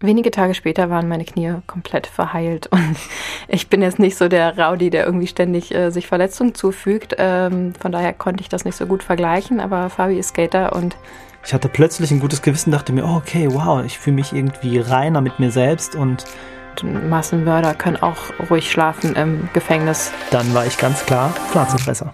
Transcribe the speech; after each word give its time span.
Wenige 0.00 0.30
Tage 0.30 0.52
später 0.52 0.90
waren 0.90 1.08
meine 1.08 1.24
Knie 1.24 1.54
komplett 1.66 2.06
verheilt 2.06 2.66
und 2.70 2.96
ich 3.48 3.68
bin 3.68 3.80
jetzt 3.80 3.98
nicht 3.98 4.16
so 4.16 4.28
der 4.28 4.58
Rowdy, 4.58 4.90
der 4.90 5.06
irgendwie 5.06 5.26
ständig 5.26 5.74
äh, 5.74 5.90
sich 5.90 6.06
Verletzungen 6.06 6.54
zufügt. 6.54 7.14
Ähm, 7.18 7.72
von 7.80 7.92
daher 7.92 8.12
konnte 8.12 8.42
ich 8.42 8.48
das 8.48 8.64
nicht 8.64 8.76
so 8.76 8.86
gut 8.86 9.02
vergleichen, 9.02 9.58
aber 9.58 9.88
Fabi 9.88 10.18
ist 10.18 10.28
Skater 10.28 10.74
und 10.74 10.96
ich 11.44 11.54
hatte 11.54 11.68
plötzlich 11.68 12.10
ein 12.10 12.18
gutes 12.18 12.42
Gewissen, 12.42 12.72
dachte 12.72 12.92
mir, 12.92 13.04
oh, 13.04 13.16
okay, 13.16 13.48
wow, 13.48 13.84
ich 13.84 14.00
fühle 14.00 14.16
mich 14.16 14.32
irgendwie 14.32 14.80
reiner 14.80 15.20
mit 15.20 15.38
mir 15.38 15.52
selbst 15.52 15.94
und 15.94 16.24
Massenmörder 16.82 17.72
können 17.74 17.96
auch 17.96 18.16
ruhig 18.50 18.70
schlafen 18.70 19.14
im 19.14 19.48
Gefängnis. 19.52 20.12
Dann 20.30 20.52
war 20.54 20.66
ich 20.66 20.76
ganz 20.76 21.06
klar 21.06 21.30
Pflanzenfresser. 21.50 22.12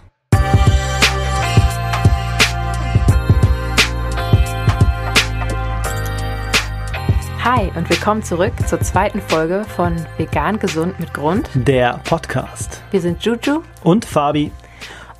Hi 7.45 7.73
und 7.75 7.91
willkommen 7.91 8.23
zurück 8.23 8.53
zur 8.69 8.81
zweiten 8.83 9.21
Folge 9.21 9.65
von 9.65 9.97
Vegan 10.17 10.61
Gesund 10.61 11.01
mit 11.01 11.13
Grund. 11.13 11.51
Der 11.55 11.99
Podcast. 12.05 12.85
Wir 12.93 13.01
sind 13.01 13.25
Juju 13.25 13.65
und 13.83 14.05
Fabi. 14.05 14.53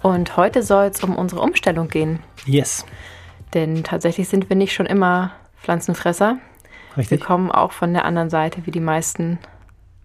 Und 0.03 0.37
heute 0.37 0.63
soll 0.63 0.85
es 0.85 1.03
um 1.03 1.17
unsere 1.17 1.41
Umstellung 1.41 1.89
gehen. 1.89 2.21
Yes. 2.47 2.87
Denn 3.55 3.83
tatsächlich 3.83 4.29
sind 4.29 4.49
wir 4.49 4.55
nicht 4.55 4.73
schon 4.73 4.87
immer 4.87 5.33
Pflanzenfresser. 5.57 6.39
Richtig. 6.97 7.19
Wir 7.19 7.27
kommen 7.27 7.51
auch 7.51 7.73
von 7.73 7.93
der 7.93 8.05
anderen 8.05 8.31
Seite 8.31 8.67
wie 8.67 8.71
die 8.71 8.79
meisten 8.79 9.41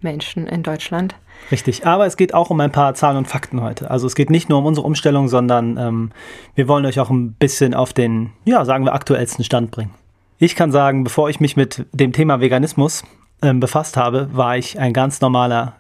Menschen 0.02 0.48
in 0.48 0.64
Deutschland. 0.64 1.14
Richtig, 1.52 1.86
aber 1.86 2.08
es 2.08 2.18
geht 2.18 2.34
auch 2.34 2.50
um 2.50 2.60
ein 2.62 2.72
paar 2.72 2.96
Zahlen 2.96 3.18
und 3.18 3.28
Fakten 3.28 3.62
heute. 3.62 3.92
Also 3.92 4.08
es 4.08 4.16
geht 4.16 4.32
nicht 4.32 4.50
nur 4.50 4.58
um 4.58 4.66
unsere 4.66 4.88
Umstellung, 4.88 5.28
sondern 5.28 5.78
ähm, 5.78 6.12
wir 6.56 6.68
wollen 6.68 6.88
euch 6.88 7.00
auch 7.00 7.12
ein 7.12 7.34
bisschen 7.34 7.76
auf 7.76 7.94
den, 7.94 8.32
ja, 8.44 8.66
sagen 8.66 8.86
wir, 8.86 8.96
aktuellsten 8.96 9.46
Stand 9.46 9.70
bringen. 9.70 9.94
Ich 10.40 10.56
kann 10.56 10.72
sagen, 10.72 11.04
bevor 11.04 11.30
ich 11.32 11.40
mich 11.40 11.56
mit 11.56 11.88
dem 11.94 12.14
Thema 12.14 12.40
Veganismus 12.40 13.04
ähm, 13.42 13.60
befasst 13.60 13.98
habe, 13.98 14.30
war 14.34 14.56
ich 14.56 14.78
ein 14.80 14.94
ganz 14.94 15.20
normaler 15.20 15.78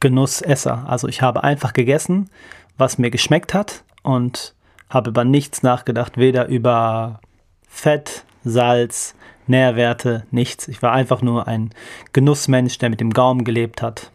Genussesser. 0.00 0.84
Also 0.88 1.06
ich 1.06 1.22
habe 1.22 1.44
einfach 1.44 1.72
gegessen, 1.72 2.28
was 2.76 2.98
mir 2.98 3.10
geschmeckt 3.10 3.54
hat 3.54 3.84
und 4.02 4.56
habe 4.88 5.10
über 5.10 5.22
nichts 5.22 5.62
nachgedacht, 5.62 6.16
weder 6.16 6.48
über 6.48 7.20
Fett, 7.68 8.24
Salz, 8.42 9.14
Nährwerte, 9.46 10.26
nichts. 10.32 10.66
Ich 10.66 10.82
war 10.82 10.90
einfach 10.90 11.22
nur 11.22 11.46
ein 11.46 11.70
Genussmensch, 12.12 12.78
der 12.78 12.90
mit 12.90 13.00
dem 13.00 13.12
Gaumen 13.12 13.44
gelebt 13.44 13.80
hat. 13.80 14.10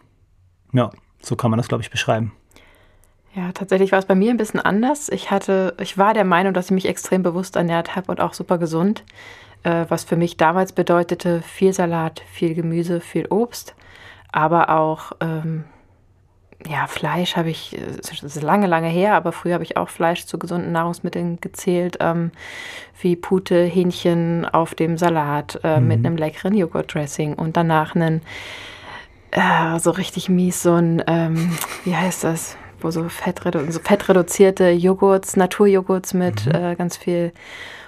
Ja, 0.73 0.91
so 1.21 1.37
kann 1.37 1.52
man 1.52 1.57
das, 1.57 1.69
glaube 1.69 1.83
ich, 1.83 1.89
beschreiben. 1.89 2.33
Ja, 3.33 3.53
tatsächlich 3.53 3.93
war 3.93 3.99
es 3.99 4.05
bei 4.05 4.15
mir 4.15 4.31
ein 4.31 4.37
bisschen 4.37 4.59
anders. 4.59 5.07
Ich 5.07 5.31
hatte, 5.31 5.73
ich 5.80 5.97
war 5.97 6.13
der 6.13 6.25
Meinung, 6.25 6.53
dass 6.53 6.65
ich 6.65 6.71
mich 6.71 6.85
extrem 6.85 7.23
bewusst 7.23 7.55
ernährt 7.55 7.95
habe 7.95 8.11
und 8.11 8.19
auch 8.19 8.33
super 8.33 8.57
gesund 8.57 9.05
äh, 9.66 9.85
was 9.89 10.03
für 10.03 10.16
mich 10.16 10.38
damals 10.38 10.71
bedeutete 10.71 11.41
viel 11.41 11.73
Salat, 11.73 12.21
viel 12.31 12.53
Gemüse, 12.53 13.02
viel 13.02 13.27
Obst, 13.27 13.75
aber 14.31 14.69
auch 14.69 15.13
ähm, 15.19 15.66
ja, 16.67 16.88
Fleisch 16.88 17.35
habe 17.35 17.49
ich, 17.49 17.77
das 17.97 18.23
ist 18.23 18.41
lange, 18.41 18.67
lange 18.67 18.88
her, 18.88 19.16
aber 19.16 19.31
früher 19.31 19.53
habe 19.55 19.63
ich 19.63 19.77
auch 19.77 19.89
Fleisch 19.89 20.25
zu 20.25 20.39
gesunden 20.39 20.71
Nahrungsmitteln 20.71 21.39
gezählt, 21.41 21.97
ähm, 21.99 22.31
wie 22.99 23.16
Pute, 23.16 23.63
Hähnchen 23.63 24.45
auf 24.45 24.73
dem 24.73 24.97
Salat 24.97 25.59
äh, 25.63 25.80
mhm. 25.80 25.88
mit 25.88 26.05
einem 26.05 26.17
leckeren 26.17 26.55
Joghurtdressing 26.55 27.33
und 27.33 27.58
danach 27.58 27.95
einen, 27.95 28.21
äh, 29.31 29.80
so 29.80 29.91
richtig 29.91 30.30
mies, 30.30 30.63
so 30.63 30.73
ein, 30.73 31.03
ähm, 31.08 31.58
wie 31.83 31.95
heißt 31.95 32.23
das, 32.23 32.58
wo 32.81 32.89
so, 32.89 33.09
fettredu 33.09 33.71
so 33.71 33.80
fettreduzierte 33.80 34.69
Joghurts, 34.69 35.36
Naturjoghurts 35.36 36.13
mit 36.13 36.45
mhm. 36.45 36.55
äh, 36.55 36.75
ganz 36.75 36.97
viel 36.97 37.31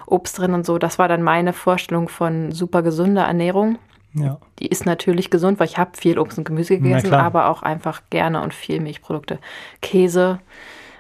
Obst 0.08 0.40
drin 0.40 0.54
und 0.54 0.66
so. 0.66 0.78
Das 0.78 0.98
war 0.98 1.08
dann 1.08 1.22
meine 1.22 1.54
Vorstellung 1.54 2.10
von 2.10 2.52
super 2.52 2.82
gesunder 2.82 3.24
Ernährung. 3.24 3.78
Ja. 4.14 4.40
Die 4.60 4.68
ist 4.68 4.86
natürlich 4.86 5.30
gesund, 5.30 5.60
weil 5.60 5.68
ich 5.68 5.78
habe 5.78 5.92
viel 5.96 6.18
Obst 6.18 6.38
und 6.38 6.46
Gemüse 6.46 6.80
gegessen, 6.80 7.14
aber 7.14 7.50
auch 7.50 7.62
einfach 7.62 8.02
gerne 8.10 8.42
und 8.42 8.54
viel 8.54 8.80
Milchprodukte. 8.80 9.38
Käse. 9.82 10.40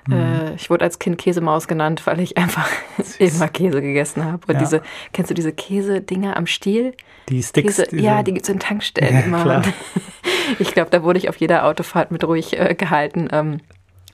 Mhm. 0.07 0.13
Äh, 0.13 0.53
ich 0.55 0.69
wurde 0.69 0.85
als 0.85 0.99
Kind 0.99 1.17
Käsemaus 1.17 1.67
genannt, 1.67 2.05
weil 2.05 2.19
ich 2.19 2.37
einfach 2.37 2.69
immer 3.19 3.47
Käse 3.47 3.81
gegessen 3.81 4.23
habe. 4.23 4.45
Und 4.47 4.55
ja. 4.55 4.59
diese, 4.59 4.81
kennst 5.13 5.31
du 5.31 5.33
diese 5.33 5.51
Käsedinger 5.51 6.37
am 6.37 6.47
Stiel? 6.47 6.93
Die 7.29 7.41
Sticks? 7.41 7.77
Käse, 7.77 7.95
ja, 7.95 8.23
die 8.23 8.33
gibt 8.33 8.45
es 8.45 8.49
in 8.49 8.59
Tankstellen 8.59 9.15
ja, 9.15 9.21
immer. 9.21 9.61
ich 10.59 10.73
glaube, 10.73 10.89
da 10.91 11.03
wurde 11.03 11.17
ich 11.17 11.29
auf 11.29 11.37
jeder 11.37 11.65
Autofahrt 11.65 12.11
mit 12.11 12.23
ruhig 12.23 12.59
äh, 12.59 12.75
gehalten. 12.75 13.27
Ähm, 13.31 13.61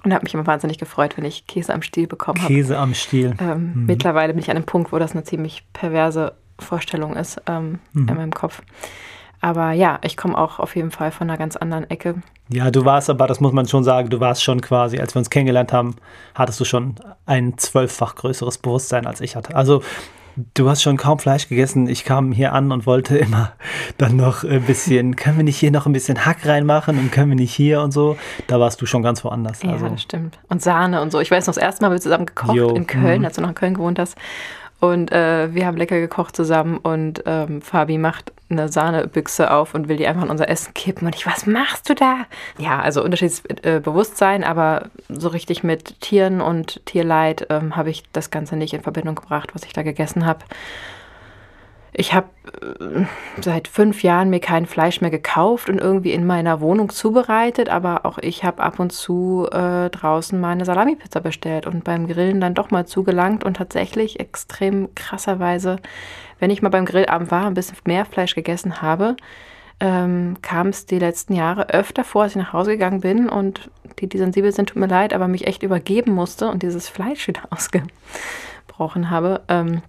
und 0.04 0.14
habe 0.14 0.24
mich 0.24 0.34
immer 0.34 0.46
wahnsinnig 0.46 0.78
gefreut, 0.78 1.18
wenn 1.18 1.26
ich 1.26 1.48
Käse 1.48 1.74
am 1.74 1.82
Stiel 1.82 2.08
bekommen 2.08 2.42
habe. 2.42 2.54
Käse 2.54 2.78
am 2.78 2.94
Stiel. 2.94 3.36
Ähm, 3.40 3.72
mhm. 3.74 3.86
Mittlerweile 3.86 4.34
bin 4.34 4.42
ich 4.42 4.50
an 4.50 4.58
einem 4.58 4.66
Punkt, 4.66 4.92
wo 4.92 5.00
das 5.00 5.14
eine 5.14 5.24
ziemlich 5.24 5.64
perverse 5.74 6.34
Vorstellung 6.60 7.16
ist 7.16 7.42
ähm, 7.48 7.80
mhm. 7.94 8.10
in 8.10 8.16
meinem 8.16 8.34
Kopf. 8.34 8.62
Aber 9.42 9.74
ja, 9.74 10.00
ich 10.04 10.16
komme 10.16 10.38
auch 10.38 10.60
auf 10.60 10.76
jeden 10.76 10.92
Fall 10.92 11.12
von 11.12 11.30
einer 11.30 11.38
ganz 11.38 11.58
anderen 11.58 11.90
Ecke. 11.90 12.16
Ja, 12.48 12.72
du 12.72 12.86
warst 12.86 13.10
aber, 13.10 13.28
das 13.28 13.42
muss 13.42 13.52
man 13.52 13.68
schon 13.68 13.84
sagen, 13.84 14.10
du 14.10 14.22
warst 14.22 14.42
schon 14.42 14.62
quasi, 14.62 15.00
als 15.00 15.16
wir 15.16 15.20
uns 15.20 15.30
kennengelernt 15.30 15.74
haben, 15.74 15.96
hattest 16.34 16.62
du 16.62 16.66
schon 16.66 16.96
ein 17.26 17.58
zwölffach 17.58 18.16
größeres 18.16 18.58
Bewusstsein, 18.60 19.06
als 19.06 19.20
ich 19.20 19.36
hatte. 19.36 19.56
Also 19.56 19.84
Du 20.54 20.70
hast 20.70 20.82
schon 20.82 20.98
kaum 20.98 21.20
Fleisch 21.20 21.48
gegessen. 21.48 21.88
Ich 21.88 22.06
kam 22.06 22.32
hier 22.32 22.54
an 22.54 22.72
und 22.72 22.86
wollte 22.86 23.18
immer 23.18 23.54
dann 23.98 24.16
noch 24.16 24.44
ein 24.44 24.64
bisschen, 24.64 25.16
können 25.16 25.38
wir 25.38 25.44
nicht 25.44 25.58
hier 25.58 25.72
noch 25.72 25.86
ein 25.86 25.94
bisschen 25.94 26.26
Hack 26.26 26.46
reinmachen 26.46 26.98
und 26.98 27.12
können 27.12 27.30
wir 27.30 27.36
nicht 27.36 27.54
hier 27.54 27.82
und 27.82 27.92
so. 27.92 28.18
Da 28.48 28.60
warst 28.60 28.82
du 28.82 28.86
schon 28.86 29.04
ganz 29.04 29.24
woanders. 29.24 29.62
Ja, 29.62 29.74
also. 29.74 29.90
das 29.90 30.02
stimmt. 30.02 30.40
Und 30.50 30.62
Sahne 30.62 31.02
und 31.02 31.12
so. 31.12 31.20
Ich 31.20 31.30
weiß 31.30 31.46
noch, 31.48 31.54
das 31.54 31.64
erste 31.64 31.82
Mal 31.82 31.88
haben 31.88 31.96
wir 31.96 32.02
zusammen 32.02 32.26
gekocht 32.26 32.56
jo. 32.56 32.70
in 32.76 32.88
Köln, 32.88 33.20
mhm. 33.20 33.26
als 33.26 33.36
du 33.36 33.42
noch 33.42 33.50
in 33.50 33.56
Köln 33.56 33.74
gewohnt 33.76 34.00
hast. 34.00 34.18
Und 34.84 35.14
äh, 35.14 35.56
wir 35.56 35.66
haben 35.66 35.78
lecker 35.78 35.98
gekocht 35.98 36.36
zusammen 36.36 36.76
und 36.78 37.24
ähm, 37.26 37.62
Fabi 37.62 37.98
macht 37.98 38.34
eine 38.50 38.68
Sahnebüchse 38.68 39.50
auf 39.50 39.76
und 39.76 39.88
will 39.88 39.96
die 39.96 40.06
einfach 40.06 40.24
in 40.24 40.30
unser 40.30 40.50
Essen 40.50 40.74
kippen. 40.74 41.08
Und 41.08 41.16
ich, 41.16 41.26
was 41.26 41.46
machst 41.46 41.90
du 41.90 41.96
da? 41.96 42.26
Ja, 42.58 42.82
also 42.82 43.02
unterschiedliches 43.02 43.46
äh, 43.64 43.80
Bewusstsein, 43.80 44.44
aber 44.44 44.90
so 45.08 45.30
richtig 45.30 45.64
mit 45.64 46.02
Tieren 46.02 46.42
und 46.42 46.86
Tierleid 46.86 47.48
ähm, 47.50 47.78
habe 47.78 47.92
ich 47.92 48.04
das 48.12 48.30
Ganze 48.30 48.58
nicht 48.58 48.74
in 48.74 48.82
Verbindung 48.82 49.16
gebracht, 49.16 49.52
was 49.56 49.64
ich 49.64 49.72
da 49.72 49.84
gegessen 49.84 50.26
habe. 50.26 50.42
Ich 51.96 52.14
habe 52.14 52.28
äh, 52.62 53.06
seit 53.40 53.68
fünf 53.68 54.02
Jahren 54.02 54.32
mir 54.32 54.40
kein 54.40 54.66
Fleisch 54.66 55.00
mehr 55.00 55.12
gekauft 55.12 55.70
und 55.70 55.80
irgendwie 55.80 56.12
in 56.12 56.26
meiner 56.26 56.60
Wohnung 56.60 56.90
zubereitet, 56.90 57.70
aber 57.70 58.06
auch 58.06 58.18
ich 58.18 58.44
habe 58.44 58.64
ab 58.64 58.80
und 58.80 58.92
zu 58.92 59.48
äh, 59.52 59.90
draußen 59.90 60.40
meine 60.40 60.66
Salami-Pizza 60.66 61.22
bestellt 61.22 61.68
und 61.68 61.84
beim 61.84 62.08
Grillen 62.08 62.42
dann 62.42 62.56
doch 62.56 62.72
mal 62.72 62.88
zugelangt 62.88 63.44
und 63.44 63.58
tatsächlich 63.58 64.20
extrem 64.20 64.94
krasserweise, 64.96 65.78
wenn 66.40 66.50
ich 66.50 66.64
mal 66.64 66.70
beim 66.70 66.86
Grillabend 66.86 67.30
war, 67.30 67.46
ein 67.46 67.54
bisschen 67.54 67.78
mehr 67.86 68.06
Fleisch 68.06 68.34
gegessen 68.34 68.82
habe, 68.82 69.16
ähm, 69.80 70.38
kam 70.42 70.68
es 70.70 70.88
die 70.88 71.00
letzten 71.00 71.34
Jahre 71.36 71.70
öfter 71.70 72.04
vor, 72.04 72.24
als 72.24 72.32
ich 72.32 72.42
nach 72.42 72.54
Hause 72.54 72.72
gegangen 72.72 73.02
bin 73.02 73.30
und 73.30 73.70
die, 74.00 74.08
die 74.08 74.18
sensibel 74.18 74.52
sind, 74.52 74.70
tut 74.70 74.80
mir 74.80 74.88
leid, 74.88 75.14
aber 75.14 75.28
mich 75.28 75.46
echt 75.46 75.62
übergeben 75.62 76.14
musste 76.14 76.50
und 76.50 76.64
dieses 76.64 76.90
Fleisch 76.90 77.28
wieder 77.28 77.44
ausgebrochen 77.52 79.12
habe. 79.12 79.42
Ähm, 79.48 79.84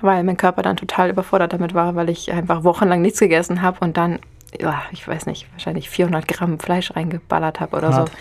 weil 0.00 0.24
mein 0.24 0.36
Körper 0.36 0.62
dann 0.62 0.76
total 0.76 1.10
überfordert 1.10 1.52
damit 1.52 1.74
war, 1.74 1.94
weil 1.94 2.08
ich 2.10 2.32
einfach 2.32 2.64
wochenlang 2.64 3.02
nichts 3.02 3.18
gegessen 3.18 3.62
habe 3.62 3.78
und 3.80 3.96
dann, 3.96 4.18
ja, 4.58 4.82
ich 4.92 5.06
weiß 5.06 5.26
nicht, 5.26 5.46
wahrscheinlich 5.52 5.90
400 5.90 6.26
Gramm 6.28 6.58
Fleisch 6.58 6.94
reingeballert 6.94 7.60
habe 7.60 7.76
oder 7.76 7.92
Hart. 7.92 8.08
so. 8.08 8.14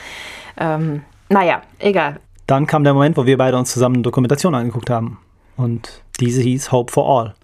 Ähm, 0.59 1.03
naja, 1.29 1.61
egal. 1.79 2.19
Dann 2.47 2.65
kam 2.65 2.83
der 2.83 2.93
Moment, 2.93 3.17
wo 3.17 3.25
wir 3.25 3.37
beide 3.37 3.57
uns 3.57 3.71
zusammen 3.71 3.95
eine 3.95 4.03
Dokumentation 4.03 4.55
angeguckt 4.55 4.89
haben. 4.89 5.19
Und 5.57 6.01
diese 6.19 6.41
hieß 6.41 6.71
Hope 6.71 6.91
for 6.91 7.07
All. 7.07 7.35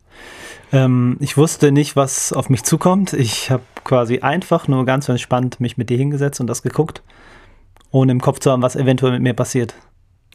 Ähm, 0.72 1.17
ich 1.19 1.38
wusste 1.38 1.72
nicht, 1.72 1.95
was 1.95 2.31
auf 2.31 2.50
mich 2.50 2.63
zukommt. 2.63 3.13
Ich 3.13 3.51
habe 3.51 3.63
quasi 3.84 4.19
einfach 4.19 4.67
nur 4.67 4.85
ganz 4.85 5.09
entspannt 5.09 5.59
mich 5.59 5.78
mit 5.78 5.90
dir 5.90 5.97
hingesetzt 5.97 6.40
und 6.40 6.47
das 6.47 6.61
geguckt, 6.61 7.03
ohne 7.91 8.11
im 8.11 8.22
Kopf 8.22 8.40
zu 8.40 8.51
haben, 8.51 8.61
was 8.61 8.75
eventuell 8.75 9.11
mit 9.11 9.22
mir 9.22 9.34
passiert. 9.34 9.75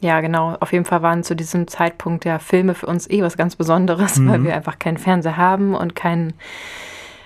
Ja, 0.00 0.20
genau. 0.20 0.56
Auf 0.60 0.72
jeden 0.72 0.84
Fall 0.84 1.02
waren 1.02 1.24
zu 1.24 1.34
diesem 1.34 1.66
Zeitpunkt 1.66 2.24
ja 2.24 2.38
Filme 2.38 2.74
für 2.74 2.86
uns 2.86 3.10
eh 3.10 3.22
was 3.22 3.36
ganz 3.36 3.56
Besonderes, 3.56 4.18
mhm. 4.18 4.28
weil 4.28 4.44
wir 4.44 4.54
einfach 4.54 4.78
keinen 4.78 4.96
Fernseher 4.96 5.36
haben 5.36 5.74
und 5.74 5.96
kein, 5.96 6.34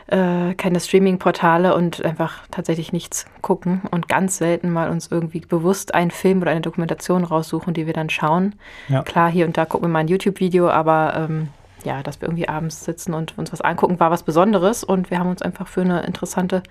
äh, 0.06 0.54
keine 0.54 0.80
Streaming-Portale 0.80 1.74
und 1.74 2.02
einfach 2.04 2.38
tatsächlich 2.50 2.92
nichts 2.92 3.26
gucken 3.42 3.82
und 3.90 4.08
ganz 4.08 4.38
selten 4.38 4.70
mal 4.70 4.88
uns 4.88 5.08
irgendwie 5.10 5.40
bewusst 5.40 5.94
einen 5.94 6.10
Film 6.10 6.40
oder 6.40 6.50
eine 6.50 6.62
Dokumentation 6.62 7.24
raussuchen, 7.24 7.74
die 7.74 7.86
wir 7.86 7.92
dann 7.92 8.08
schauen. 8.08 8.54
Ja. 8.88 9.02
Klar, 9.02 9.30
hier 9.30 9.46
und 9.46 9.56
da 9.56 9.66
gucken 9.66 9.88
wir 9.88 9.92
mal 9.92 10.00
ein 10.00 10.08
YouTube-Video, 10.08 10.70
aber 10.70 11.28
ähm, 11.28 11.48
ja, 11.84 12.02
dass 12.02 12.20
wir 12.20 12.28
irgendwie 12.28 12.48
abends 12.48 12.84
sitzen 12.84 13.12
und 13.12 13.36
uns 13.36 13.52
was 13.52 13.60
angucken, 13.60 14.00
war 14.00 14.10
was 14.10 14.22
Besonderes 14.22 14.82
und 14.82 15.10
wir 15.10 15.18
haben 15.18 15.28
uns 15.28 15.42
einfach 15.42 15.68
für 15.68 15.82
eine 15.82 16.06
interessante 16.06 16.62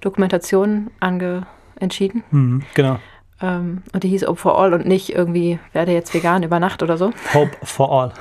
Dokumentation 0.00 0.90
ange 0.98 1.46
entschieden. 1.78 2.24
Mhm, 2.30 2.62
genau. 2.74 2.98
Ähm, 3.40 3.82
und 3.92 4.02
die 4.02 4.08
hieß 4.08 4.26
Hope 4.26 4.36
for 4.36 4.58
All 4.58 4.74
und 4.74 4.86
nicht 4.86 5.10
irgendwie, 5.10 5.58
werde 5.72 5.92
jetzt 5.92 6.12
vegan 6.12 6.42
über 6.42 6.58
Nacht 6.58 6.82
oder 6.82 6.96
so. 6.96 7.12
Hope 7.34 7.56
for 7.62 7.90
All. 7.90 8.12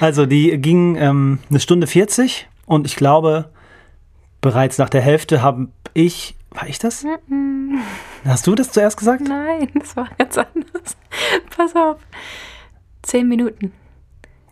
also 0.00 0.26
die 0.26 0.58
ging 0.58 0.96
ähm, 0.96 1.38
eine 1.50 1.60
Stunde 1.60 1.86
40 1.86 2.48
und 2.66 2.86
ich 2.86 2.96
glaube, 2.96 3.50
bereits 4.40 4.78
nach 4.78 4.88
der 4.88 5.00
Hälfte 5.00 5.42
habe 5.42 5.68
ich, 5.94 6.36
war 6.50 6.68
ich 6.68 6.78
das? 6.78 7.04
Hast 8.24 8.46
du 8.46 8.54
das 8.54 8.72
zuerst 8.72 8.96
gesagt? 8.96 9.22
Nein, 9.26 9.68
das 9.74 9.96
war 9.96 10.08
ganz 10.18 10.36
anders. 10.38 10.96
Pass 11.56 11.76
auf. 11.76 11.98
Zehn 13.02 13.28
Minuten. 13.28 13.72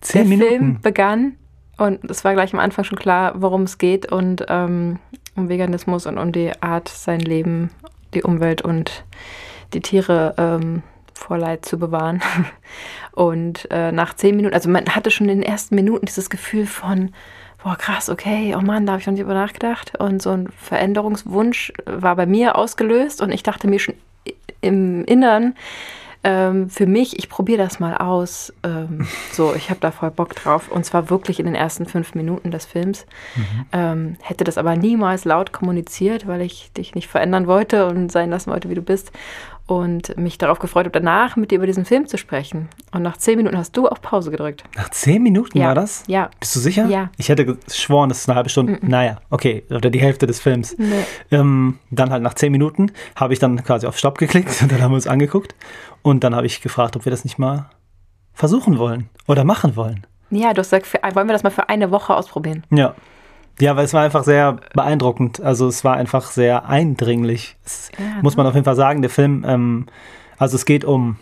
Zehn 0.00 0.28
der 0.28 0.38
Minuten? 0.38 0.48
Film 0.48 0.80
begann 0.80 1.36
Und 1.78 2.08
es 2.10 2.24
war 2.24 2.34
gleich 2.34 2.54
am 2.54 2.60
Anfang 2.60 2.84
schon 2.84 2.98
klar, 2.98 3.34
worum 3.36 3.62
es 3.62 3.78
geht 3.78 4.10
und 4.10 4.46
ähm, 4.48 4.98
um 5.34 5.48
Veganismus 5.48 6.06
und 6.06 6.18
um 6.18 6.32
die 6.32 6.52
Art, 6.62 6.88
sein 6.88 7.20
Leben, 7.20 7.70
die 8.14 8.22
Umwelt 8.22 8.62
und 8.62 9.04
die 9.72 9.80
Tiere 9.80 10.34
ähm, 10.38 10.82
vor 11.14 11.38
Leid 11.38 11.64
zu 11.64 11.78
bewahren. 11.78 12.22
Und 13.12 13.68
äh, 13.70 13.92
nach 13.92 14.14
zehn 14.14 14.36
Minuten, 14.36 14.54
also 14.54 14.68
man 14.68 14.86
hatte 14.94 15.10
schon 15.10 15.28
in 15.28 15.40
den 15.40 15.48
ersten 15.48 15.74
Minuten 15.74 16.06
dieses 16.06 16.30
Gefühl 16.30 16.66
von, 16.66 17.12
boah, 17.62 17.76
krass, 17.76 18.10
okay, 18.10 18.54
oh 18.56 18.60
Mann, 18.60 18.86
da 18.86 18.92
habe 18.92 19.00
ich 19.00 19.06
noch 19.06 19.14
nicht 19.14 19.22
über 19.22 19.34
nachgedacht. 19.34 19.98
Und 19.98 20.22
so 20.22 20.30
ein 20.30 20.48
Veränderungswunsch 20.56 21.72
war 21.86 22.16
bei 22.16 22.26
mir 22.26 22.56
ausgelöst 22.56 23.22
und 23.22 23.32
ich 23.32 23.42
dachte 23.42 23.68
mir 23.68 23.78
schon 23.78 23.94
im 24.60 25.04
Inneren, 25.04 25.54
ähm, 26.24 26.68
für 26.68 26.86
mich, 26.86 27.18
ich 27.18 27.28
probiere 27.28 27.58
das 27.62 27.78
mal 27.78 27.96
aus. 27.96 28.52
Ähm, 28.64 29.06
so, 29.32 29.54
ich 29.54 29.70
habe 29.70 29.78
da 29.80 29.92
voll 29.92 30.10
Bock 30.10 30.34
drauf. 30.34 30.68
Und 30.68 30.84
zwar 30.84 31.08
wirklich 31.08 31.38
in 31.38 31.46
den 31.46 31.54
ersten 31.54 31.86
fünf 31.86 32.14
Minuten 32.14 32.50
des 32.50 32.66
Films. 32.66 33.06
Mhm. 33.36 33.66
Ähm, 33.72 34.16
hätte 34.22 34.42
das 34.42 34.58
aber 34.58 34.74
niemals 34.74 35.24
laut 35.24 35.52
kommuniziert, 35.52 36.26
weil 36.26 36.42
ich 36.42 36.72
dich 36.72 36.96
nicht 36.96 37.06
verändern 37.06 37.46
wollte 37.46 37.86
und 37.86 38.10
sein 38.10 38.30
lassen 38.30 38.50
wollte, 38.50 38.68
wie 38.70 38.74
du 38.74 38.82
bist 38.82 39.12
und 39.66 40.16
mich 40.16 40.38
darauf 40.38 40.58
gefreut 40.60 40.86
habe, 40.86 40.92
danach 40.92 41.36
mit 41.36 41.50
dir 41.50 41.56
über 41.56 41.66
diesen 41.66 41.84
Film 41.84 42.06
zu 42.06 42.18
sprechen. 42.18 42.68
Und 42.92 43.02
nach 43.02 43.16
zehn 43.16 43.36
Minuten 43.36 43.58
hast 43.58 43.76
du 43.76 43.88
auf 43.88 44.00
Pause 44.00 44.30
gedrückt. 44.30 44.64
Nach 44.76 44.90
zehn 44.90 45.22
Minuten 45.22 45.58
ja. 45.58 45.68
war 45.68 45.74
das? 45.74 46.04
Ja. 46.06 46.30
Bist 46.38 46.54
du 46.54 46.60
sicher? 46.60 46.86
Ja. 46.86 47.10
Ich 47.16 47.28
hätte 47.28 47.44
geschworen, 47.44 48.08
das 48.08 48.18
ist 48.20 48.28
eine 48.28 48.36
halbe 48.36 48.48
Stunde. 48.48 48.74
Mm 48.74 48.76
-mm. 48.76 48.88
Naja, 48.88 49.20
okay, 49.30 49.64
oder 49.70 49.90
die 49.90 50.00
Hälfte 50.00 50.26
des 50.26 50.40
Films. 50.40 50.76
Nee. 50.78 51.04
Ähm, 51.32 51.78
dann 51.90 52.10
halt 52.10 52.22
nach 52.22 52.34
zehn 52.34 52.52
Minuten 52.52 52.92
habe 53.16 53.32
ich 53.32 53.40
dann 53.40 53.62
quasi 53.64 53.86
auf 53.86 53.98
Stopp 53.98 54.18
geklickt 54.18 54.50
und 54.62 54.70
dann 54.70 54.80
haben 54.82 54.92
wir 54.92 54.96
uns 54.96 55.08
angeguckt. 55.08 55.54
Und 56.02 56.22
dann 56.22 56.34
habe 56.36 56.46
ich 56.46 56.60
gefragt, 56.60 56.94
ob 56.94 57.04
wir 57.04 57.10
das 57.10 57.24
nicht 57.24 57.38
mal 57.38 57.68
versuchen 58.32 58.78
wollen 58.78 59.08
oder 59.26 59.42
machen 59.42 59.74
wollen. 59.74 60.06
Ja, 60.30 60.52
du 60.52 60.60
hast 60.60 60.70
gesagt, 60.70 61.16
wollen 61.16 61.28
wir 61.28 61.32
das 61.32 61.42
mal 61.42 61.50
für 61.50 61.68
eine 61.68 61.90
Woche 61.90 62.14
ausprobieren? 62.14 62.64
Ja. 62.70 62.94
Ja, 63.58 63.74
weil 63.76 63.84
es 63.86 63.94
war 63.94 64.02
einfach 64.02 64.24
sehr 64.24 64.58
beeindruckend. 64.74 65.40
Also 65.40 65.66
es 65.68 65.82
war 65.84 65.96
einfach 65.96 66.30
sehr 66.30 66.68
eindringlich. 66.68 67.56
Das 67.64 67.90
ja, 67.98 68.22
muss 68.22 68.36
man 68.36 68.44
ne? 68.44 68.50
auf 68.50 68.54
jeden 68.54 68.64
Fall 68.64 68.76
sagen. 68.76 69.00
Der 69.00 69.10
Film, 69.10 69.44
ähm, 69.46 69.86
also 70.36 70.56
es 70.56 70.66
geht 70.66 70.84
um 70.84 71.16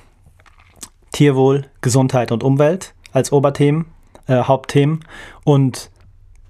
Tierwohl, 1.13 1.67
Gesundheit 1.81 2.33
und 2.33 2.43
Umwelt 2.43 2.95
als 3.13 3.31
Oberthemen, 3.31 3.87
äh, 4.27 4.43
Hauptthemen. 4.43 5.05
Und 5.45 5.91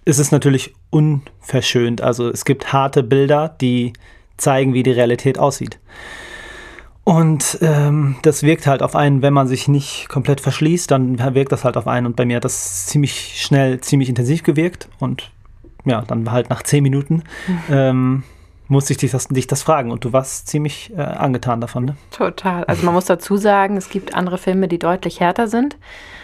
es 0.07 0.19
ist 0.19 0.33
natürlich 0.33 0.75
unverschönt. 0.91 2.01
Also 2.01 2.29
es 2.29 2.45
gibt 2.45 2.73
harte 2.73 3.03
Bilder, 3.03 3.55
die 3.61 3.93
zeigen, 4.39 4.73
wie 4.73 4.83
die 4.83 4.91
Realität 4.91 5.39
aussieht. 5.39 5.79
Und 7.05 7.59
ähm, 7.61 8.17
das 8.23 8.43
wirkt 8.43 8.67
halt 8.67 8.83
auf 8.83 8.97
einen, 8.97 9.21
wenn 9.21 9.35
man 9.35 9.47
sich 9.47 9.69
nicht 9.69 10.09
komplett 10.09 10.41
verschließt, 10.41 10.91
dann 10.91 11.19
wirkt 11.35 11.53
das 11.53 11.65
halt 11.65 11.77
auf 11.77 11.87
einen. 11.87 12.07
Und 12.07 12.17
bei 12.17 12.25
mir 12.25 12.37
hat 12.37 12.47
das 12.47 12.87
ziemlich 12.87 13.43
schnell, 13.43 13.81
ziemlich 13.81 14.09
intensiv 14.09 14.43
gewirkt. 14.43 14.89
Und 14.99 15.31
ja, 15.85 16.03
dann 16.03 16.31
halt 16.31 16.51
nach 16.51 16.63
zehn 16.63 16.83
Minuten 16.83 17.25
ähm, 17.71 18.23
musste 18.69 18.93
ich 18.93 18.99
dich 18.99 19.11
das, 19.11 19.29
dich 19.29 19.47
das 19.47 19.63
fragen 19.63 19.91
und 19.91 20.05
du 20.05 20.13
warst 20.13 20.49
ziemlich 20.49 20.93
äh, 20.97 21.03
angetan 21.03 21.61
davon, 21.61 21.85
ne? 21.85 21.97
Total. 22.11 22.65
Also 22.65 22.85
man 22.85 22.95
muss 22.95 23.05
dazu 23.05 23.37
sagen, 23.37 23.77
es 23.77 23.91
gibt 23.91 24.15
andere 24.15 24.39
Filme, 24.39 24.69
die 24.69 24.79
deutlich 24.79 25.21
härter 25.21 25.49
sind. 25.49 25.77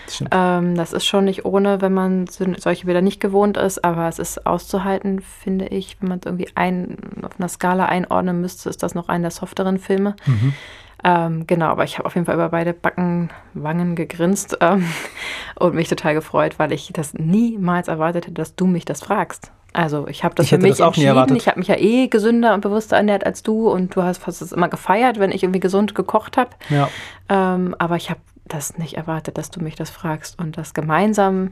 Das, 0.06 0.24
ähm, 0.32 0.74
das 0.74 0.92
ist 0.92 1.06
schon 1.06 1.24
nicht 1.24 1.44
ohne, 1.44 1.80
wenn 1.80 1.92
man 1.92 2.26
solche 2.26 2.86
Bilder 2.86 3.02
nicht 3.02 3.20
gewohnt 3.20 3.56
ist, 3.56 3.84
aber 3.84 4.08
es 4.08 4.18
ist 4.18 4.46
auszuhalten, 4.46 5.20
finde 5.20 5.66
ich. 5.66 5.98
Wenn 6.00 6.08
man 6.08 6.18
es 6.18 6.26
irgendwie 6.26 6.48
ein, 6.54 6.96
auf 7.22 7.38
einer 7.38 7.48
Skala 7.48 7.86
einordnen 7.86 8.40
müsste, 8.40 8.68
ist 8.70 8.82
das 8.82 8.94
noch 8.94 9.08
einer 9.08 9.24
der 9.24 9.30
softeren 9.30 9.78
Filme. 9.78 10.16
Mhm. 10.26 10.54
Ähm, 11.02 11.46
genau, 11.46 11.66
aber 11.66 11.84
ich 11.84 11.98
habe 11.98 12.06
auf 12.06 12.14
jeden 12.14 12.26
Fall 12.26 12.34
über 12.34 12.50
beide 12.50 12.72
Backen, 12.72 13.30
Wangen 13.54 13.94
gegrinst 13.94 14.58
ähm, 14.60 14.84
und 15.58 15.74
mich 15.74 15.88
total 15.88 16.14
gefreut, 16.14 16.58
weil 16.58 16.72
ich 16.72 16.90
das 16.92 17.14
niemals 17.14 17.88
erwartet 17.88 18.26
hätte, 18.26 18.34
dass 18.34 18.54
du 18.54 18.66
mich 18.66 18.84
das 18.84 19.02
fragst. 19.02 19.52
Also 19.72 20.08
ich 20.08 20.24
habe 20.24 20.34
das 20.34 20.46
ich 20.46 20.50
für 20.50 20.58
mich 20.58 20.78
das 20.78 20.80
entschieden. 20.80 21.36
Ich 21.36 21.46
habe 21.46 21.58
mich 21.58 21.68
ja 21.68 21.76
eh 21.76 22.08
gesünder 22.08 22.54
und 22.54 22.60
bewusster 22.60 22.96
ernährt 22.96 23.24
als 23.24 23.42
du 23.42 23.70
und 23.70 23.94
du 23.94 24.02
hast 24.02 24.18
fast 24.18 24.42
es 24.42 24.52
immer 24.52 24.68
gefeiert, 24.68 25.18
wenn 25.20 25.30
ich 25.30 25.44
irgendwie 25.44 25.60
gesund 25.60 25.94
gekocht 25.94 26.36
habe. 26.36 26.50
Ja. 26.70 26.88
Ähm, 27.28 27.76
aber 27.78 27.96
ich 27.96 28.10
habe 28.10 28.20
das 28.46 28.78
nicht 28.78 28.94
erwartet, 28.94 29.38
dass 29.38 29.50
du 29.50 29.60
mich 29.60 29.76
das 29.76 29.90
fragst 29.90 30.38
und 30.38 30.58
das 30.58 30.74
gemeinsam 30.74 31.50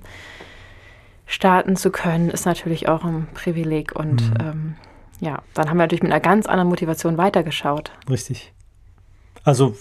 starten 1.27 1.77
zu 1.77 1.91
können, 1.91 2.31
ist 2.31 2.47
natürlich 2.47 2.89
auch 2.89 3.05
ein 3.05 3.29
Privileg 3.35 3.95
und 3.95 4.31
mhm. 4.31 4.37
ähm, 4.41 4.75
ja, 5.21 5.43
dann 5.55 5.69
haben 5.69 5.77
wir 5.77 5.85
natürlich 5.85 6.03
mit 6.03 6.11
einer 6.11 6.21
ganz 6.21 6.47
anderen 6.47 6.69
Motivation 6.69 7.19
weitergeschaut. 7.19 7.93
Richtig. 8.09 8.53
Also 9.45 9.75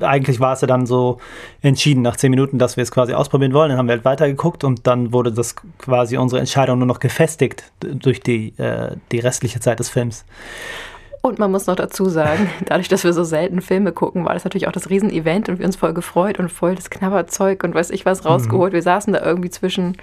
eigentlich 0.00 0.40
war 0.40 0.52
es 0.52 0.60
ja 0.60 0.66
dann 0.66 0.86
so 0.86 1.18
entschieden 1.62 2.02
nach 2.02 2.16
zehn 2.16 2.30
Minuten, 2.30 2.58
dass 2.58 2.76
wir 2.76 2.82
es 2.82 2.90
quasi 2.90 3.14
ausprobieren 3.14 3.52
wollen. 3.52 3.70
Dann 3.70 3.78
haben 3.78 3.88
wir 3.88 3.94
halt 3.94 4.04
weitergeguckt 4.04 4.64
und 4.64 4.86
dann 4.86 5.12
wurde 5.12 5.32
das 5.32 5.56
quasi 5.78 6.16
unsere 6.16 6.40
Entscheidung 6.40 6.78
nur 6.78 6.86
noch 6.86 7.00
gefestigt 7.00 7.64
durch 7.80 8.20
die, 8.20 8.58
äh, 8.58 8.96
die 9.12 9.20
restliche 9.20 9.60
Zeit 9.60 9.80
des 9.80 9.88
Films. 9.88 10.24
Und 11.20 11.38
man 11.38 11.50
muss 11.50 11.66
noch 11.66 11.76
dazu 11.76 12.08
sagen, 12.08 12.48
dadurch, 12.66 12.88
dass 12.88 13.04
wir 13.04 13.12
so 13.12 13.24
selten 13.24 13.60
Filme 13.60 13.92
gucken, 13.92 14.24
war 14.24 14.34
das 14.34 14.44
natürlich 14.44 14.68
auch 14.68 14.72
das 14.72 14.90
Riesenevent 14.90 15.48
und 15.48 15.58
wir 15.58 15.66
uns 15.66 15.76
voll 15.76 15.94
gefreut 15.94 16.38
und 16.38 16.50
voll 16.50 16.74
das 16.74 16.90
Knabberzeug 16.90 17.64
und 17.64 17.74
weiß 17.74 17.90
ich 17.90 18.06
was 18.06 18.24
rausgeholt. 18.24 18.72
Mhm. 18.72 18.76
Wir 18.76 18.82
saßen 18.82 19.12
da 19.12 19.22
irgendwie 19.22 19.50
zwischen 19.50 19.96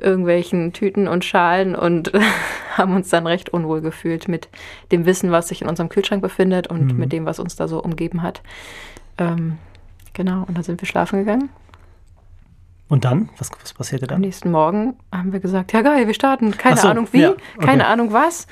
irgendwelchen 0.00 0.72
Tüten 0.72 1.08
und 1.08 1.24
Schalen 1.24 1.74
und 1.74 2.12
haben 2.76 2.94
uns 2.94 3.08
dann 3.08 3.26
recht 3.26 3.50
unwohl 3.50 3.80
gefühlt 3.80 4.28
mit 4.28 4.48
dem 4.92 5.06
Wissen, 5.06 5.30
was 5.30 5.48
sich 5.48 5.62
in 5.62 5.68
unserem 5.68 5.88
Kühlschrank 5.88 6.22
befindet 6.22 6.66
und 6.68 6.92
mhm. 6.92 6.98
mit 6.98 7.12
dem, 7.12 7.26
was 7.26 7.38
uns 7.38 7.56
da 7.56 7.68
so 7.68 7.82
umgeben 7.82 8.22
hat. 8.22 8.42
Ähm, 9.18 9.58
genau, 10.12 10.44
und 10.46 10.56
dann 10.56 10.64
sind 10.64 10.80
wir 10.80 10.86
schlafen 10.86 11.18
gegangen. 11.18 11.50
Und 12.88 13.04
dann? 13.04 13.28
Was, 13.36 13.50
was 13.60 13.74
passierte 13.74 14.06
dann? 14.06 14.16
Am 14.16 14.20
nächsten 14.22 14.50
Morgen 14.50 14.96
haben 15.12 15.32
wir 15.32 15.40
gesagt, 15.40 15.72
ja 15.74 15.82
geil, 15.82 16.06
wir 16.06 16.14
starten. 16.14 16.56
Keine 16.56 16.78
so, 16.78 16.88
Ahnung 16.88 17.06
wie, 17.12 17.20
ja, 17.20 17.30
okay. 17.30 17.66
keine 17.66 17.86
Ahnung 17.86 18.12
was. 18.12 18.46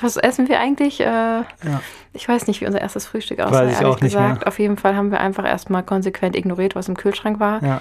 Was 0.00 0.16
essen 0.16 0.48
wir 0.48 0.60
eigentlich? 0.60 1.00
Äh, 1.00 1.04
ja. 1.04 1.46
Ich 2.12 2.28
weiß 2.28 2.46
nicht, 2.46 2.60
wie 2.60 2.66
unser 2.66 2.80
erstes 2.80 3.06
Frühstück 3.06 3.40
aussah, 3.40 3.62
ehrlich 3.62 3.78
auch 3.78 4.00
nicht 4.00 4.12
gesagt. 4.12 4.40
Mehr. 4.40 4.48
Auf 4.48 4.58
jeden 4.58 4.76
Fall 4.76 4.94
haben 4.94 5.10
wir 5.10 5.20
einfach 5.20 5.46
erstmal 5.46 5.82
konsequent 5.82 6.36
ignoriert, 6.36 6.74
was 6.74 6.88
im 6.88 6.96
Kühlschrank 6.96 7.40
war. 7.40 7.62
Ja. 7.64 7.80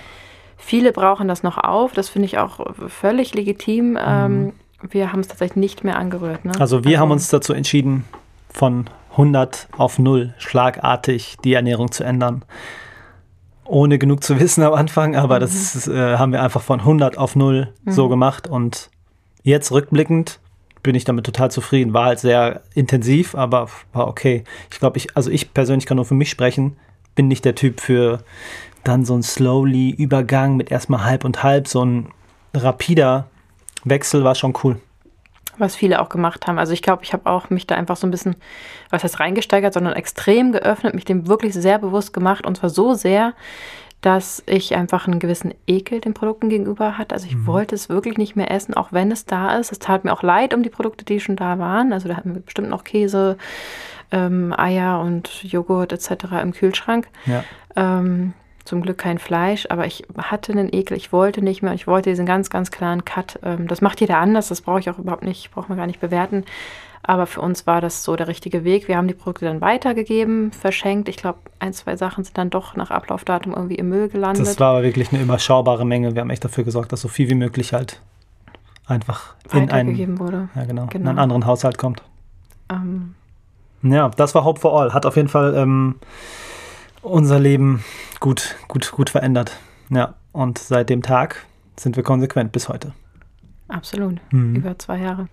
Viele 0.67 0.91
brauchen 0.91 1.29
das 1.29 1.43
noch 1.43 1.57
auf, 1.57 1.93
das 1.93 2.09
finde 2.09 2.25
ich 2.25 2.39
auch 2.39 2.59
völlig 2.89 3.33
legitim. 3.33 3.91
Mhm. 3.91 3.97
Ähm, 4.05 4.53
wir 4.89 5.13
haben 5.13 5.21
es 5.21 5.29
tatsächlich 5.29 5.55
nicht 5.55 5.85
mehr 5.85 5.97
angerührt. 5.97 6.43
Ne? 6.43 6.51
Also 6.59 6.83
wir 6.83 6.89
also, 6.89 6.99
haben 6.99 7.11
uns 7.11 7.29
dazu 7.29 7.53
entschieden, 7.53 8.03
von 8.49 8.89
100 9.11 9.69
auf 9.77 9.97
0 9.97 10.33
schlagartig 10.37 11.37
die 11.45 11.53
Ernährung 11.53 11.93
zu 11.93 12.03
ändern. 12.03 12.43
Ohne 13.63 13.97
genug 13.97 14.25
zu 14.25 14.41
wissen 14.41 14.61
am 14.61 14.73
Anfang, 14.73 15.15
aber 15.15 15.37
mhm. 15.37 15.39
das 15.39 15.87
äh, 15.87 16.17
haben 16.17 16.33
wir 16.33 16.43
einfach 16.43 16.61
von 16.61 16.81
100 16.81 17.17
auf 17.17 17.37
0 17.37 17.69
mhm. 17.85 17.89
so 17.89 18.09
gemacht. 18.09 18.49
Und 18.49 18.89
jetzt 19.43 19.71
rückblickend 19.71 20.41
bin 20.83 20.95
ich 20.95 21.05
damit 21.05 21.25
total 21.25 21.49
zufrieden. 21.49 21.93
War 21.93 22.07
halt 22.07 22.19
sehr 22.19 22.63
intensiv, 22.73 23.35
aber 23.35 23.69
war 23.93 24.09
okay. 24.09 24.43
Ich 24.69 24.81
glaube, 24.81 24.97
ich, 24.97 25.15
also 25.15 25.31
ich 25.31 25.53
persönlich 25.53 25.85
kann 25.85 25.95
nur 25.95 26.05
für 26.05 26.13
mich 26.13 26.29
sprechen, 26.29 26.75
bin 27.15 27.29
nicht 27.29 27.45
der 27.45 27.55
Typ 27.55 27.79
für 27.79 28.19
dann 28.87 29.05
so 29.05 29.15
ein 29.15 29.23
slowly 29.23 29.91
Übergang 29.91 30.55
mit 30.57 30.71
erstmal 30.71 31.03
halb 31.03 31.25
und 31.25 31.43
halb, 31.43 31.67
so 31.67 31.83
ein 31.83 32.09
rapider 32.53 33.27
Wechsel 33.83 34.23
war 34.23 34.35
schon 34.35 34.53
cool. 34.63 34.79
Was 35.57 35.75
viele 35.75 36.01
auch 36.01 36.09
gemacht 36.09 36.45
haben. 36.45 36.59
Also 36.59 36.73
ich 36.73 36.81
glaube, 36.81 37.03
ich 37.03 37.13
habe 37.13 37.29
auch 37.29 37.49
mich 37.49 37.65
da 37.65 37.75
einfach 37.75 37.97
so 37.97 38.05
ein 38.05 38.11
bisschen, 38.11 38.35
was 38.89 39.03
heißt 39.03 39.19
reingesteigert, 39.19 39.73
sondern 39.73 39.93
extrem 39.93 40.51
geöffnet, 40.51 40.93
mich 40.93 41.05
dem 41.05 41.27
wirklich 41.27 41.53
sehr 41.53 41.79
bewusst 41.79 42.13
gemacht 42.13 42.45
und 42.45 42.57
zwar 42.57 42.69
so 42.69 42.93
sehr, 42.93 43.33
dass 44.01 44.43
ich 44.45 44.75
einfach 44.75 45.07
einen 45.07 45.19
gewissen 45.19 45.53
Ekel 45.65 45.99
den 45.99 46.13
Produkten 46.13 46.49
gegenüber 46.49 46.99
hatte. 46.99 47.15
Also 47.15 47.25
ich 47.25 47.35
mhm. 47.35 47.47
wollte 47.47 47.73
es 47.73 47.89
wirklich 47.89 48.17
nicht 48.17 48.35
mehr 48.35 48.51
essen, 48.51 48.75
auch 48.75 48.91
wenn 48.91 49.11
es 49.11 49.25
da 49.25 49.57
ist. 49.57 49.71
Es 49.71 49.79
tat 49.79 50.03
mir 50.03 50.13
auch 50.13 50.21
leid 50.21 50.53
um 50.53 50.61
die 50.61 50.69
Produkte, 50.69 51.03
die 51.03 51.19
schon 51.19 51.35
da 51.35 51.57
waren. 51.57 51.91
Also 51.91 52.07
da 52.07 52.15
hatten 52.15 52.35
wir 52.35 52.41
bestimmt 52.41 52.69
noch 52.69 52.83
Käse, 52.83 53.37
ähm, 54.11 54.53
Eier 54.55 54.99
und 54.99 55.43
Joghurt 55.43 55.91
etc. 55.93 56.25
im 56.43 56.53
Kühlschrank. 56.53 57.07
Ja. 57.25 57.43
Ähm, 57.75 58.33
zum 58.67 58.81
Glück 58.81 58.97
kein 58.97 59.17
Fleisch, 59.17 59.65
aber 59.69 59.85
ich 59.85 60.03
hatte 60.17 60.51
einen 60.51 60.71
Ekel, 60.71 60.97
ich 60.97 61.11
wollte 61.11 61.41
nicht 61.41 61.63
mehr, 61.63 61.73
ich 61.73 61.87
wollte 61.87 62.09
diesen 62.09 62.25
ganz, 62.25 62.49
ganz 62.49 62.69
klaren 62.69 63.05
Cut. 63.05 63.39
Ähm, 63.43 63.67
das 63.67 63.81
macht 63.81 64.01
jeder 64.01 64.17
anders, 64.17 64.49
das 64.49 64.61
brauche 64.61 64.79
ich 64.79 64.89
auch 64.89 64.99
überhaupt 64.99 65.23
nicht, 65.23 65.51
braucht 65.51 65.69
man 65.69 65.77
gar 65.77 65.87
nicht 65.87 66.01
bewerten. 66.01 66.43
Aber 67.03 67.25
für 67.25 67.39
uns 67.39 67.65
war 67.65 67.79
das 67.79 68.03
so 68.03 68.17
der 68.17 68.27
richtige 68.27 68.65
Weg. 68.65 68.89
Wir 68.89 68.97
haben 68.97 69.07
die 69.07 69.13
Produkte 69.13 69.45
dann 69.45 69.61
weitergegeben, 69.61 70.51
verschenkt. 70.51 71.07
Ich 71.07 71.15
glaube, 71.15 71.39
ein, 71.59 71.71
zwei 71.71 71.95
Sachen 71.95 72.25
sind 72.25 72.37
dann 72.37 72.49
doch 72.49 72.75
nach 72.75 72.91
Ablaufdatum 72.91 73.53
irgendwie 73.53 73.75
im 73.75 73.87
Müll 73.87 74.09
gelandet. 74.09 74.45
Das 74.45 74.59
war 74.59 74.71
aber 74.71 74.83
wirklich 74.83 75.13
eine 75.13 75.21
überschaubare 75.21 75.85
Menge. 75.85 76.15
Wir 76.15 76.21
haben 76.21 76.29
echt 76.29 76.43
dafür 76.43 76.65
gesorgt, 76.65 76.91
dass 76.91 76.99
so 76.99 77.07
viel 77.07 77.29
wie 77.29 77.35
möglich 77.35 77.71
halt 77.71 78.01
einfach 78.85 79.35
in 79.53 79.71
einen, 79.71 80.19
wurde. 80.19 80.49
Ja, 80.55 80.65
genau, 80.65 80.87
genau. 80.87 81.03
in 81.03 81.07
einen 81.07 81.19
anderen 81.19 81.45
Haushalt 81.45 81.77
kommt. 81.77 82.03
Ähm. 82.69 83.15
Ja, 83.83 84.09
das 84.09 84.35
war 84.35 84.43
Hope 84.43 84.59
for 84.59 84.77
All. 84.77 84.93
Hat 84.93 85.05
auf 85.05 85.15
jeden 85.15 85.29
Fall 85.29 85.55
ähm, 85.55 85.95
unser 87.09 87.39
Leben 87.39 87.83
gut, 88.19 88.55
gut, 88.67 88.91
gut 88.91 89.09
verändert. 89.09 89.57
Ja, 89.89 90.15
und 90.31 90.57
seit 90.57 90.89
dem 90.89 91.01
Tag 91.01 91.45
sind 91.77 91.95
wir 91.95 92.03
konsequent 92.03 92.51
bis 92.51 92.69
heute. 92.69 92.93
Absolut, 93.67 94.19
mhm. 94.31 94.55
über 94.55 94.77
zwei 94.79 94.99
Jahre. 94.99 95.27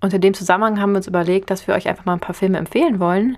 Und 0.00 0.14
in 0.14 0.20
dem 0.20 0.34
Zusammenhang 0.34 0.80
haben 0.80 0.92
wir 0.92 0.98
uns 0.98 1.06
überlegt, 1.06 1.50
dass 1.50 1.66
wir 1.66 1.74
euch 1.74 1.88
einfach 1.88 2.04
mal 2.04 2.14
ein 2.14 2.20
paar 2.20 2.34
Filme 2.34 2.58
empfehlen 2.58 3.00
wollen, 3.00 3.36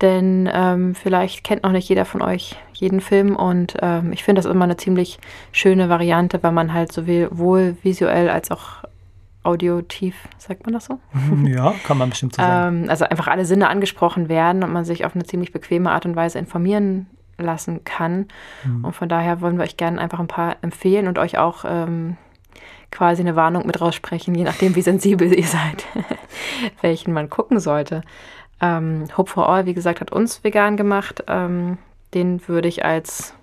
Denn 0.00 0.48
ähm, 0.52 0.94
vielleicht 0.94 1.42
kennt 1.42 1.64
noch 1.64 1.72
nicht 1.72 1.88
jeder 1.88 2.04
von 2.04 2.22
euch 2.22 2.56
jeden 2.72 3.00
Film 3.00 3.34
und 3.34 3.74
ähm, 3.82 4.12
ich 4.12 4.22
finde 4.22 4.40
das 4.40 4.50
immer 4.50 4.64
eine 4.64 4.76
ziemlich 4.76 5.18
schöne 5.50 5.88
Variante, 5.88 6.40
weil 6.42 6.52
man 6.52 6.72
halt 6.72 6.92
sowohl 6.92 7.76
visuell 7.82 8.30
als 8.30 8.52
auch 8.52 8.84
audiotief, 9.42 10.14
sagt 10.36 10.66
man 10.66 10.74
das 10.74 10.84
so? 10.84 11.00
Mhm, 11.12 11.46
ja, 11.48 11.74
kann 11.84 11.98
man 11.98 12.10
bestimmt 12.10 12.36
so 12.36 12.42
sagen. 12.42 12.84
Ähm, 12.84 12.90
also 12.90 13.06
einfach 13.06 13.26
alle 13.26 13.44
Sinne 13.44 13.68
angesprochen 13.68 14.28
werden 14.28 14.62
und 14.62 14.72
man 14.72 14.84
sich 14.84 15.04
auf 15.04 15.16
eine 15.16 15.24
ziemlich 15.24 15.52
bequeme 15.52 15.90
Art 15.90 16.06
und 16.06 16.14
Weise 16.14 16.38
informieren 16.38 17.08
lassen 17.38 17.84
kann. 17.84 18.26
Mhm. 18.64 18.84
Und 18.84 18.92
von 18.94 19.08
daher 19.08 19.40
wollen 19.40 19.56
wir 19.56 19.64
euch 19.64 19.76
gerne 19.76 20.00
einfach 20.00 20.20
ein 20.20 20.28
paar 20.28 20.56
empfehlen 20.62 21.08
und 21.08 21.18
euch 21.18 21.38
auch 21.38 21.64
ähm, 21.66 22.16
quasi 22.90 23.22
eine 23.22 23.36
Warnung 23.36 23.66
mit 23.66 23.80
raussprechen, 23.80 24.34
je 24.34 24.44
nachdem, 24.44 24.74
wie 24.76 24.82
sensibel 24.82 25.32
ihr 25.38 25.46
seid, 25.46 25.86
welchen 26.80 27.12
man 27.12 27.30
gucken 27.30 27.60
sollte. 27.60 28.02
Ähm, 28.60 29.04
Hope 29.16 29.30
for 29.30 29.48
All, 29.48 29.66
wie 29.66 29.74
gesagt, 29.74 30.00
hat 30.00 30.12
uns 30.12 30.42
vegan 30.42 30.76
gemacht. 30.76 31.24
Ähm, 31.28 31.78
den 32.14 32.46
würde 32.48 32.68
ich 32.68 32.84
als 32.84 33.34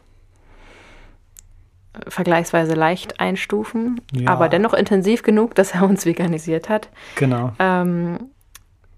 vergleichsweise 2.07 2.73
leicht 2.73 3.19
einstufen, 3.19 4.01
ja. 4.11 4.29
aber 4.29 4.49
dennoch 4.49 4.73
intensiv 4.73 5.23
genug, 5.23 5.55
dass 5.55 5.73
er 5.73 5.83
uns 5.83 6.05
veganisiert 6.05 6.67
hat. 6.67 6.89
Genau. 7.15 7.53
Ähm, 7.59 8.31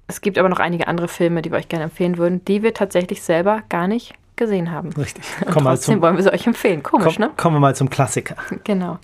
es 0.07 0.21
gibt 0.21 0.37
aber 0.37 0.49
noch 0.49 0.59
einige 0.59 0.87
andere 0.87 1.07
Filme, 1.07 1.41
die 1.41 1.51
wir 1.51 1.57
euch 1.57 1.67
gerne 1.67 1.85
empfehlen 1.85 2.17
würden, 2.17 2.43
die 2.45 2.63
wir 2.63 2.73
tatsächlich 2.73 3.21
selber 3.21 3.61
gar 3.69 3.87
nicht 3.87 4.15
gesehen 4.37 4.71
haben. 4.71 4.89
Richtig. 4.93 5.25
Komm 5.45 5.65
Und 5.65 5.71
trotzdem 5.71 5.95
zum, 5.95 6.01
wollen 6.01 6.15
wir 6.15 6.23
sie 6.23 6.33
euch 6.33 6.47
empfehlen. 6.47 6.83
Komisch, 6.83 7.15
komm, 7.15 7.25
ne? 7.25 7.31
Kommen 7.35 7.55
wir 7.55 7.59
mal 7.59 7.75
zum 7.75 7.89
Klassiker. 7.89 8.35
Genau. 8.63 8.99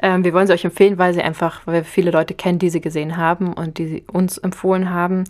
Ähm, 0.00 0.24
wir 0.24 0.32
wollen 0.32 0.46
sie 0.46 0.52
euch 0.52 0.64
empfehlen, 0.64 0.96
weil 0.98 1.12
sie 1.12 1.22
einfach, 1.22 1.66
weil 1.66 1.74
wir 1.74 1.84
viele 1.84 2.10
Leute 2.10 2.34
kennen, 2.34 2.58
die 2.58 2.70
sie 2.70 2.80
gesehen 2.80 3.16
haben 3.16 3.52
und 3.52 3.78
die 3.78 3.88
sie 3.88 4.04
uns 4.12 4.38
empfohlen 4.38 4.90
haben. 4.90 5.24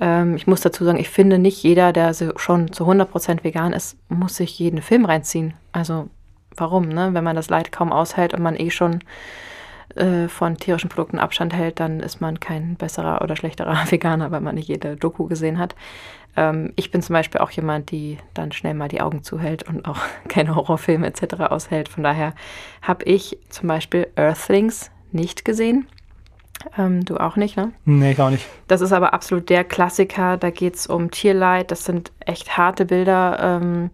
Ähm, 0.00 0.36
ich 0.36 0.46
muss 0.46 0.60
dazu 0.60 0.84
sagen, 0.84 0.98
ich 0.98 1.08
finde 1.08 1.38
nicht 1.38 1.62
jeder, 1.62 1.92
der 1.92 2.14
schon 2.36 2.72
zu 2.72 2.84
100% 2.84 3.42
vegan 3.42 3.72
ist, 3.72 3.96
muss 4.08 4.36
sich 4.36 4.58
jeden 4.58 4.82
Film 4.82 5.04
reinziehen. 5.04 5.54
Also 5.72 6.08
warum, 6.56 6.88
ne? 6.88 7.10
Wenn 7.12 7.24
man 7.24 7.36
das 7.36 7.48
Leid 7.48 7.72
kaum 7.72 7.92
aushält 7.92 8.34
und 8.34 8.42
man 8.42 8.56
eh 8.56 8.70
schon 8.70 9.00
äh, 9.96 10.28
von 10.28 10.56
tierischen 10.56 10.90
Produkten 10.90 11.18
Abstand 11.18 11.54
hält, 11.54 11.80
dann 11.80 12.00
ist 12.00 12.20
man 12.20 12.40
kein 12.40 12.76
besserer 12.76 13.22
oder 13.22 13.36
schlechterer 13.36 13.76
Veganer, 13.90 14.30
weil 14.30 14.40
man 14.40 14.54
nicht 14.54 14.68
jede 14.68 14.96
Doku 14.96 15.26
gesehen 15.26 15.58
hat. 15.58 15.74
Ähm, 16.36 16.72
ich 16.76 16.90
bin 16.90 17.02
zum 17.02 17.14
Beispiel 17.14 17.40
auch 17.40 17.50
jemand, 17.50 17.90
die 17.90 18.18
dann 18.34 18.52
schnell 18.52 18.74
mal 18.74 18.88
die 18.88 19.00
Augen 19.00 19.22
zuhält 19.22 19.62
und 19.64 19.86
auch 19.86 19.98
keine 20.28 20.54
Horrorfilme 20.54 21.06
etc. 21.06 21.34
aushält. 21.50 21.88
Von 21.88 22.02
daher 22.02 22.34
habe 22.80 23.04
ich 23.04 23.38
zum 23.48 23.68
Beispiel 23.68 24.08
Earthlings 24.16 24.90
nicht 25.10 25.44
gesehen. 25.44 25.86
Ähm, 26.78 27.04
du 27.04 27.16
auch 27.16 27.36
nicht, 27.36 27.56
ne? 27.56 27.72
Nee, 27.84 28.12
ich 28.12 28.20
auch 28.20 28.30
nicht. 28.30 28.46
Das 28.68 28.80
ist 28.80 28.92
aber 28.92 29.12
absolut 29.14 29.48
der 29.48 29.64
Klassiker. 29.64 30.36
Da 30.36 30.50
geht 30.50 30.76
es 30.76 30.86
um 30.86 31.10
Tierleid. 31.10 31.70
Das 31.70 31.84
sind 31.84 32.12
echt 32.20 32.56
harte 32.56 32.84
Bilder. 32.84 33.38
Ähm, 33.40 33.90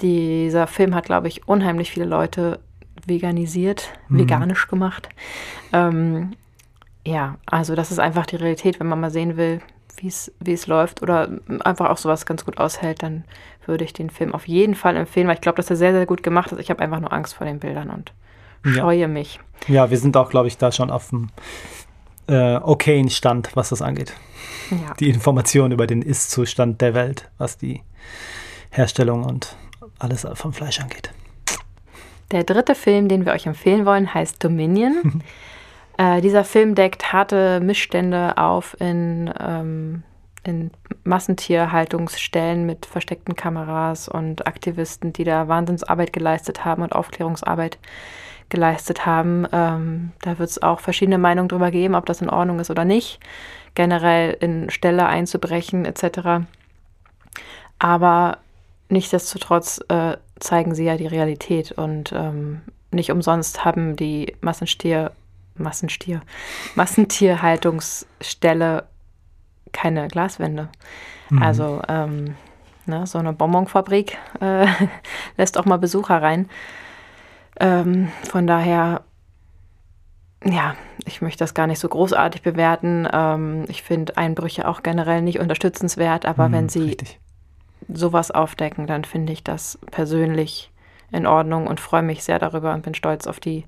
dieser 0.00 0.66
Film 0.66 0.94
hat, 0.94 1.04
glaube 1.04 1.28
ich, 1.28 1.46
unheimlich 1.46 1.90
viele 1.90 2.06
Leute 2.06 2.60
veganisiert, 3.10 3.92
mhm. 4.08 4.20
veganisch 4.20 4.66
gemacht. 4.68 5.10
Ähm, 5.74 6.30
ja, 7.06 7.36
also 7.44 7.74
das 7.74 7.90
ist 7.90 7.98
einfach 7.98 8.24
die 8.24 8.36
Realität, 8.36 8.80
wenn 8.80 8.86
man 8.86 9.00
mal 9.00 9.10
sehen 9.10 9.36
will, 9.36 9.60
wie 10.00 10.08
es 10.52 10.66
läuft 10.66 11.02
oder 11.02 11.28
einfach 11.62 11.90
auch 11.90 11.98
sowas 11.98 12.24
ganz 12.24 12.46
gut 12.46 12.56
aushält, 12.56 13.02
dann 13.02 13.24
würde 13.66 13.84
ich 13.84 13.92
den 13.92 14.08
Film 14.08 14.32
auf 14.34 14.48
jeden 14.48 14.74
Fall 14.74 14.96
empfehlen, 14.96 15.28
weil 15.28 15.34
ich 15.34 15.42
glaube, 15.42 15.56
dass 15.56 15.68
er 15.68 15.76
sehr, 15.76 15.92
sehr 15.92 16.06
gut 16.06 16.22
gemacht 16.22 16.52
ist. 16.52 16.58
Ich 16.58 16.70
habe 16.70 16.80
einfach 16.80 17.00
nur 17.00 17.12
Angst 17.12 17.34
vor 17.34 17.46
den 17.46 17.58
Bildern 17.58 17.90
und 17.90 18.14
scheue 18.64 19.00
ja. 19.00 19.08
mich. 19.08 19.40
Ja, 19.68 19.90
wir 19.90 19.98
sind 19.98 20.16
auch, 20.16 20.30
glaube 20.30 20.48
ich, 20.48 20.56
da 20.56 20.72
schon 20.72 20.90
auf 20.90 21.10
dem 21.10 21.28
äh, 22.28 22.56
okayen 22.56 23.10
Stand, 23.10 23.50
was 23.54 23.68
das 23.68 23.82
angeht. 23.82 24.14
Ja. 24.70 24.94
Die 24.98 25.10
Informationen 25.10 25.72
über 25.72 25.86
den 25.86 26.00
Ist-Zustand 26.00 26.80
der 26.80 26.94
Welt, 26.94 27.30
was 27.36 27.58
die 27.58 27.82
Herstellung 28.70 29.24
und 29.24 29.56
alles 29.98 30.26
vom 30.34 30.52
Fleisch 30.52 30.80
angeht. 30.80 31.12
Der 32.30 32.44
dritte 32.44 32.74
Film, 32.74 33.08
den 33.08 33.26
wir 33.26 33.32
euch 33.32 33.46
empfehlen 33.46 33.86
wollen, 33.86 34.12
heißt 34.12 34.42
Dominion. 34.42 35.22
Äh, 35.98 36.22
dieser 36.22 36.44
Film 36.44 36.74
deckt 36.74 37.12
harte 37.12 37.60
Missstände 37.60 38.38
auf 38.38 38.74
in, 38.80 39.30
ähm, 39.38 40.02
in 40.44 40.70
Massentierhaltungsstellen 41.04 42.64
mit 42.64 42.86
versteckten 42.86 43.36
Kameras 43.36 44.08
und 44.08 44.46
Aktivisten, 44.46 45.12
die 45.12 45.24
da 45.24 45.46
Wahnsinnsarbeit 45.46 46.14
geleistet 46.14 46.64
haben 46.64 46.82
und 46.82 46.94
Aufklärungsarbeit 46.94 47.78
geleistet 48.48 49.04
haben. 49.04 49.46
Ähm, 49.52 50.12
da 50.22 50.38
wird 50.38 50.48
es 50.48 50.62
auch 50.62 50.80
verschiedene 50.80 51.18
Meinungen 51.18 51.48
darüber 51.48 51.70
geben, 51.70 51.94
ob 51.94 52.06
das 52.06 52.22
in 52.22 52.30
Ordnung 52.30 52.60
ist 52.60 52.70
oder 52.70 52.86
nicht, 52.86 53.20
generell 53.74 54.38
in 54.40 54.70
Ställe 54.70 55.04
einzubrechen 55.04 55.84
etc. 55.84 56.46
Aber 57.78 58.38
nichtsdestotrotz 58.90 59.80
äh, 59.88 60.16
zeigen 60.38 60.74
sie 60.74 60.84
ja 60.84 60.96
die 60.96 61.06
Realität 61.06 61.72
und 61.72 62.12
ähm, 62.12 62.60
nicht 62.90 63.10
umsonst 63.10 63.64
haben 63.64 63.96
die 63.96 64.36
Massenstier 64.40 65.12
Massenstier, 65.56 66.22
Massentierhaltungsstelle 66.74 68.84
keine 69.72 70.08
Glaswände. 70.08 70.68
Mhm. 71.28 71.42
Also 71.42 71.82
ähm, 71.88 72.36
ne, 72.86 73.06
so 73.06 73.18
eine 73.18 73.32
Bonbonfabrik 73.32 74.18
äh, 74.40 74.66
lässt 75.36 75.58
auch 75.58 75.64
mal 75.64 75.78
Besucher 75.78 76.20
rein. 76.20 76.48
Ähm, 77.58 78.10
von 78.28 78.46
daher, 78.46 79.02
ja, 80.44 80.74
ich 81.04 81.22
möchte 81.22 81.40
das 81.40 81.54
gar 81.54 81.66
nicht 81.66 81.78
so 81.78 81.88
großartig 81.88 82.42
bewerten. 82.42 83.06
Ähm, 83.12 83.64
ich 83.68 83.82
finde 83.82 84.16
Einbrüche 84.16 84.66
auch 84.66 84.82
generell 84.82 85.22
nicht 85.22 85.38
unterstützenswert, 85.38 86.26
aber 86.26 86.48
mhm, 86.48 86.52
wenn 86.52 86.68
sie 86.68 86.82
richtig. 86.82 87.19
Sowas 87.92 88.30
aufdecken, 88.30 88.86
dann 88.86 89.04
finde 89.04 89.32
ich 89.32 89.44
das 89.44 89.78
persönlich 89.90 90.70
in 91.12 91.26
Ordnung 91.26 91.66
und 91.66 91.80
freue 91.80 92.02
mich 92.02 92.22
sehr 92.22 92.38
darüber 92.38 92.72
und 92.72 92.82
bin 92.82 92.94
stolz 92.94 93.26
auf 93.26 93.40
die 93.40 93.64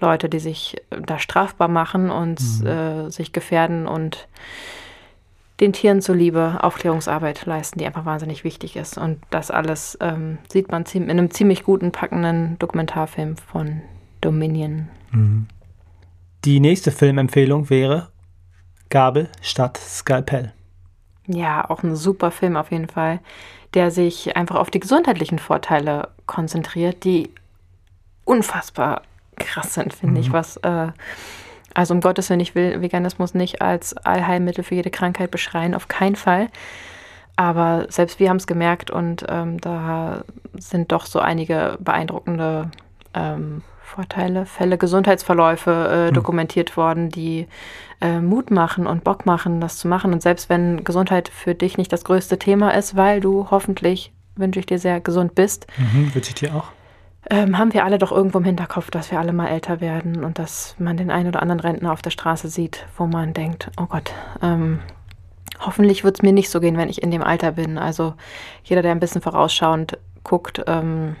Leute, 0.00 0.28
die 0.28 0.38
sich 0.38 0.76
äh, 0.90 1.00
da 1.00 1.18
strafbar 1.18 1.68
machen 1.68 2.10
und 2.10 2.40
mhm. 2.60 2.66
äh, 2.66 3.10
sich 3.10 3.32
gefährden 3.32 3.86
und 3.86 4.28
den 5.60 5.72
Tieren 5.72 6.00
zuliebe 6.00 6.58
Aufklärungsarbeit 6.62 7.46
leisten, 7.46 7.78
die 7.78 7.86
einfach 7.86 8.04
wahnsinnig 8.04 8.42
wichtig 8.42 8.76
ist. 8.76 8.98
Und 8.98 9.20
das 9.30 9.50
alles 9.50 9.96
ähm, 10.00 10.38
sieht 10.50 10.70
man 10.70 10.84
in 10.92 11.10
einem 11.10 11.30
ziemlich 11.30 11.62
guten, 11.62 11.92
packenden 11.92 12.58
Dokumentarfilm 12.58 13.36
von 13.36 13.82
Dominion. 14.20 14.88
Mhm. 15.12 15.46
Die 16.44 16.60
nächste 16.60 16.90
Filmempfehlung 16.90 17.70
wäre 17.70 18.08
Gabel 18.90 19.28
statt 19.40 19.76
Skalpell. 19.78 20.52
Ja, 21.26 21.70
auch 21.70 21.82
ein 21.82 21.96
super 21.96 22.30
Film 22.30 22.56
auf 22.56 22.70
jeden 22.70 22.88
Fall, 22.88 23.20
der 23.74 23.90
sich 23.90 24.36
einfach 24.36 24.56
auf 24.56 24.70
die 24.70 24.80
gesundheitlichen 24.80 25.38
Vorteile 25.38 26.08
konzentriert, 26.26 27.04
die 27.04 27.30
unfassbar 28.24 29.02
krass 29.36 29.74
sind, 29.74 29.92
finde 29.92 30.14
mhm. 30.14 30.20
ich, 30.20 30.32
was 30.32 30.56
äh, 30.58 30.88
also 31.74 31.92
um 31.92 32.00
Gottes 32.00 32.30
Willen, 32.30 32.40
ich 32.40 32.54
will 32.54 32.80
Veganismus 32.80 33.34
nicht 33.34 33.60
als 33.60 33.96
Allheilmittel 33.96 34.62
für 34.62 34.76
jede 34.76 34.90
Krankheit 34.90 35.32
beschreien, 35.32 35.74
auf 35.74 35.88
keinen 35.88 36.14
Fall. 36.14 36.48
Aber 37.36 37.86
selbst 37.88 38.20
wir 38.20 38.30
haben 38.30 38.36
es 38.36 38.46
gemerkt 38.46 38.92
und 38.92 39.26
ähm, 39.28 39.60
da 39.60 40.22
sind 40.56 40.92
doch 40.92 41.04
so 41.04 41.18
einige 41.18 41.76
beeindruckende 41.80 42.70
ähm, 43.12 43.62
Vorteile, 43.84 44.46
Fälle, 44.46 44.78
Gesundheitsverläufe 44.78 45.70
äh, 45.70 46.10
mhm. 46.10 46.14
dokumentiert 46.14 46.76
worden, 46.76 47.10
die 47.10 47.46
äh, 48.00 48.20
Mut 48.20 48.50
machen 48.50 48.86
und 48.86 49.04
Bock 49.04 49.26
machen, 49.26 49.60
das 49.60 49.78
zu 49.78 49.88
machen. 49.88 50.12
Und 50.12 50.22
selbst 50.22 50.48
wenn 50.48 50.82
Gesundheit 50.84 51.28
für 51.28 51.54
dich 51.54 51.78
nicht 51.78 51.92
das 51.92 52.04
größte 52.04 52.38
Thema 52.38 52.70
ist, 52.70 52.96
weil 52.96 53.20
du 53.20 53.48
hoffentlich, 53.50 54.12
wünsche 54.36 54.60
ich 54.60 54.66
dir 54.66 54.78
sehr, 54.78 55.00
gesund 55.00 55.34
bist. 55.34 55.66
Mhm, 55.76 56.14
wünsche 56.14 56.30
ich 56.30 56.34
dir 56.34 56.54
auch 56.54 56.64
ähm, 57.30 57.56
haben 57.56 57.72
wir 57.72 57.84
alle 57.84 57.98
doch 57.98 58.12
irgendwo 58.12 58.38
im 58.38 58.44
Hinterkopf, 58.44 58.90
dass 58.90 59.10
wir 59.10 59.18
alle 59.18 59.32
mal 59.32 59.48
älter 59.48 59.80
werden 59.80 60.24
und 60.24 60.38
dass 60.38 60.76
man 60.78 60.96
den 60.96 61.10
einen 61.10 61.28
oder 61.28 61.40
anderen 61.40 61.60
Rentner 61.60 61.92
auf 61.92 62.02
der 62.02 62.10
Straße 62.10 62.48
sieht, 62.48 62.86
wo 62.98 63.06
man 63.06 63.32
denkt, 63.32 63.70
oh 63.80 63.86
Gott, 63.86 64.12
ähm, 64.42 64.80
hoffentlich 65.60 66.04
wird 66.04 66.18
es 66.18 66.22
mir 66.22 66.32
nicht 66.32 66.50
so 66.50 66.60
gehen, 66.60 66.76
wenn 66.76 66.90
ich 66.90 67.02
in 67.02 67.10
dem 67.10 67.22
Alter 67.22 67.52
bin. 67.52 67.78
Also 67.78 68.14
jeder, 68.64 68.82
der 68.82 68.92
ein 68.92 69.00
bisschen 69.00 69.22
vorausschauend 69.22 69.98
guckt, 70.22 70.62
ähm, 70.66 71.16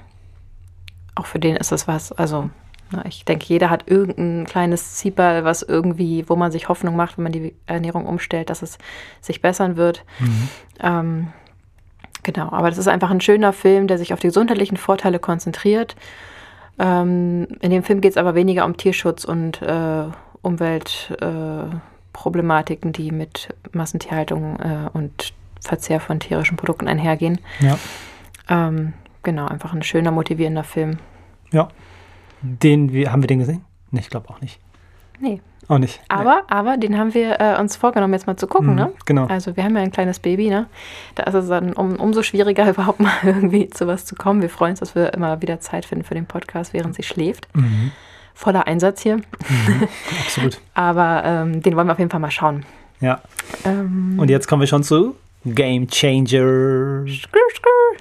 auch 1.14 1.26
für 1.26 1.38
den 1.38 1.56
ist 1.56 1.72
das 1.72 1.88
was. 1.88 2.12
Also 2.12 2.50
ne, 2.90 3.04
ich 3.08 3.24
denke, 3.24 3.46
jeder 3.46 3.70
hat 3.70 3.88
irgendein 3.88 4.46
kleines 4.46 4.96
Zieperl, 4.96 5.44
was 5.44 5.62
irgendwie, 5.62 6.28
wo 6.28 6.36
man 6.36 6.52
sich 6.52 6.68
Hoffnung 6.68 6.96
macht, 6.96 7.16
wenn 7.16 7.24
man 7.24 7.32
die 7.32 7.54
Ernährung 7.66 8.06
umstellt, 8.06 8.50
dass 8.50 8.62
es 8.62 8.78
sich 9.20 9.40
bessern 9.40 9.76
wird. 9.76 10.04
Mhm. 10.18 10.48
Ähm, 10.80 11.28
Genau, 12.24 12.50
aber 12.50 12.68
das 12.70 12.78
ist 12.78 12.88
einfach 12.88 13.10
ein 13.10 13.20
schöner 13.20 13.52
Film, 13.52 13.86
der 13.86 13.98
sich 13.98 14.14
auf 14.14 14.18
die 14.18 14.26
gesundheitlichen 14.28 14.78
Vorteile 14.78 15.20
konzentriert. 15.20 15.94
Ähm, 16.78 17.46
in 17.60 17.70
dem 17.70 17.82
Film 17.84 18.00
geht 18.00 18.12
es 18.12 18.16
aber 18.16 18.34
weniger 18.34 18.64
um 18.64 18.76
Tierschutz 18.76 19.24
und 19.24 19.62
äh, 19.62 20.06
Umweltproblematiken, 20.42 22.90
äh, 22.90 22.92
die 22.92 23.12
mit 23.12 23.54
Massentierhaltung 23.72 24.58
äh, 24.58 24.88
und 24.92 25.32
Verzehr 25.60 26.00
von 26.00 26.18
tierischen 26.18 26.56
Produkten 26.56 26.88
einhergehen. 26.88 27.38
Ja. 27.60 27.78
Ähm, 28.48 28.94
genau, 29.24 29.46
einfach 29.46 29.72
ein 29.72 29.82
schöner, 29.82 30.10
motivierender 30.10 30.64
Film. 30.64 30.98
Ja. 31.50 31.68
Den, 32.42 32.92
wie, 32.92 33.08
haben 33.08 33.22
wir 33.22 33.26
den 33.26 33.40
gesehen? 33.40 33.64
Nee, 33.90 34.00
ich 34.00 34.10
glaube 34.10 34.28
auch 34.28 34.40
nicht. 34.40 34.60
Nee. 35.20 35.40
Auch 35.68 35.78
nicht. 35.78 36.00
Aber, 36.08 36.36
nee. 36.36 36.42
aber 36.48 36.76
den 36.76 36.98
haben 36.98 37.14
wir 37.14 37.40
äh, 37.40 37.58
uns 37.58 37.76
vorgenommen, 37.76 38.12
jetzt 38.12 38.26
mal 38.26 38.36
zu 38.36 38.46
gucken, 38.46 38.70
mhm, 38.70 38.74
ne? 38.74 38.92
Genau. 39.06 39.26
Also 39.26 39.56
wir 39.56 39.64
haben 39.64 39.74
ja 39.76 39.82
ein 39.82 39.92
kleines 39.92 40.18
Baby, 40.18 40.50
ne? 40.50 40.66
Da 41.14 41.22
ist 41.22 41.34
es 41.34 41.48
dann 41.48 41.72
um, 41.72 41.96
umso 41.96 42.22
schwieriger, 42.22 42.68
überhaupt 42.70 43.00
mal 43.00 43.12
irgendwie 43.22 43.70
zu 43.70 43.86
was 43.86 44.04
zu 44.04 44.14
kommen. 44.14 44.42
Wir 44.42 44.50
freuen 44.50 44.72
uns, 44.72 44.80
dass 44.80 44.94
wir 44.94 45.14
immer 45.14 45.40
wieder 45.40 45.60
Zeit 45.60 45.86
finden 45.86 46.04
für 46.04 46.14
den 46.14 46.26
Podcast, 46.26 46.74
während 46.74 46.94
sie 46.94 47.02
schläft. 47.02 47.48
Mhm. 47.54 47.92
Voller 48.34 48.66
Einsatz 48.66 49.00
hier. 49.02 49.16
Mhm, 49.16 49.88
absolut. 50.24 50.60
aber 50.74 51.22
ähm, 51.24 51.62
den 51.62 51.76
wollen 51.76 51.86
wir 51.86 51.92
auf 51.92 51.98
jeden 51.98 52.10
Fall 52.10 52.20
mal 52.20 52.30
schauen. 52.30 52.66
Ja. 53.00 53.20
Ähm, 53.64 54.18
Und 54.18 54.28
jetzt 54.28 54.48
kommen 54.48 54.60
wir 54.60 54.66
schon 54.66 54.82
zu 54.82 55.14
Game 55.44 55.86
Changer. 55.88 57.04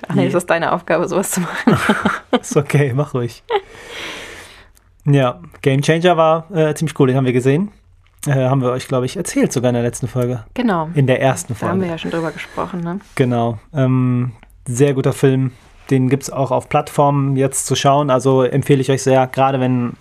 Ach 0.08 0.16
nee, 0.16 0.28
yeah. 0.28 0.38
ist 0.38 0.50
deine 0.50 0.72
Aufgabe, 0.72 1.08
sowas 1.08 1.32
zu 1.32 1.42
machen. 1.42 1.78
ist 2.42 2.56
okay, 2.56 2.94
mach 2.96 3.14
ruhig. 3.14 3.44
Ja, 5.06 5.42
Game 5.62 5.82
Changer 5.82 6.16
war 6.16 6.50
äh, 6.52 6.74
ziemlich 6.76 6.98
cool, 7.00 7.08
den 7.08 7.18
haben 7.18 7.26
wir 7.26 7.34
gesehen. 7.34 7.72
Äh, 8.26 8.46
haben 8.46 8.62
wir 8.62 8.72
euch, 8.72 8.88
glaube 8.88 9.06
ich, 9.06 9.18
erzählt 9.18 9.52
sogar 9.52 9.70
in 9.70 9.74
der 9.74 9.84
letzten 9.84 10.08
Folge. 10.08 10.46
Genau. 10.54 10.90
In 10.94 11.08
der 11.08 11.22
ersten 11.22 11.56
Folge. 11.56 11.66
Da 11.66 11.72
haben 11.72 11.82
wir 11.82 11.90
ja 11.90 11.98
schon 11.98 12.12
drüber 12.12 12.32
gesprochen, 12.32 12.80
ne? 12.80 13.00
Genau. 13.16 13.60
Ähm, 13.74 14.32
sehr 14.66 14.94
guter 14.94 15.12
Film. 15.12 15.52
Den 15.90 16.10
gibt 16.10 16.24
es 16.24 16.30
auch 16.30 16.52
auf 16.52 16.70
Plattformen 16.70 17.36
jetzt 17.36 17.66
zu 17.66 17.76
schauen. 17.76 18.10
Also 18.10 18.44
empfehle 18.44 18.80
ich 18.80 18.90
euch 18.90 19.04
sehr, 19.04 19.28
gerade 19.28 19.60
wenn 19.60 19.94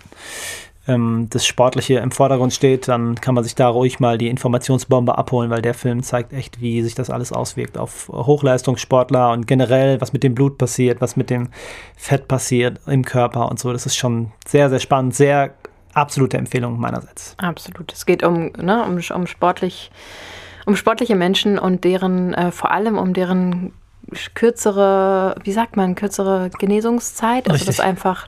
ähm, 0.87 1.27
das 1.29 1.45
Sportliche 1.45 1.95
im 1.95 2.11
Vordergrund 2.11 2.53
steht, 2.53 2.87
dann 2.87 3.15
kann 3.15 3.35
man 3.35 3.43
sich 3.43 3.55
da 3.55 3.69
ruhig 3.69 3.99
mal 3.99 4.17
die 4.17 4.27
Informationsbombe 4.27 5.17
abholen, 5.17 5.49
weil 5.49 5.61
der 5.61 5.73
Film 5.73 6.03
zeigt 6.03 6.33
echt, 6.33 6.61
wie 6.61 6.81
sich 6.81 6.95
das 6.95 7.09
alles 7.09 7.31
auswirkt 7.31 7.77
auf 7.77 8.09
Hochleistungssportler 8.09 9.31
und 9.31 9.47
generell, 9.47 10.01
was 10.01 10.13
mit 10.13 10.23
dem 10.23 10.35
Blut 10.35 10.57
passiert, 10.57 10.99
was 11.01 11.15
mit 11.15 11.29
dem 11.29 11.49
Fett 11.95 12.27
passiert 12.27 12.79
im 12.85 13.05
Körper 13.05 13.49
und 13.49 13.59
so. 13.59 13.71
Das 13.71 13.85
ist 13.85 13.95
schon 13.95 14.31
sehr, 14.45 14.69
sehr 14.69 14.79
spannend, 14.79 15.15
sehr 15.15 15.53
absolute 15.93 16.37
Empfehlung 16.37 16.79
meinerseits. 16.79 17.35
Absolut. 17.37 17.93
Es 17.93 18.05
geht 18.05 18.23
um, 18.23 18.51
ne, 18.57 18.83
um, 18.83 18.99
um 19.15 19.27
sportlich, 19.27 19.91
um 20.65 20.75
sportliche 20.75 21.15
Menschen 21.15 21.57
und 21.59 21.83
deren, 21.83 22.33
äh, 22.33 22.51
vor 22.51 22.71
allem 22.71 22.97
um 22.97 23.13
deren 23.13 23.73
kürzere, 24.33 25.35
wie 25.43 25.51
sagt 25.51 25.77
man, 25.77 25.95
kürzere 25.95 26.49
Genesungszeit. 26.59 27.49
Also 27.49 27.65
Richtig. 27.65 27.77
das 27.77 27.79
einfach 27.79 28.27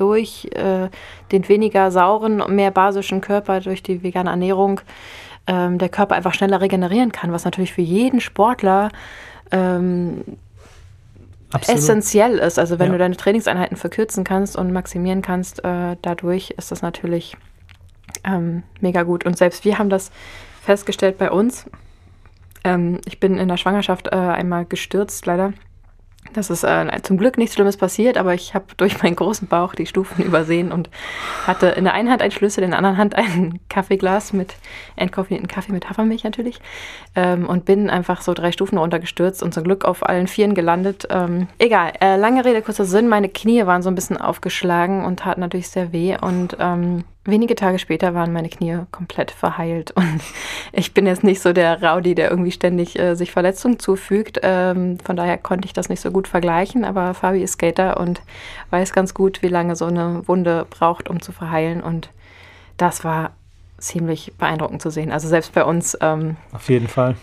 durch 0.00 0.48
äh, 0.54 0.88
den 1.32 1.48
weniger 1.48 1.90
sauren 1.90 2.40
und 2.40 2.54
mehr 2.54 2.70
basischen 2.70 3.20
Körper, 3.20 3.60
durch 3.60 3.82
die 3.82 4.02
vegane 4.02 4.30
Ernährung, 4.30 4.80
ähm, 5.46 5.78
der 5.78 5.88
Körper 5.88 6.14
einfach 6.14 6.34
schneller 6.34 6.60
regenerieren 6.60 7.12
kann, 7.12 7.32
was 7.32 7.44
natürlich 7.44 7.72
für 7.72 7.82
jeden 7.82 8.20
Sportler 8.20 8.90
ähm, 9.50 10.24
essentiell 11.66 12.38
ist. 12.38 12.58
Also 12.58 12.78
wenn 12.78 12.88
ja. 12.88 12.92
du 12.92 12.98
deine 12.98 13.16
Trainingseinheiten 13.16 13.76
verkürzen 13.76 14.24
kannst 14.24 14.56
und 14.56 14.72
maximieren 14.72 15.22
kannst, 15.22 15.64
äh, 15.64 15.96
dadurch 16.02 16.50
ist 16.56 16.70
das 16.70 16.82
natürlich 16.82 17.36
ähm, 18.24 18.62
mega 18.80 19.02
gut. 19.02 19.24
Und 19.24 19.38
selbst 19.38 19.64
wir 19.64 19.78
haben 19.78 19.90
das 19.90 20.10
festgestellt 20.62 21.18
bei 21.18 21.30
uns. 21.30 21.66
Ähm, 22.64 23.00
ich 23.06 23.20
bin 23.20 23.38
in 23.38 23.48
der 23.48 23.56
Schwangerschaft 23.56 24.08
äh, 24.08 24.16
einmal 24.16 24.66
gestürzt, 24.66 25.24
leider. 25.26 25.52
Das 26.34 26.50
ist 26.50 26.62
äh, 26.62 26.86
zum 27.02 27.16
Glück 27.16 27.38
nichts 27.38 27.54
Schlimmes 27.54 27.76
passiert, 27.76 28.18
aber 28.18 28.34
ich 28.34 28.54
habe 28.54 28.66
durch 28.76 29.02
meinen 29.02 29.16
großen 29.16 29.48
Bauch 29.48 29.74
die 29.74 29.86
Stufen 29.86 30.22
übersehen 30.24 30.72
und 30.72 30.90
hatte 31.46 31.68
in 31.68 31.84
der 31.84 31.94
einen 31.94 32.10
Hand 32.10 32.22
einen 32.22 32.30
Schlüssel, 32.30 32.64
in 32.64 32.70
der 32.70 32.78
anderen 32.78 32.98
Hand 32.98 33.14
ein 33.14 33.60
Kaffeeglas 33.68 34.32
mit 34.32 34.54
entkoffinierten 34.96 35.48
Kaffee 35.48 35.72
mit 35.72 35.88
Hafermilch 35.88 36.24
natürlich 36.24 36.60
ähm, 37.14 37.46
und 37.46 37.64
bin 37.64 37.88
einfach 37.88 38.20
so 38.20 38.34
drei 38.34 38.52
Stufen 38.52 38.78
runtergestürzt 38.78 39.42
und 39.42 39.54
zum 39.54 39.64
Glück 39.64 39.84
auf 39.84 40.06
allen 40.06 40.26
Vieren 40.26 40.54
gelandet. 40.54 41.08
Ähm, 41.10 41.48
egal, 41.58 41.92
äh, 42.00 42.16
lange 42.16 42.44
Rede, 42.44 42.62
kurzer 42.62 42.84
Sinn, 42.84 43.08
meine 43.08 43.28
Knie 43.28 43.64
waren 43.66 43.82
so 43.82 43.90
ein 43.90 43.94
bisschen 43.94 44.18
aufgeschlagen 44.18 45.04
und 45.04 45.20
taten 45.20 45.40
natürlich 45.40 45.68
sehr 45.68 45.92
weh 45.92 46.16
und 46.20 46.56
ähm, 46.60 47.04
Wenige 47.28 47.56
Tage 47.56 47.78
später 47.78 48.14
waren 48.14 48.32
meine 48.32 48.48
Knie 48.48 48.86
komplett 48.90 49.30
verheilt 49.30 49.90
und 49.90 50.20
ich 50.72 50.94
bin 50.94 51.06
jetzt 51.06 51.22
nicht 51.22 51.42
so 51.42 51.52
der 51.52 51.82
Rowdy, 51.82 52.14
der 52.14 52.30
irgendwie 52.30 52.52
ständig 52.52 52.98
äh, 52.98 53.16
sich 53.16 53.32
Verletzungen 53.32 53.78
zufügt. 53.78 54.40
Ähm, 54.42 54.98
von 55.04 55.14
daher 55.14 55.36
konnte 55.36 55.66
ich 55.66 55.74
das 55.74 55.90
nicht 55.90 56.00
so 56.00 56.10
gut 56.10 56.26
vergleichen, 56.26 56.86
aber 56.86 57.12
Fabi 57.12 57.42
ist 57.42 57.52
Skater 57.52 58.00
und 58.00 58.22
weiß 58.70 58.94
ganz 58.94 59.12
gut, 59.12 59.42
wie 59.42 59.48
lange 59.48 59.76
so 59.76 59.84
eine 59.84 60.26
Wunde 60.26 60.66
braucht, 60.70 61.10
um 61.10 61.20
zu 61.20 61.32
verheilen 61.32 61.82
und 61.82 62.08
das 62.78 63.04
war 63.04 63.32
ziemlich 63.76 64.32
beeindruckend 64.38 64.80
zu 64.80 64.88
sehen. 64.88 65.12
Also 65.12 65.28
selbst 65.28 65.52
bei 65.52 65.64
uns. 65.64 65.98
Ähm, 66.00 66.36
Auf 66.52 66.70
jeden 66.70 66.88
Fall. 66.88 67.16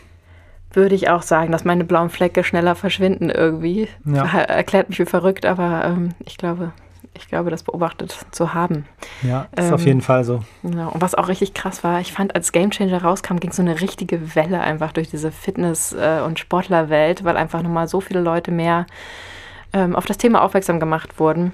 Würde 0.71 0.93
ich 0.93 1.09
auch 1.09 1.23
sagen, 1.23 1.51
dass 1.51 1.65
meine 1.65 1.83
blauen 1.83 2.11
Flecke 2.11 2.43
schneller 2.43 2.75
verschwinden 2.75 3.31
irgendwie. 3.31 3.87
Ja. 4.05 4.25
Erklärt 4.37 4.89
mich 4.89 4.99
wie 4.99 5.05
verrückt, 5.05 5.47
aber 5.47 5.83
ähm, 5.83 6.13
ich 6.25 6.37
glaube, 6.37 6.73
ich 7.15 7.27
glaube, 7.27 7.49
das 7.49 7.63
beobachtet 7.63 8.15
zu 8.31 8.53
haben. 8.53 8.85
Ja, 9.23 9.47
ist 9.55 9.67
ähm, 9.67 9.73
auf 9.73 9.85
jeden 9.85 10.01
Fall 10.01 10.23
so. 10.23 10.43
Genau. 10.63 10.89
Und 10.89 11.01
was 11.01 11.15
auch 11.15 11.27
richtig 11.27 11.53
krass 11.53 11.83
war, 11.83 11.99
ich 11.99 12.13
fand, 12.13 12.35
als 12.35 12.51
Gamechanger 12.51 13.01
rauskam, 13.01 13.37
ging 13.37 13.51
so 13.51 13.61
eine 13.61 13.81
richtige 13.81 14.35
Welle 14.35 14.61
einfach 14.61 14.91
durch 14.91 15.09
diese 15.09 15.31
Fitness- 15.31 15.93
äh, 15.93 16.21
und 16.25 16.39
Sportlerwelt, 16.39 17.23
weil 17.23 17.37
einfach 17.37 17.61
nochmal 17.61 17.87
so 17.87 18.01
viele 18.01 18.21
Leute 18.21 18.51
mehr 18.51 18.85
ähm, 19.73 19.95
auf 19.95 20.05
das 20.05 20.17
Thema 20.17 20.41
aufmerksam 20.41 20.79
gemacht 20.79 21.19
wurden. 21.19 21.53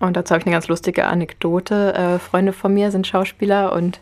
Und 0.00 0.16
dazu 0.16 0.32
habe 0.32 0.40
ich 0.40 0.46
eine 0.46 0.54
ganz 0.54 0.68
lustige 0.68 1.06
Anekdote. 1.06 1.94
Äh, 1.94 2.18
Freunde 2.18 2.52
von 2.52 2.74
mir 2.74 2.90
sind 2.90 3.06
Schauspieler 3.06 3.72
und 3.72 4.00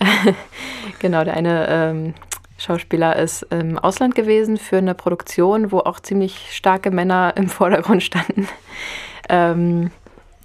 genau, 0.98 1.24
der 1.24 1.34
eine 1.34 1.68
ähm, 1.68 2.14
Schauspieler 2.60 3.16
ist 3.16 3.42
im 3.50 3.78
Ausland 3.78 4.14
gewesen 4.14 4.56
für 4.56 4.78
eine 4.78 4.94
Produktion, 4.94 5.72
wo 5.72 5.78
auch 5.78 6.00
ziemlich 6.00 6.48
starke 6.50 6.90
Männer 6.90 7.34
im 7.36 7.48
Vordergrund 7.48 8.02
standen. 8.02 8.48
Ähm, 9.28 9.90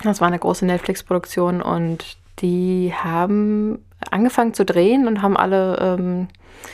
das 0.03 0.21
war 0.21 0.27
eine 0.27 0.39
große 0.39 0.65
Netflix-Produktion 0.65 1.62
und 1.62 2.17
die 2.39 2.93
haben 2.95 3.84
angefangen 4.12 4.53
zu 4.53 4.65
drehen 4.65 5.08
und 5.08 5.21
haben 5.21 5.38
alle 5.38 5.77
ähm, 5.79 6.27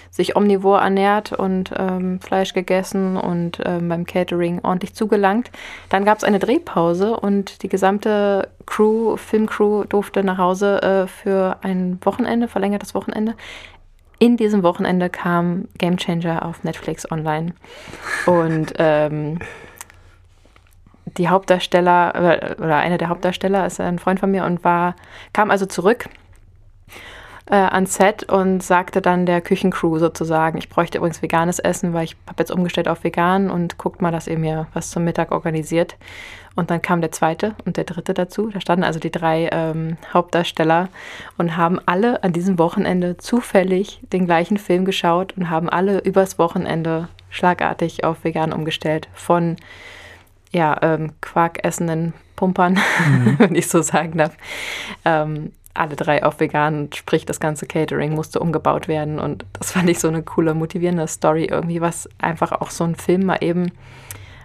sich 0.10 0.36
omnivor 0.36 0.80
ernährt 0.80 1.34
und 1.34 1.72
ähm, 1.78 2.20
Fleisch 2.20 2.54
gegessen 2.54 3.18
und 3.18 3.60
ähm, 3.66 3.90
beim 3.90 4.06
Catering 4.06 4.60
ordentlich 4.64 4.94
zugelangt. 4.94 5.52
Dann 5.90 6.06
gab 6.06 6.18
es 6.18 6.24
eine 6.24 6.40
Drehpause 6.40 7.18
und 7.18 7.64
die 7.64 7.70
gesamte 7.70 8.50
Crew, 8.66 9.18
Filmcrew 9.18 9.84
durfte 9.86 10.24
nach 10.24 10.38
Hause 10.38 10.82
äh, 10.82 11.08
für 11.08 11.58
ein 11.62 12.00
Wochenende, 12.04 12.48
verlängertes 12.48 12.96
Wochenende. 12.96 13.36
In 14.20 14.38
diesem 14.38 14.62
Wochenende 14.62 15.10
kam 15.10 15.68
Game 15.78 15.98
Changer 15.98 16.46
auf 16.46 16.64
Netflix 16.64 17.12
online. 17.12 17.54
Und 18.28 18.74
ähm, 18.78 19.40
die 21.18 21.30
Hauptdarsteller 21.30 22.56
oder 22.58 22.78
einer 22.78 22.98
der 22.98 23.10
Hauptdarsteller 23.10 23.66
ist 23.66 23.80
ein 23.80 24.00
Freund 24.00 24.20
von 24.20 24.32
mir 24.32 24.46
und 24.46 24.64
war, 24.64 24.96
kam 25.34 25.52
also 25.52 25.66
zurück 25.66 26.08
äh, 27.52 27.56
ans 27.56 27.96
Set 27.96 28.24
und 28.24 28.64
sagte 28.64 29.02
dann 29.02 29.26
der 29.26 29.42
Küchencrew 29.42 30.00
sozusagen, 30.00 30.58
ich 30.58 30.70
bräuchte 30.70 30.98
übrigens 30.98 31.22
veganes 31.22 31.60
Essen, 31.60 31.94
weil 31.94 32.06
ich 32.06 32.16
habe 32.28 32.40
jetzt 32.40 32.52
umgestellt 32.52 32.88
auf 32.88 33.04
vegan 33.04 33.52
und 33.52 33.78
guckt 33.78 34.02
mal, 34.02 34.12
dass 34.12 34.28
ihr 34.28 34.40
mir 34.40 34.68
was 34.74 34.90
zum 34.90 35.04
Mittag 35.04 35.32
organisiert. 35.32 35.98
Und 36.56 36.70
dann 36.70 36.82
kam 36.82 37.00
der 37.00 37.12
zweite 37.14 37.56
und 37.66 37.78
der 37.78 37.86
dritte 37.86 38.14
dazu. 38.14 38.50
Da 38.50 38.60
standen 38.60 38.84
also 38.84 39.00
die 39.00 39.12
drei 39.12 39.50
ähm, 39.52 39.98
Hauptdarsteller 40.14 40.90
und 41.38 41.56
haben 41.56 41.80
alle 41.86 42.24
an 42.24 42.34
diesem 42.34 42.60
Wochenende 42.60 43.18
zufällig 43.18 44.02
den 44.12 44.26
gleichen 44.26 44.58
Film 44.58 44.84
geschaut 44.84 45.34
und 45.38 45.50
haben 45.50 45.70
alle 45.70 46.00
übers 46.00 46.40
Wochenende 46.40 47.08
schlagartig 47.30 48.04
auf 48.04 48.24
vegan 48.26 48.52
umgestellt. 48.52 49.08
Von 49.14 49.56
ja, 50.52 50.78
ähm, 50.82 51.14
Quark 51.22 51.64
essenden 51.64 52.14
Pumpern, 52.36 52.74
mhm. 52.74 53.36
wenn 53.40 53.56
ich 53.56 53.68
so 53.68 53.82
sagen 53.82 54.18
darf. 54.18 54.36
Ähm, 55.06 55.52
alle 55.74 55.96
drei 55.96 56.24
auf 56.26 56.40
vegan, 56.40 56.90
sprich 56.94 57.26
das 57.26 57.40
ganze 57.40 57.66
Catering 57.66 58.14
musste 58.14 58.40
umgebaut 58.40 58.88
werden 58.88 59.20
und 59.20 59.46
das 59.54 59.72
fand 59.72 59.90
ich 59.90 60.00
so 60.00 60.10
eine 60.10 60.22
coole, 60.22 60.54
motivierende 60.54 61.08
Story 61.08 61.46
irgendwie, 61.46 61.80
was 61.80 62.10
einfach 62.18 62.52
auch 62.52 62.72
so 62.72 62.84
ein 62.84 62.96
Film 62.96 63.26
mal 63.26 63.38
eben 63.42 63.72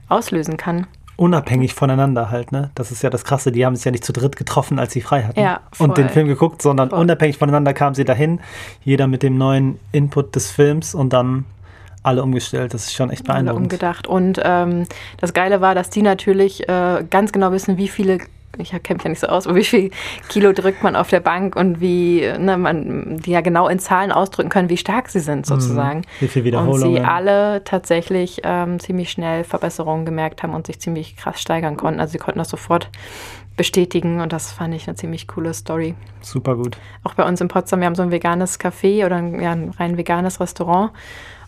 auslösen 0.09 0.57
kann. 0.57 0.87
Unabhängig 1.17 1.73
voneinander 1.73 2.31
halt, 2.31 2.53
ne? 2.53 2.71
Das 2.75 2.93
ist 2.93 3.03
ja 3.03 3.09
das 3.09 3.25
Krasse, 3.25 3.51
die 3.51 3.65
haben 3.65 3.75
sich 3.75 3.87
ja 3.87 3.91
nicht 3.91 4.05
zu 4.05 4.13
dritt 4.13 4.37
getroffen, 4.37 4.79
als 4.79 4.93
sie 4.93 5.01
frei 5.01 5.23
hatten 5.23 5.41
ja, 5.41 5.63
voll. 5.73 5.89
und 5.89 5.97
den 5.97 6.11
Film 6.11 6.29
geguckt, 6.29 6.61
sondern 6.61 6.91
voll. 6.91 7.01
unabhängig 7.01 7.39
voneinander 7.39 7.73
kamen 7.73 7.95
sie 7.95 8.05
dahin, 8.05 8.41
jeder 8.85 9.07
mit 9.07 9.23
dem 9.23 9.39
neuen 9.39 9.81
Input 9.93 10.37
des 10.37 10.51
Films 10.51 10.95
und 10.95 11.15
dann 11.15 11.47
alle 12.07 12.23
umgestellt. 12.23 12.73
Das 12.75 12.85
ist 12.85 12.95
schon 12.95 13.11
echt 13.11 13.25
beeindruckend. 13.25 13.65
Umgedacht. 13.65 14.07
Und 14.07 14.41
ähm, 14.43 14.87
das 15.19 15.35
Geile 15.35 15.61
war, 15.61 15.75
dass 15.75 15.91
die 15.91 16.03
natürlich 16.03 16.69
äh, 16.69 17.05
ganz 17.11 17.33
genau 17.33 17.53
wissen, 17.53 17.77
wie 17.77 17.89
viele 17.89 18.19
ich 18.59 18.71
kenne 18.71 18.97
mich 18.97 19.05
ja 19.05 19.11
nicht 19.11 19.21
so 19.21 19.27
aus, 19.27 19.47
aber 19.47 19.57
wie 19.57 19.65
viel 19.65 19.91
Kilo 20.29 20.53
drückt 20.53 20.83
man 20.83 20.97
auf 20.97 21.11
der 21.11 21.21
Bank 21.21 21.57
und 21.57 21.81
wie 21.81 22.23
ne, 22.39 22.57
man 22.57 23.19
die 23.19 23.33
ja 23.33 23.43
genau 23.43 23.69
in 23.69 23.79
Zahlen 23.79 24.13
ausdrücken 24.13 24.49
können, 24.49 24.71
wie 24.71 24.77
stark 24.77 25.11
sie 25.11 25.21
sind 25.21 25.41
mhm. 25.41 25.45
sozusagen. 25.45 26.03
Wie 26.21 26.29
viel 26.29 26.45
Wiederholungen. 26.45 26.89
Und 26.89 26.95
sie 26.95 27.01
alle 27.01 27.65
tatsächlich 27.65 28.41
ähm, 28.45 28.81
ziemlich 28.81 29.11
schnell 29.11 29.45
Verbesserungen 29.45 30.07
gemerkt 30.07 30.43
haben 30.43 30.55
und 30.55 30.67
sich 30.67 30.81
ziemlich 30.81 31.17
krass 31.17 31.41
steigern 31.41 31.77
konnten. 31.77 32.01
Also 32.01 32.13
sie 32.13 32.19
konnten 32.19 32.39
das 32.39 32.49
sofort 32.49 32.89
bestätigen 33.57 34.21
und 34.21 34.33
das 34.33 34.53
fand 34.53 34.75
ich 34.75 34.87
eine 34.87 34.97
ziemlich 34.97 35.27
coole 35.27 35.55
Story. 35.55 35.95
Super 36.21 36.57
gut. 36.57 36.77
Auch 37.05 37.15
bei 37.15 37.25
uns 37.25 37.41
in 37.41 37.49
Potsdam, 37.49 37.81
wir 37.81 37.87
haben 37.87 37.95
so 37.95 38.03
ein 38.03 38.11
veganes 38.11 38.61
Café 38.61 39.05
oder 39.07 39.17
ein, 39.17 39.41
ja, 39.41 39.53
ein 39.53 39.71
rein 39.79 39.97
veganes 39.97 40.41
Restaurant 40.41 40.93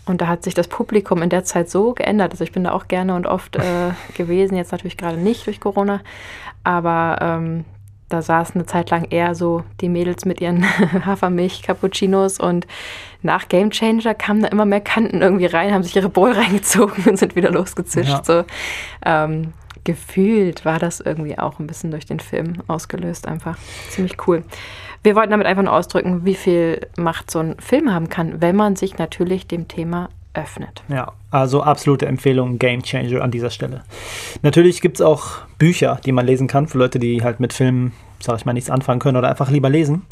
und 0.09 0.21
da 0.21 0.27
hat 0.27 0.43
sich 0.43 0.55
das 0.55 0.69
Publikum 0.69 1.23
in 1.23 1.31
der 1.31 1.45
Zeit 1.45 1.71
so 1.71 1.93
geändert. 1.93 2.33
Also 2.33 2.45
ich 2.45 2.53
bin 2.53 2.65
da 2.65 2.73
auch 2.73 2.89
gerne 2.89 3.15
und 3.15 3.27
oft 3.27 3.57
äh, 3.57 3.91
gewesen, 4.17 4.57
jetzt 4.57 4.73
natürlich 4.73 4.97
gerade 4.97 5.19
nicht 5.19 5.47
durch 5.47 5.61
Corona. 5.61 6.01
Aber 6.65 7.19
ähm, 7.21 7.65
da 8.09 8.23
saßen 8.23 8.55
eine 8.55 8.67
Zeit 8.67 8.91
lang 8.91 9.05
eher 9.11 9.35
so 9.35 9.65
die 9.81 9.89
Mädels 9.89 10.25
mit 10.25 10.41
ihren 10.41 10.65
Hafermilch-Cappuccinos 11.07 12.41
und 12.41 12.67
nach 13.23 13.49
Game 13.49 13.71
Changer 13.71 14.15
kamen 14.15 14.43
da 14.43 14.49
immer 14.49 14.65
mehr 14.65 14.81
Kanten 14.81 15.21
irgendwie 15.21 15.47
rein, 15.47 15.73
haben 15.73 15.83
sich 15.83 15.97
ihre 15.97 16.09
Bowl 16.09 16.33
reingezogen 16.33 17.05
und 17.05 17.19
sind 17.19 17.37
wieder 17.37 17.51
losgezischt. 17.51 18.09
Ja. 18.09 18.25
So, 18.25 18.45
ähm, 19.05 19.53
gefühlt 19.89 20.67
war 20.67 20.79
das 20.79 21.01
irgendwie 21.01 21.39
auch 21.39 21.59
ein 21.59 21.67
bisschen 21.67 21.91
durch 21.91 22.05
den 22.05 22.21
Film 22.21 22.63
ausgelöst, 22.67 23.27
einfach 23.27 23.57
ziemlich 23.89 24.19
cool. 24.27 24.45
Wir 25.03 25.17
wollten 25.17 25.31
damit 25.31 25.47
einfach 25.47 25.63
nur 25.63 25.73
ausdrücken, 25.73 26.27
wie 26.27 26.35
viel 26.35 26.87
Macht 26.99 27.31
so 27.31 27.39
ein 27.39 27.57
Film 27.59 27.91
haben 27.91 28.11
kann, 28.11 28.43
wenn 28.43 28.55
man 28.55 28.77
sich 28.77 28.99
natürlich 28.99 29.47
dem 29.47 29.67
Thema 29.67 30.11
öffnet. 30.35 30.83
Ja, 30.89 31.13
also 31.31 31.63
absolute 31.63 32.05
Empfehlung, 32.05 32.59
Game 32.59 32.83
Changer 32.83 33.23
an 33.23 33.31
dieser 33.31 33.49
Stelle. 33.49 33.83
Natürlich 34.43 34.83
gibt 34.83 34.99
es 34.99 35.01
auch 35.01 35.39
Bücher, 35.57 35.99
die 36.05 36.13
man 36.13 36.27
lesen 36.27 36.49
kann, 36.49 36.69
für 36.69 36.77
Leute, 36.77 36.99
die 36.99 37.23
halt 37.23 37.41
mit 37.41 37.55
Filmen, 37.55 37.93
sag 38.21 38.37
ich 38.37 38.45
mal, 38.45 38.53
nichts 38.53 38.69
anfangen 38.69 39.01
können 39.01 39.17
oder 39.17 39.31
einfach 39.31 39.49
lieber 39.49 39.71
lesen. 39.71 40.03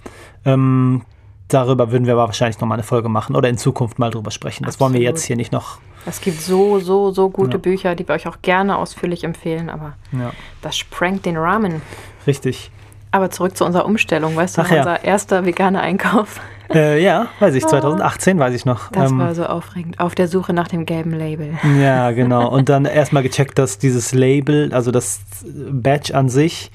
Ähm, 0.47 1.03
darüber 1.49 1.93
würden 1.93 2.07
wir 2.07 2.15
aber 2.15 2.29
wahrscheinlich 2.29 2.59
nochmal 2.61 2.77
eine 2.77 2.83
Folge 2.83 3.11
machen 3.11 3.37
oder 3.37 3.51
in 3.51 3.59
Zukunft 3.59 3.99
mal 3.99 4.11
drüber 4.11 4.31
sprechen. 4.31 4.65
Das 4.65 4.77
Absolut. 4.77 4.95
wollen 4.95 5.01
wir 5.03 5.07
jetzt 5.07 5.25
hier 5.25 5.37
nicht 5.37 5.53
noch. 5.53 5.81
Es 6.07 6.21
gibt 6.21 6.41
so, 6.41 6.79
so, 6.79 7.11
so 7.11 7.31
gute 7.31 7.53
ja. 7.53 7.59
Bücher, 7.59 7.95
die 7.95 8.07
wir 8.07 8.15
euch 8.15 8.29
auch 8.29 8.39
gerne 8.41 8.79
ausführlich 8.79 9.25
empfehlen, 9.25 9.69
aber 9.69 9.95
ja. 10.13 10.31
das 10.63 10.77
sprengt 10.77 11.27
den 11.27 11.37
Rahmen. 11.37 11.83
Richtig. 12.27 12.71
Aber 13.11 13.31
zurück 13.31 13.57
zu 13.57 13.65
unserer 13.65 13.85
Umstellung, 13.85 14.37
weißt 14.37 14.59
du, 14.59 14.63
Ach, 14.63 14.71
unser 14.71 14.99
ja. 14.99 15.05
erster 15.05 15.45
veganer 15.45 15.81
Einkauf. 15.81 16.41
Äh, 16.73 17.03
ja, 17.03 17.29
weiß 17.39 17.55
ich, 17.55 17.67
2018 17.67 18.39
weiß 18.39 18.55
ich 18.55 18.65
noch. 18.65 18.91
Das 18.91 19.11
ähm, 19.11 19.19
war 19.19 19.35
so 19.35 19.47
aufregend. 19.47 20.01
Auf 20.01 20.15
der 20.15 20.29
Suche 20.29 20.53
nach 20.53 20.69
dem 20.69 20.85
gelben 20.85 21.13
Label. 21.13 21.55
Ja, 21.81 22.11
genau. 22.13 22.49
Und 22.51 22.69
dann 22.69 22.85
erstmal 22.85 23.23
gecheckt, 23.23 23.59
dass 23.59 23.79
dieses 23.79 24.13
Label, 24.13 24.73
also 24.73 24.91
das 24.91 25.21
Badge 25.45 26.15
an 26.15 26.29
sich, 26.29 26.71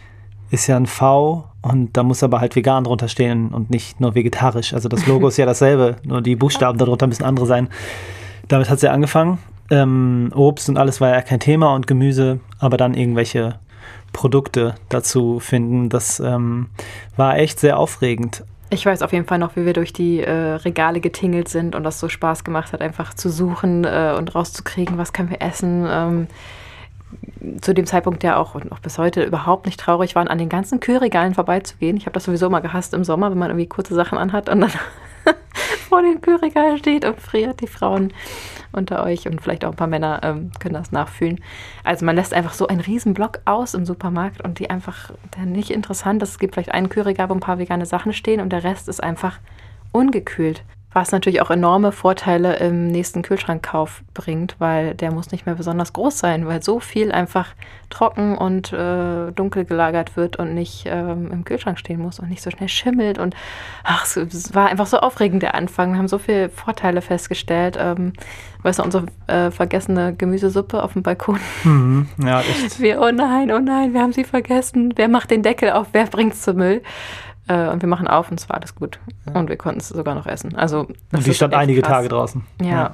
ist 0.50 0.67
ja 0.67 0.78
ein 0.78 0.86
V 0.86 1.46
und 1.62 1.96
da 1.96 2.04
muss 2.04 2.24
aber 2.24 2.41
halt 2.41 2.56
vegan 2.56 2.84
drunter 2.84 3.08
stehen 3.08 3.50
und 3.50 3.70
nicht 3.70 4.00
nur 4.00 4.15
vegetarisch. 4.15 4.74
Also 4.74 4.89
das 4.89 5.06
Logo 5.08 5.28
ist 5.28 5.38
ja 5.38 5.46
dasselbe, 5.46 5.98
nur 6.04 6.22
die 6.22 6.36
Buchstaben 6.36 6.78
darunter 6.78 7.08
müssen 7.08 7.24
andere 7.24 7.46
sein. 7.46 7.70
Damit 8.47 8.69
hat 8.69 8.80
sie 8.80 8.88
ja 8.88 8.93
angefangen. 8.93 9.39
Ähm, 9.69 10.32
Obst 10.36 10.67
und 10.69 10.77
alles 10.77 10.99
war 10.99 11.10
ja 11.10 11.21
kein 11.21 11.39
Thema 11.39 11.73
und 11.73 11.88
Gemüse, 11.88 12.39
aber 12.60 12.77
dann 12.77 12.93
irgendwelche 12.93 13.60
Produkte 14.12 14.75
dazu 14.89 15.39
finden. 15.39 15.89
Das 15.89 16.19
ähm, 16.19 16.67
war 17.15 17.38
echt 17.38 17.60
sehr 17.60 17.77
aufregend. 17.77 18.43
Ich 18.69 18.86
weiß 18.86 19.01
auf 19.01 19.12
jeden 19.12 19.25
Fall 19.25 19.38
noch, 19.38 19.56
wie 19.56 19.65
wir 19.65 19.73
durch 19.73 19.91
die 19.91 20.21
äh, 20.21 20.32
Regale 20.32 21.01
getingelt 21.01 21.49
sind 21.49 21.75
und 21.75 21.84
das 21.84 21.99
so 21.99 22.08
Spaß 22.08 22.43
gemacht 22.43 22.71
hat, 22.71 22.82
einfach 22.82 23.13
zu 23.13 23.30
suchen 23.30 23.84
äh, 23.84 24.15
und 24.17 24.34
rauszukriegen, 24.34 24.97
was 24.97 25.12
können 25.12 25.30
wir 25.30 25.41
essen. 25.41 25.86
Ähm, 25.89 26.27
zu 27.60 27.73
dem 27.73 27.86
Zeitpunkt 27.86 28.23
ja 28.23 28.38
auch 28.38 28.56
und 28.56 28.71
auch 28.71 28.80
bis 28.80 28.97
heute 28.97 29.23
überhaupt 29.23 29.65
nicht 29.65 29.80
traurig 29.80 30.15
waren, 30.15 30.30
an 30.30 30.38
den 30.38 30.47
ganzen 30.47 30.80
Kühlregalen 30.80 31.34
vorbeizugehen. 31.34 31.97
Ich 31.97 32.06
habe 32.06 32.13
das 32.13 32.23
sowieso 32.23 32.47
immer 32.47 32.62
gehasst 32.62 32.93
im 32.93 33.04
Sommer, 33.04 33.32
wenn 33.32 33.38
man 33.38 33.49
irgendwie 33.49 33.67
kurze 33.67 33.93
Sachen 33.93 34.17
anhat 34.17 34.47
und 34.47 34.62
dann 34.62 34.71
vor 35.91 36.01
dem 36.01 36.21
Kühlregal 36.21 36.77
steht 36.77 37.04
und 37.04 37.19
friert. 37.19 37.60
Die 37.60 37.67
Frauen 37.67 38.13
unter 38.71 39.04
euch 39.04 39.27
und 39.27 39.41
vielleicht 39.41 39.65
auch 39.65 39.71
ein 39.71 39.75
paar 39.75 39.88
Männer 39.88 40.21
ähm, 40.23 40.51
können 40.58 40.75
das 40.75 40.93
nachfühlen. 40.93 41.41
Also 41.84 42.06
man 42.06 42.15
lässt 42.15 42.34
einfach 42.34 42.54
so 42.54 42.65
einen 42.67 42.80
riesen 42.80 43.13
Block 43.13 43.41
aus 43.43 43.73
im 43.73 43.86
Supermarkt 43.86 44.41
und 44.41 44.60
die 44.60 44.69
einfach 44.69 45.12
nicht 45.43 45.69
interessant. 45.69 46.23
Es 46.23 46.39
gibt 46.39 46.54
vielleicht 46.56 46.71
einen 46.71 46.88
Kühlregal, 46.88 47.30
wo 47.30 47.34
ein 47.34 47.41
paar 47.41 47.60
vegane 47.60 47.86
Sachen 47.86 48.13
stehen 48.13 48.39
und 48.39 48.54
der 48.54 48.63
Rest 48.63 48.88
ist 48.88 49.04
einfach 49.04 49.39
ungekühlt 49.91 50.63
was 50.93 51.12
natürlich 51.12 51.41
auch 51.41 51.49
enorme 51.49 51.93
Vorteile 51.93 52.58
im 52.58 52.88
nächsten 52.88 53.21
Kühlschrankkauf 53.21 54.04
bringt, 54.13 54.56
weil 54.60 54.93
der 54.93 55.12
muss 55.12 55.32
nicht 55.32 55.45
mehr 55.45 55.56
besonders 55.56 55.93
groß 55.93 56.19
sein, 56.19 56.47
weil 56.47 56.62
so 56.62 56.82
viel 56.82 57.13
einfach 57.13 57.47
trocken 57.89 58.38
und 58.38 58.73
äh, 58.73 59.32
dunkel 59.32 59.63
gelagert 59.63 60.17
wird 60.17 60.36
und 60.36 60.54
nicht 60.54 60.84
ähm, 60.88 61.32
im 61.32 61.45
Kühlschrank 61.45 61.80
stehen 61.80 62.01
muss 62.01 62.19
und 62.19 62.30
nicht 62.30 62.41
so 62.41 62.51
schnell 62.51 62.67
schimmelt. 62.67 63.19
Und 63.19 63.36
ach, 63.86 64.06
es, 64.06 64.54
war 64.54 64.67
einfach 64.67 64.88
so 64.88 64.97
aufregend 64.97 65.43
der 65.43 65.56
Anfang. 65.56 65.93
Wir 65.93 65.97
haben 65.97 66.10
so 66.10 66.17
viele 66.17 66.49
Vorteile 66.49 67.01
festgestellt. 67.01 67.77
Ähm, 67.80 68.12
weißt 68.63 68.80
du, 68.80 68.84
unsere 68.84 69.06
äh, 69.27 69.49
vergessene 69.49 70.13
Gemüsesuppe 70.13 70.84
auf 70.84 70.93
dem 70.93 71.04
Balkon. 71.04 71.39
Mhm, 71.63 72.10
ja, 72.17 72.41
echt. 72.41 72.80
Wir, 72.82 72.99
oh 72.99 73.12
nein, 73.12 73.51
oh 73.51 73.60
nein, 73.60 73.93
wir 73.93 74.01
haben 74.01 74.13
sie 74.13 74.23
vergessen. 74.23 74.93
Wer 74.95 75.08
macht 75.08 75.32
den 75.32 75.43
Deckel 75.43 75.71
auf? 75.71 75.88
Wer 75.93 76.06
bringt 76.06 76.34
es 76.34 76.41
zum 76.41 76.58
Müll? 76.58 76.82
Äh, 77.47 77.69
und 77.69 77.82
wir 77.82 77.89
machen 77.89 78.08
auf 78.08 78.32
und 78.32 78.39
es 78.39 78.49
war 78.49 78.58
alles 78.58 78.75
gut. 78.75 78.99
Ja. 79.25 79.39
Und 79.39 79.49
wir 79.49 79.58
konnten 79.58 79.80
es 79.80 79.89
sogar 79.89 80.15
noch 80.15 80.27
essen. 80.27 80.56
Also, 80.56 80.88
und 81.12 81.25
die 81.25 81.34
stand 81.34 81.54
einige 81.54 81.82
krass. 81.82 81.91
Tage 81.91 82.10
draußen. 82.10 82.43
Ja. 82.62 82.67
ja. 82.67 82.93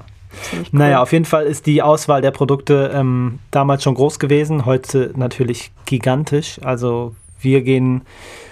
Cool. 0.52 0.66
Naja, 0.72 1.02
auf 1.02 1.14
jeden 1.14 1.26
Fall 1.26 1.46
ist 1.46 1.66
die 1.66 1.82
Auswahl 1.82 2.22
der 2.22 2.32
Produkte 2.32 2.92
ähm, 2.94 3.40
damals 3.50 3.84
schon 3.84 3.96
groß 3.96 4.20
gewesen, 4.20 4.66
heute 4.66 5.14
natürlich 5.16 5.72
gigantisch. 5.86 6.60
Also 6.64 7.16
wir 7.40 7.62
gehen, 7.62 8.02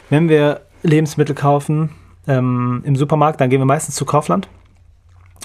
wenn 0.09 0.29
wir 0.29 0.61
Lebensmittel 0.83 1.35
kaufen 1.35 1.91
ähm, 2.27 2.81
im 2.85 2.95
Supermarkt, 2.95 3.41
dann 3.41 3.49
gehen 3.49 3.59
wir 3.59 3.65
meistens 3.65 3.95
zu 3.95 4.05
Kaufland. 4.05 4.47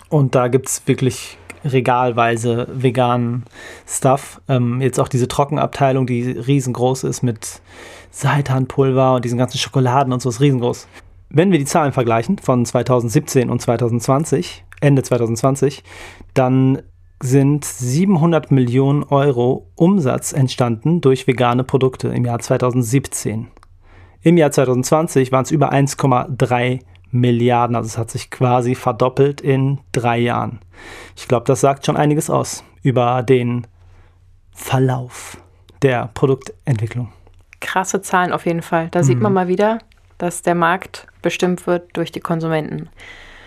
Und 0.09 0.35
da 0.35 0.49
gibt 0.49 0.69
es 0.69 0.83
wirklich 0.87 1.37
regalweise 1.65 2.67
veganen 2.73 3.45
Stuff. 3.87 4.41
Ähm, 4.49 4.81
jetzt 4.81 4.99
auch 4.99 5.09
diese 5.09 5.29
Trockenabteilung, 5.29 6.07
die 6.07 6.31
riesengroß 6.31 7.05
ist 7.05 7.23
mit 7.23 7.61
Seitanpulver 8.11 9.15
und 9.15 9.25
diesen 9.25 9.39
ganzen 9.39 9.59
Schokoladen 9.59 10.13
und 10.13 10.21
so 10.21 10.29
ist 10.29 10.41
riesengroß. 10.41 10.89
Wenn 11.29 11.53
wir 11.53 11.59
die 11.59 11.65
Zahlen 11.65 11.93
vergleichen 11.93 12.39
von 12.39 12.65
2017 12.65 13.51
und 13.51 13.63
2020, 13.63 14.65
Ende 14.81 15.03
2020, 15.03 15.85
dann 16.35 16.83
sind 17.23 17.65
700 17.65 18.51
Millionen 18.51 19.05
Euro 19.05 19.71
Umsatz 19.77 20.33
entstanden 20.33 21.01
durch 21.01 21.27
vegane 21.27 21.65
Produkte 21.65 22.09
im 22.09 22.25
Jahr 22.25 22.41
2017. 22.41 23.49
Im 24.23 24.37
Jahr 24.37 24.51
2020 24.51 25.31
waren 25.31 25.45
es 25.45 25.51
über 25.51 25.73
1,3 25.73 26.81
Milliarden, 27.13 27.77
also 27.77 27.87
es 27.87 27.99
hat 27.99 28.11
sich 28.11 28.31
quasi 28.31 28.75
verdoppelt 28.75 29.41
in 29.41 29.81
drei 29.93 30.19
Jahren. 30.19 30.61
Ich 31.17 31.29
glaube, 31.29 31.45
das 31.47 31.61
sagt 31.61 31.85
schon 31.85 31.97
einiges 31.97 32.31
aus 32.31 32.65
über 32.83 33.23
den 33.23 33.67
Verlauf 34.53 35.39
der 35.83 36.11
Produktentwicklung 36.15 37.13
krasse 37.61 38.03
Zahlen 38.03 38.33
auf 38.33 38.47
jeden 38.47 38.63
Fall. 38.63 38.89
Da 38.91 39.01
mhm. 39.01 39.05
sieht 39.05 39.21
man 39.21 39.33
mhm. 39.33 39.35
mal 39.35 39.49
wieder, 39.49 39.79
dass 40.19 40.43
der 40.43 40.55
Markt 40.55 41.07
bestimmt 41.23 41.67
wird 41.67 41.97
durch 41.97 42.13
die 42.13 42.21
Konsumenten. 42.21 42.89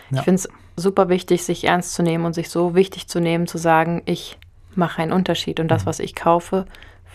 Ja. 0.09 0.19
Ich 0.19 0.23
finde 0.23 0.41
es 0.41 0.49
super 0.75 1.09
wichtig, 1.09 1.43
sich 1.43 1.65
ernst 1.65 1.93
zu 1.93 2.03
nehmen 2.03 2.25
und 2.25 2.33
sich 2.33 2.49
so 2.49 2.75
wichtig 2.75 3.07
zu 3.07 3.19
nehmen, 3.19 3.47
zu 3.47 3.57
sagen, 3.57 4.01
ich 4.05 4.37
mache 4.75 5.01
einen 5.01 5.11
Unterschied 5.11 5.59
und 5.59 5.67
das, 5.67 5.83
mhm. 5.83 5.87
was 5.87 5.99
ich 5.99 6.15
kaufe, 6.15 6.65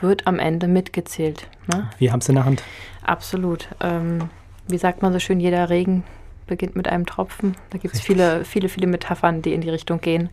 wird 0.01 0.27
am 0.27 0.39
Ende 0.39 0.69
mitgezählt. 0.69 1.49
Ne? 1.67 1.91
Wir 1.99 2.13
haben 2.13 2.21
es 2.21 2.29
in 2.29 2.37
der 2.37 2.45
Hand. 2.45 2.63
Absolut. 3.03 3.69
Ähm, 3.81 4.31
wie 4.69 4.79
sagt 4.79 5.03
man 5.03 5.13
so 5.13 5.19
schön, 5.19 5.41
jeder 5.41 5.71
Regen 5.71 6.05
beginnt 6.47 6.77
mit 6.77 6.89
einem 6.89 7.07
Tropfen. 7.07 7.57
Da 7.71 7.79
gibt 7.79 7.95
es 7.95 8.01
viele, 8.01 8.45
viele, 8.45 8.69
viele 8.69 8.87
Metaphern, 8.87 9.43
die 9.43 9.53
in 9.53 9.61
die 9.61 9.71
Richtung 9.71 10.01
gehen. 10.01 10.31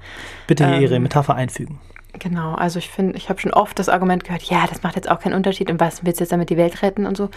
Bitte 0.47 0.63
ähm, 0.63 0.81
Ihre 0.81 0.99
Metapher 0.99 1.35
einfügen. 1.35 1.79
Genau, 2.19 2.55
also 2.55 2.79
ich 2.79 2.89
finde, 2.89 3.17
ich 3.17 3.29
habe 3.29 3.39
schon 3.39 3.53
oft 3.53 3.77
das 3.77 3.89
Argument 3.89 4.23
gehört, 4.23 4.43
ja, 4.43 4.65
das 4.67 4.83
macht 4.83 4.95
jetzt 4.95 5.09
auch 5.09 5.19
keinen 5.19 5.33
Unterschied 5.33 5.69
und 5.69 5.79
was 5.79 6.05
willst 6.05 6.19
du 6.19 6.23
jetzt 6.23 6.31
damit 6.31 6.49
die 6.49 6.57
Welt 6.57 6.81
retten 6.81 7.05
und 7.05 7.17
so. 7.17 7.29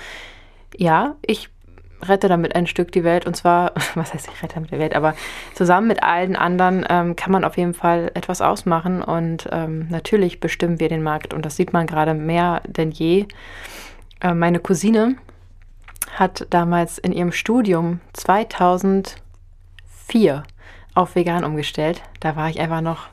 Ja, 0.77 1.17
ich 1.23 1.49
rette 2.03 2.29
damit 2.29 2.55
ein 2.55 2.69
Stück 2.69 2.93
die 2.93 3.03
Welt 3.03 3.27
und 3.27 3.37
zwar, 3.37 3.73
was 3.95 4.15
heißt 4.15 4.29
ich 4.33 4.43
rette 4.43 4.55
damit 4.55 4.71
die 4.71 4.79
Welt, 4.79 4.95
aber 4.95 5.15
zusammen 5.55 5.89
mit 5.89 6.03
allen 6.03 6.37
anderen 6.37 6.87
ähm, 6.89 7.17
kann 7.17 7.33
man 7.33 7.45
auf 7.45 7.57
jeden 7.57 7.75
Fall 7.75 8.11
etwas 8.15 8.41
ausmachen 8.41 9.03
und 9.03 9.49
ähm, 9.51 9.89
natürlich 9.89 10.41
bestimmen 10.41 10.79
wir 10.79 10.89
den 10.89 11.03
Markt 11.03 11.35
und 11.35 11.45
das 11.45 11.57
sieht 11.57 11.73
man 11.73 11.87
gerade 11.87 12.15
mehr 12.15 12.63
denn 12.67 12.91
je. 12.91 13.27
Äh, 14.21 14.35
meine 14.35 14.61
Cousine 14.61 15.17
hat 16.15 16.47
damals 16.51 16.99
in 16.99 17.13
ihrem 17.13 17.33
Studium 17.33 18.01
2004 18.13 20.45
auf 20.99 21.15
vegan 21.15 21.45
umgestellt. 21.45 22.03
Da 22.21 22.35
war 22.35 22.51
ich 22.51 22.61
einfach 22.61 22.81
noch 22.81 23.07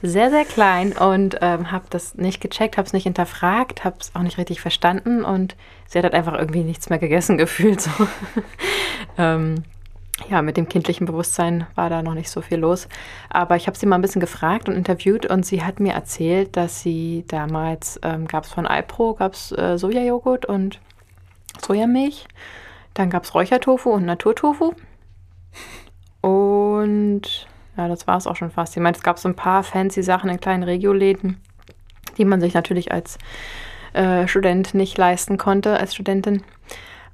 sehr, 0.00 0.30
sehr 0.30 0.44
klein 0.44 0.92
und 0.92 1.38
ähm, 1.42 1.70
habe 1.70 1.84
das 1.90 2.14
nicht 2.14 2.40
gecheckt, 2.40 2.78
habe 2.78 2.86
es 2.86 2.92
nicht 2.92 3.02
hinterfragt, 3.02 3.84
habe 3.84 3.96
es 4.00 4.14
auch 4.14 4.22
nicht 4.22 4.38
richtig 4.38 4.60
verstanden 4.60 5.24
und 5.24 5.54
sie 5.86 5.98
hat 5.98 6.04
halt 6.04 6.14
einfach 6.14 6.34
irgendwie 6.34 6.64
nichts 6.64 6.88
mehr 6.88 6.98
gegessen 6.98 7.36
gefühlt. 7.38 7.82
So. 7.82 7.90
ähm, 9.18 9.56
ja, 10.30 10.42
mit 10.42 10.56
dem 10.56 10.68
kindlichen 10.68 11.06
Bewusstsein 11.06 11.66
war 11.74 11.90
da 11.90 12.02
noch 12.02 12.14
nicht 12.14 12.30
so 12.30 12.40
viel 12.40 12.58
los. 12.58 12.88
Aber 13.28 13.56
ich 13.56 13.66
habe 13.66 13.76
sie 13.76 13.86
mal 13.86 13.96
ein 13.96 14.02
bisschen 14.02 14.20
gefragt 14.20 14.68
und 14.68 14.74
interviewt 14.74 15.26
und 15.26 15.44
sie 15.44 15.62
hat 15.62 15.80
mir 15.80 15.92
erzählt, 15.92 16.56
dass 16.56 16.80
sie 16.80 17.24
damals, 17.28 18.00
ähm, 18.02 18.26
gab 18.26 18.44
es 18.44 18.50
von 18.50 18.66
Alpro, 18.66 19.14
gab 19.14 19.34
es 19.34 19.52
äh, 19.52 19.76
Sojajoghurt 19.76 20.46
und 20.46 20.80
Sojamilch. 21.64 22.26
Dann 22.94 23.10
gab 23.10 23.24
es 23.24 23.34
Räuchertofu 23.34 23.90
und 23.90 24.06
Naturtofu. 24.06 24.72
Und 26.20 27.46
ja, 27.76 27.88
das 27.88 28.06
war 28.06 28.16
es 28.16 28.26
auch 28.26 28.36
schon 28.36 28.50
fast. 28.50 28.76
Ich 28.76 28.82
meine, 28.82 28.96
es 28.96 29.02
gab 29.02 29.18
so 29.18 29.28
ein 29.28 29.36
paar 29.36 29.62
fancy 29.62 30.02
Sachen 30.02 30.30
in 30.30 30.40
kleinen 30.40 30.64
Regioläden, 30.64 31.40
die 32.16 32.24
man 32.24 32.40
sich 32.40 32.54
natürlich 32.54 32.92
als 32.92 33.18
äh, 33.92 34.26
Student 34.26 34.74
nicht 34.74 34.98
leisten 34.98 35.38
konnte, 35.38 35.78
als 35.78 35.94
Studentin. 35.94 36.42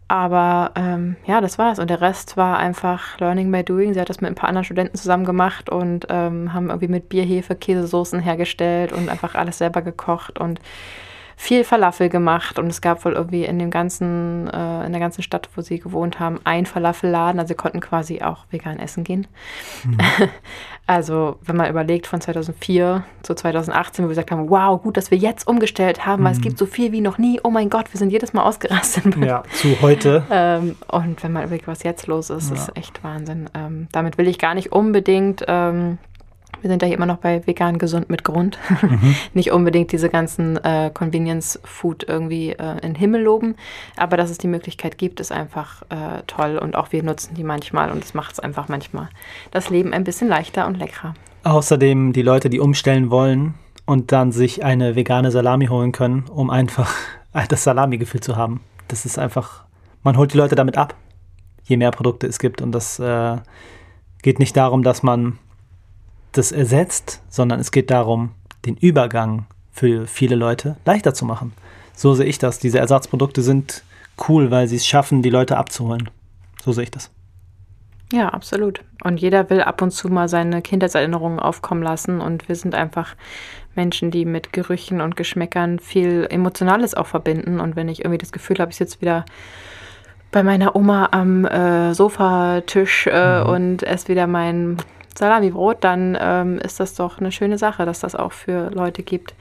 Aber 0.08 0.72
ähm, 0.74 1.16
ja, 1.26 1.40
das 1.40 1.58
war's. 1.58 1.78
Und 1.78 1.88
der 1.88 2.00
Rest 2.00 2.36
war 2.36 2.58
einfach 2.58 3.18
Learning 3.20 3.50
by 3.50 3.64
Doing. 3.64 3.94
Sie 3.94 4.00
hat 4.00 4.10
das 4.10 4.20
mit 4.20 4.30
ein 4.30 4.34
paar 4.34 4.48
anderen 4.48 4.64
Studenten 4.64 4.96
zusammen 4.96 5.24
gemacht 5.24 5.70
und 5.70 6.06
ähm, 6.10 6.52
haben 6.52 6.68
irgendwie 6.68 6.88
mit 6.88 7.08
Bierhefe 7.08 7.54
Käsesoßen 7.54 8.20
hergestellt 8.20 8.92
und 8.92 9.08
einfach 9.08 9.34
alles 9.34 9.58
selber 9.58 9.82
gekocht 9.82 10.38
und 10.38 10.60
viel 11.36 11.64
Falafel 11.64 12.08
gemacht 12.08 12.58
und 12.58 12.68
es 12.68 12.80
gab 12.80 13.04
wohl 13.04 13.12
irgendwie 13.12 13.44
in 13.44 13.58
dem 13.58 13.70
ganzen, 13.70 14.48
äh, 14.48 14.86
in 14.86 14.92
der 14.92 15.00
ganzen 15.00 15.22
Stadt, 15.22 15.48
wo 15.54 15.60
sie 15.60 15.78
gewohnt 15.78 16.20
haben, 16.20 16.40
ein 16.44 16.66
Falafelladen. 16.66 17.38
Also 17.40 17.48
sie 17.48 17.56
konnten 17.56 17.80
quasi 17.80 18.22
auch 18.22 18.44
vegan 18.50 18.78
essen 18.78 19.04
gehen. 19.04 19.26
Mhm. 19.84 19.98
Also 20.86 21.38
wenn 21.42 21.56
man 21.56 21.70
überlegt 21.70 22.06
von 22.06 22.20
2004 22.20 23.04
zu 23.22 23.34
2018, 23.34 24.04
wo 24.04 24.08
wir 24.08 24.10
gesagt 24.10 24.30
haben, 24.30 24.50
wow, 24.50 24.82
gut, 24.82 24.98
dass 24.98 25.10
wir 25.10 25.16
jetzt 25.16 25.48
umgestellt 25.48 26.04
haben, 26.04 26.24
weil 26.24 26.32
es 26.32 26.38
mhm. 26.38 26.42
gibt 26.42 26.58
so 26.58 26.66
viel 26.66 26.92
wie 26.92 27.00
noch 27.00 27.16
nie. 27.16 27.40
Oh 27.42 27.48
mein 27.48 27.70
Gott, 27.70 27.86
wir 27.92 27.98
sind 27.98 28.10
jedes 28.10 28.34
Mal 28.34 28.42
ausgerastet. 28.42 29.16
Ja, 29.16 29.44
zu 29.54 29.80
heute. 29.80 30.24
ähm, 30.30 30.76
und 30.88 31.22
wenn 31.22 31.32
man 31.32 31.44
überlegt, 31.44 31.66
was 31.66 31.84
jetzt 31.84 32.06
los 32.06 32.28
ist, 32.28 32.50
ja. 32.50 32.56
ist 32.56 32.76
echt 32.76 33.02
Wahnsinn. 33.02 33.48
Ähm, 33.54 33.88
damit 33.92 34.18
will 34.18 34.28
ich 34.28 34.38
gar 34.38 34.54
nicht 34.54 34.72
unbedingt 34.72 35.42
ähm, 35.48 35.96
wir 36.60 36.70
sind 36.70 36.82
ja 36.82 36.88
hier 36.88 36.96
immer 36.96 37.06
noch 37.06 37.18
bei 37.18 37.46
vegan 37.46 37.78
gesund 37.78 38.10
mit 38.10 38.24
Grund. 38.24 38.58
Mhm. 38.82 39.14
Nicht 39.34 39.52
unbedingt 39.52 39.92
diese 39.92 40.08
ganzen 40.08 40.56
äh, 40.64 40.90
Convenience-Food 40.92 42.06
irgendwie 42.08 42.50
äh, 42.50 42.72
in 42.74 42.92
den 42.92 42.94
Himmel 42.94 43.22
loben. 43.22 43.56
Aber 43.96 44.16
dass 44.16 44.30
es 44.30 44.38
die 44.38 44.48
Möglichkeit 44.48 44.98
gibt, 44.98 45.20
ist 45.20 45.32
einfach 45.32 45.82
äh, 45.90 46.22
toll. 46.26 46.58
Und 46.58 46.76
auch 46.76 46.92
wir 46.92 47.02
nutzen 47.02 47.34
die 47.34 47.44
manchmal. 47.44 47.90
Und 47.90 48.04
es 48.04 48.14
macht 48.14 48.32
es 48.32 48.40
einfach 48.40 48.68
manchmal 48.68 49.08
das 49.50 49.70
Leben 49.70 49.92
ein 49.92 50.04
bisschen 50.04 50.28
leichter 50.28 50.66
und 50.66 50.78
leckerer. 50.78 51.14
Außerdem 51.44 52.12
die 52.12 52.22
Leute, 52.22 52.48
die 52.50 52.60
umstellen 52.60 53.10
wollen 53.10 53.54
und 53.86 54.12
dann 54.12 54.32
sich 54.32 54.64
eine 54.64 54.96
vegane 54.96 55.30
Salami 55.30 55.66
holen 55.66 55.92
können, 55.92 56.24
um 56.28 56.50
einfach 56.50 56.92
das 57.48 57.64
Salami-Gefühl 57.64 58.20
zu 58.20 58.36
haben. 58.36 58.60
Das 58.88 59.04
ist 59.04 59.18
einfach, 59.18 59.64
man 60.02 60.16
holt 60.16 60.32
die 60.32 60.38
Leute 60.38 60.54
damit 60.54 60.76
ab, 60.76 60.94
je 61.64 61.76
mehr 61.76 61.90
Produkte 61.90 62.26
es 62.26 62.38
gibt. 62.38 62.62
Und 62.62 62.72
das 62.72 62.98
äh, 62.98 63.36
geht 64.22 64.38
nicht 64.38 64.56
darum, 64.56 64.82
dass 64.82 65.02
man 65.02 65.38
das 66.36 66.52
ersetzt, 66.52 67.22
sondern 67.28 67.60
es 67.60 67.70
geht 67.70 67.90
darum, 67.90 68.32
den 68.64 68.76
Übergang 68.76 69.46
für 69.72 70.06
viele 70.06 70.36
Leute 70.36 70.76
leichter 70.84 71.14
zu 71.14 71.24
machen. 71.24 71.52
So 71.94 72.14
sehe 72.14 72.26
ich 72.26 72.38
das. 72.38 72.58
Diese 72.58 72.78
Ersatzprodukte 72.78 73.42
sind 73.42 73.82
cool, 74.28 74.50
weil 74.50 74.68
sie 74.68 74.76
es 74.76 74.86
schaffen, 74.86 75.22
die 75.22 75.30
Leute 75.30 75.56
abzuholen. 75.56 76.10
So 76.62 76.72
sehe 76.72 76.84
ich 76.84 76.90
das. 76.90 77.10
Ja, 78.12 78.28
absolut. 78.28 78.80
Und 79.02 79.20
jeder 79.20 79.50
will 79.50 79.60
ab 79.60 79.82
und 79.82 79.90
zu 79.90 80.08
mal 80.08 80.28
seine 80.28 80.62
Kindheitserinnerungen 80.62 81.40
aufkommen 81.40 81.82
lassen. 81.82 82.20
Und 82.20 82.48
wir 82.48 82.56
sind 82.56 82.74
einfach 82.74 83.16
Menschen, 83.74 84.10
die 84.10 84.24
mit 84.24 84.52
Gerüchen 84.52 85.00
und 85.00 85.16
Geschmäckern 85.16 85.78
viel 85.78 86.26
Emotionales 86.30 86.94
auch 86.94 87.06
verbinden. 87.06 87.60
Und 87.60 87.76
wenn 87.76 87.88
ich 87.88 88.00
irgendwie 88.00 88.18
das 88.18 88.32
Gefühl 88.32 88.58
habe, 88.58 88.70
ich 88.70 88.76
sitze 88.76 89.00
wieder 89.00 89.24
bei 90.30 90.42
meiner 90.42 90.76
Oma 90.76 91.08
am 91.12 91.44
äh, 91.44 91.94
Sofatisch 91.94 93.06
äh, 93.06 93.40
mhm. 93.40 93.50
und 93.50 93.82
esse 93.82 94.08
wieder 94.08 94.26
mein 94.26 94.76
Salamibrot, 95.16 95.82
dann 95.82 96.16
ähm, 96.20 96.58
ist 96.58 96.80
das 96.80 96.94
doch 96.94 97.18
eine 97.18 97.32
schöne 97.32 97.58
Sache, 97.58 97.86
dass 97.86 98.00
das 98.00 98.14
auch 98.14 98.32
für 98.32 98.70
Leute 98.70 99.02
gibt, 99.02 99.34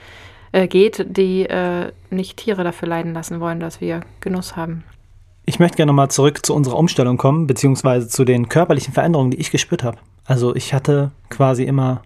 äh, 0.51 0.67
geht, 0.67 1.05
die 1.09 1.45
äh, 1.45 1.91
nicht 2.09 2.37
Tiere 2.37 2.63
dafür 2.63 2.87
leiden 2.87 3.13
lassen 3.13 3.39
wollen, 3.39 3.59
dass 3.59 3.81
wir 3.81 4.01
Genuss 4.21 4.55
haben. 4.55 4.83
Ich 5.45 5.59
möchte 5.59 5.77
gerne 5.77 5.91
mal 5.91 6.09
zurück 6.09 6.45
zu 6.45 6.53
unserer 6.53 6.77
Umstellung 6.77 7.17
kommen, 7.17 7.47
beziehungsweise 7.47 8.07
zu 8.07 8.23
den 8.23 8.47
körperlichen 8.47 8.93
Veränderungen, 8.93 9.31
die 9.31 9.39
ich 9.39 9.51
gespürt 9.51 9.83
habe. 9.83 9.97
Also 10.25 10.55
ich 10.55 10.73
hatte 10.73 11.11
quasi 11.29 11.63
immer 11.63 12.03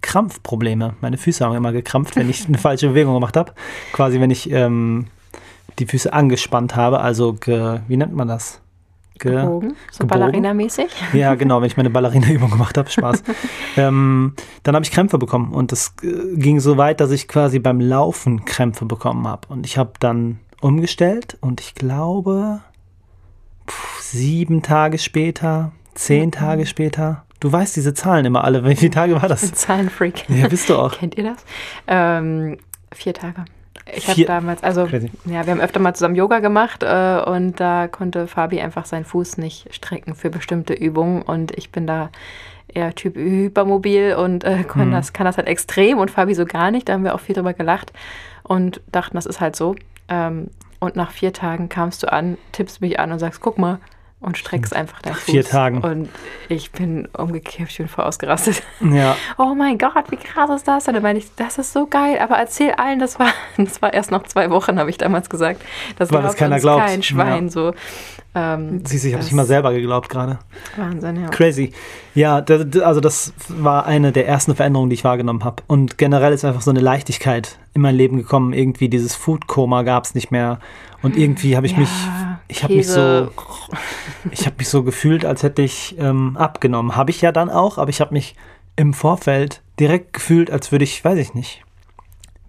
Krampfprobleme. 0.00 0.94
Meine 1.00 1.16
Füße 1.16 1.44
haben 1.44 1.54
immer 1.54 1.72
gekrampft, 1.72 2.16
wenn 2.16 2.28
ich 2.28 2.44
eine 2.48 2.58
falsche 2.58 2.88
Bewegung 2.88 3.14
gemacht 3.14 3.36
habe. 3.36 3.52
Quasi, 3.92 4.20
wenn 4.20 4.30
ich 4.30 4.50
ähm, 4.50 5.06
die 5.78 5.86
Füße 5.86 6.12
angespannt 6.12 6.74
habe. 6.74 7.00
Also, 7.00 7.34
ge, 7.34 7.80
wie 7.88 7.96
nennt 7.96 8.14
man 8.14 8.28
das? 8.28 8.61
Gebogen, 9.30 9.76
so 9.90 10.06
Ballerina-mäßig? 10.06 10.90
Ja, 11.12 11.34
genau, 11.34 11.60
wenn 11.60 11.66
ich 11.66 11.76
meine 11.76 11.90
Ballerina-Übung 11.90 12.50
gemacht 12.50 12.76
habe, 12.76 12.90
Spaß. 12.90 13.22
ähm, 13.76 14.34
dann 14.62 14.74
habe 14.74 14.84
ich 14.84 14.90
Krämpfe 14.90 15.18
bekommen 15.18 15.52
und 15.52 15.72
das 15.72 15.94
äh, 16.02 16.36
ging 16.36 16.60
so 16.60 16.76
weit, 16.76 17.00
dass 17.00 17.10
ich 17.10 17.28
quasi 17.28 17.58
beim 17.58 17.80
Laufen 17.80 18.44
Krämpfe 18.44 18.84
bekommen 18.84 19.26
habe. 19.26 19.48
Und 19.48 19.66
ich 19.66 19.78
habe 19.78 19.92
dann 20.00 20.40
umgestellt 20.60 21.36
und 21.40 21.60
ich 21.60 21.74
glaube, 21.74 22.60
pff, 23.68 24.00
sieben 24.00 24.62
Tage 24.62 24.98
später, 24.98 25.72
zehn 25.94 26.26
mhm. 26.26 26.32
Tage 26.32 26.66
später, 26.66 27.24
Du 27.42 27.50
weißt 27.50 27.74
diese 27.74 27.92
Zahlen 27.92 28.24
immer 28.24 28.44
alle. 28.44 28.64
Wie 28.64 28.76
viele 28.76 28.92
Tage 28.92 29.20
war 29.20 29.28
das? 29.28 29.52
Zahlenfreak. 29.54 30.28
Ja, 30.28 30.46
bist 30.46 30.68
du 30.68 30.76
auch. 30.76 30.92
Kennt 30.92 31.16
ihr 31.18 31.24
das? 31.24 31.44
Ähm, 31.88 32.56
vier 32.94 33.14
Tage. 33.14 33.46
Ich 33.94 34.08
habe 34.08 34.24
damals, 34.24 34.62
also 34.62 34.86
Crazy. 34.86 35.10
ja, 35.24 35.44
wir 35.46 35.52
haben 35.52 35.60
öfter 35.60 35.80
mal 35.80 35.94
zusammen 35.94 36.14
Yoga 36.14 36.38
gemacht 36.38 36.82
äh, 36.82 37.20
und 37.26 37.58
da 37.58 37.88
konnte 37.88 38.26
Fabi 38.26 38.60
einfach 38.60 38.84
seinen 38.84 39.04
Fuß 39.04 39.38
nicht 39.38 39.74
strecken 39.74 40.14
für 40.14 40.30
bestimmte 40.30 40.72
Übungen 40.72 41.22
und 41.22 41.56
ich 41.56 41.70
bin 41.70 41.86
da 41.86 42.10
eher 42.68 42.94
Typ 42.94 43.16
hypermobil 43.16 44.14
und 44.14 44.44
äh, 44.44 44.64
kann, 44.64 44.88
mhm. 44.88 44.92
das, 44.92 45.12
kann 45.12 45.26
das 45.26 45.36
halt 45.36 45.48
extrem 45.48 45.98
und 45.98 46.10
Fabi 46.10 46.34
so 46.34 46.46
gar 46.46 46.70
nicht. 46.70 46.88
Da 46.88 46.94
haben 46.94 47.04
wir 47.04 47.14
auch 47.14 47.20
viel 47.20 47.34
drüber 47.34 47.52
gelacht 47.52 47.92
und 48.42 48.80
dachten, 48.90 49.16
das 49.16 49.26
ist 49.26 49.40
halt 49.40 49.56
so. 49.56 49.74
Ähm, 50.08 50.48
und 50.80 50.96
nach 50.96 51.10
vier 51.10 51.32
Tagen 51.32 51.68
kamst 51.68 52.02
du 52.02 52.12
an, 52.12 52.38
tippst 52.52 52.80
mich 52.80 52.98
an 52.98 53.12
und 53.12 53.18
sagst, 53.18 53.40
guck 53.40 53.58
mal, 53.58 53.78
und 54.22 54.38
streckst 54.38 54.74
einfach 54.74 55.02
deinen 55.02 55.14
Fuß. 55.14 55.24
Vier 55.24 55.44
Tagen. 55.44 55.78
Und 55.78 56.08
ich 56.48 56.70
bin 56.70 57.08
umgekehrt, 57.12 57.70
ich 57.70 57.78
bin 57.78 57.88
voll 57.88 58.04
ausgerastet. 58.04 58.62
Ja. 58.80 59.16
Oh 59.38 59.54
mein 59.54 59.76
Gott, 59.78 60.10
wie 60.10 60.16
krass 60.16 60.50
ist 60.50 60.68
das? 60.68 60.86
Und 60.86 60.94
dann 60.94 61.02
meine 61.02 61.18
ich, 61.18 61.26
das 61.36 61.58
ist 61.58 61.72
so 61.72 61.86
geil, 61.86 62.18
aber 62.20 62.36
erzähl 62.36 62.72
allen, 62.72 62.98
das 62.98 63.18
war, 63.18 63.32
das 63.56 63.82
war 63.82 63.92
erst 63.92 64.10
noch 64.10 64.22
zwei 64.24 64.50
Wochen, 64.50 64.78
habe 64.78 64.90
ich 64.90 64.98
damals 64.98 65.28
gesagt. 65.28 65.62
Das 65.98 66.12
Weil 66.12 66.22
das 66.22 66.36
keiner 66.36 66.60
glaubt. 66.60 66.86
kein 66.86 67.02
Schwein. 67.02 67.44
Ja. 67.46 67.50
So. 67.50 67.74
Ähm, 68.34 68.82
Siehst 68.84 69.04
du, 69.04 69.08
ich 69.08 69.14
habe 69.14 69.24
nicht 69.24 69.34
mal 69.34 69.46
selber 69.46 69.72
geglaubt 69.72 70.08
gerade. 70.08 70.38
Wahnsinn, 70.76 71.22
ja. 71.22 71.28
Crazy. 71.28 71.72
Ja, 72.14 72.40
das, 72.40 72.80
also 72.80 73.00
das 73.00 73.34
war 73.48 73.86
eine 73.86 74.12
der 74.12 74.26
ersten 74.26 74.54
Veränderungen, 74.54 74.90
die 74.90 74.94
ich 74.94 75.04
wahrgenommen 75.04 75.44
habe. 75.44 75.62
Und 75.66 75.98
generell 75.98 76.32
ist 76.32 76.44
einfach 76.44 76.62
so 76.62 76.70
eine 76.70 76.80
Leichtigkeit 76.80 77.58
in 77.74 77.82
mein 77.82 77.94
Leben 77.94 78.16
gekommen. 78.16 78.52
Irgendwie 78.52 78.88
dieses 78.88 79.14
Food-Koma 79.16 79.82
gab 79.82 80.04
es 80.04 80.14
nicht 80.14 80.30
mehr. 80.30 80.60
Und 81.02 81.16
irgendwie 81.16 81.56
habe 81.56 81.66
ich 81.66 81.72
ja, 81.72 81.80
mich, 81.80 81.90
ich 82.48 82.62
habe 82.64 82.74
mich 82.74 82.88
so, 82.88 83.28
ich 84.30 84.46
habe 84.46 84.56
mich 84.58 84.68
so 84.68 84.82
gefühlt, 84.82 85.24
als 85.24 85.42
hätte 85.42 85.62
ich 85.62 85.96
ähm, 85.98 86.36
abgenommen. 86.36 86.96
Habe 86.96 87.10
ich 87.10 87.20
ja 87.20 87.32
dann 87.32 87.50
auch, 87.50 87.78
aber 87.78 87.90
ich 87.90 88.00
habe 88.00 88.12
mich 88.12 88.34
im 88.76 88.94
Vorfeld 88.94 89.62
direkt 89.78 90.12
gefühlt, 90.12 90.50
als 90.50 90.72
würde 90.72 90.84
ich, 90.84 91.04
weiß 91.04 91.18
ich 91.18 91.34
nicht, 91.34 91.62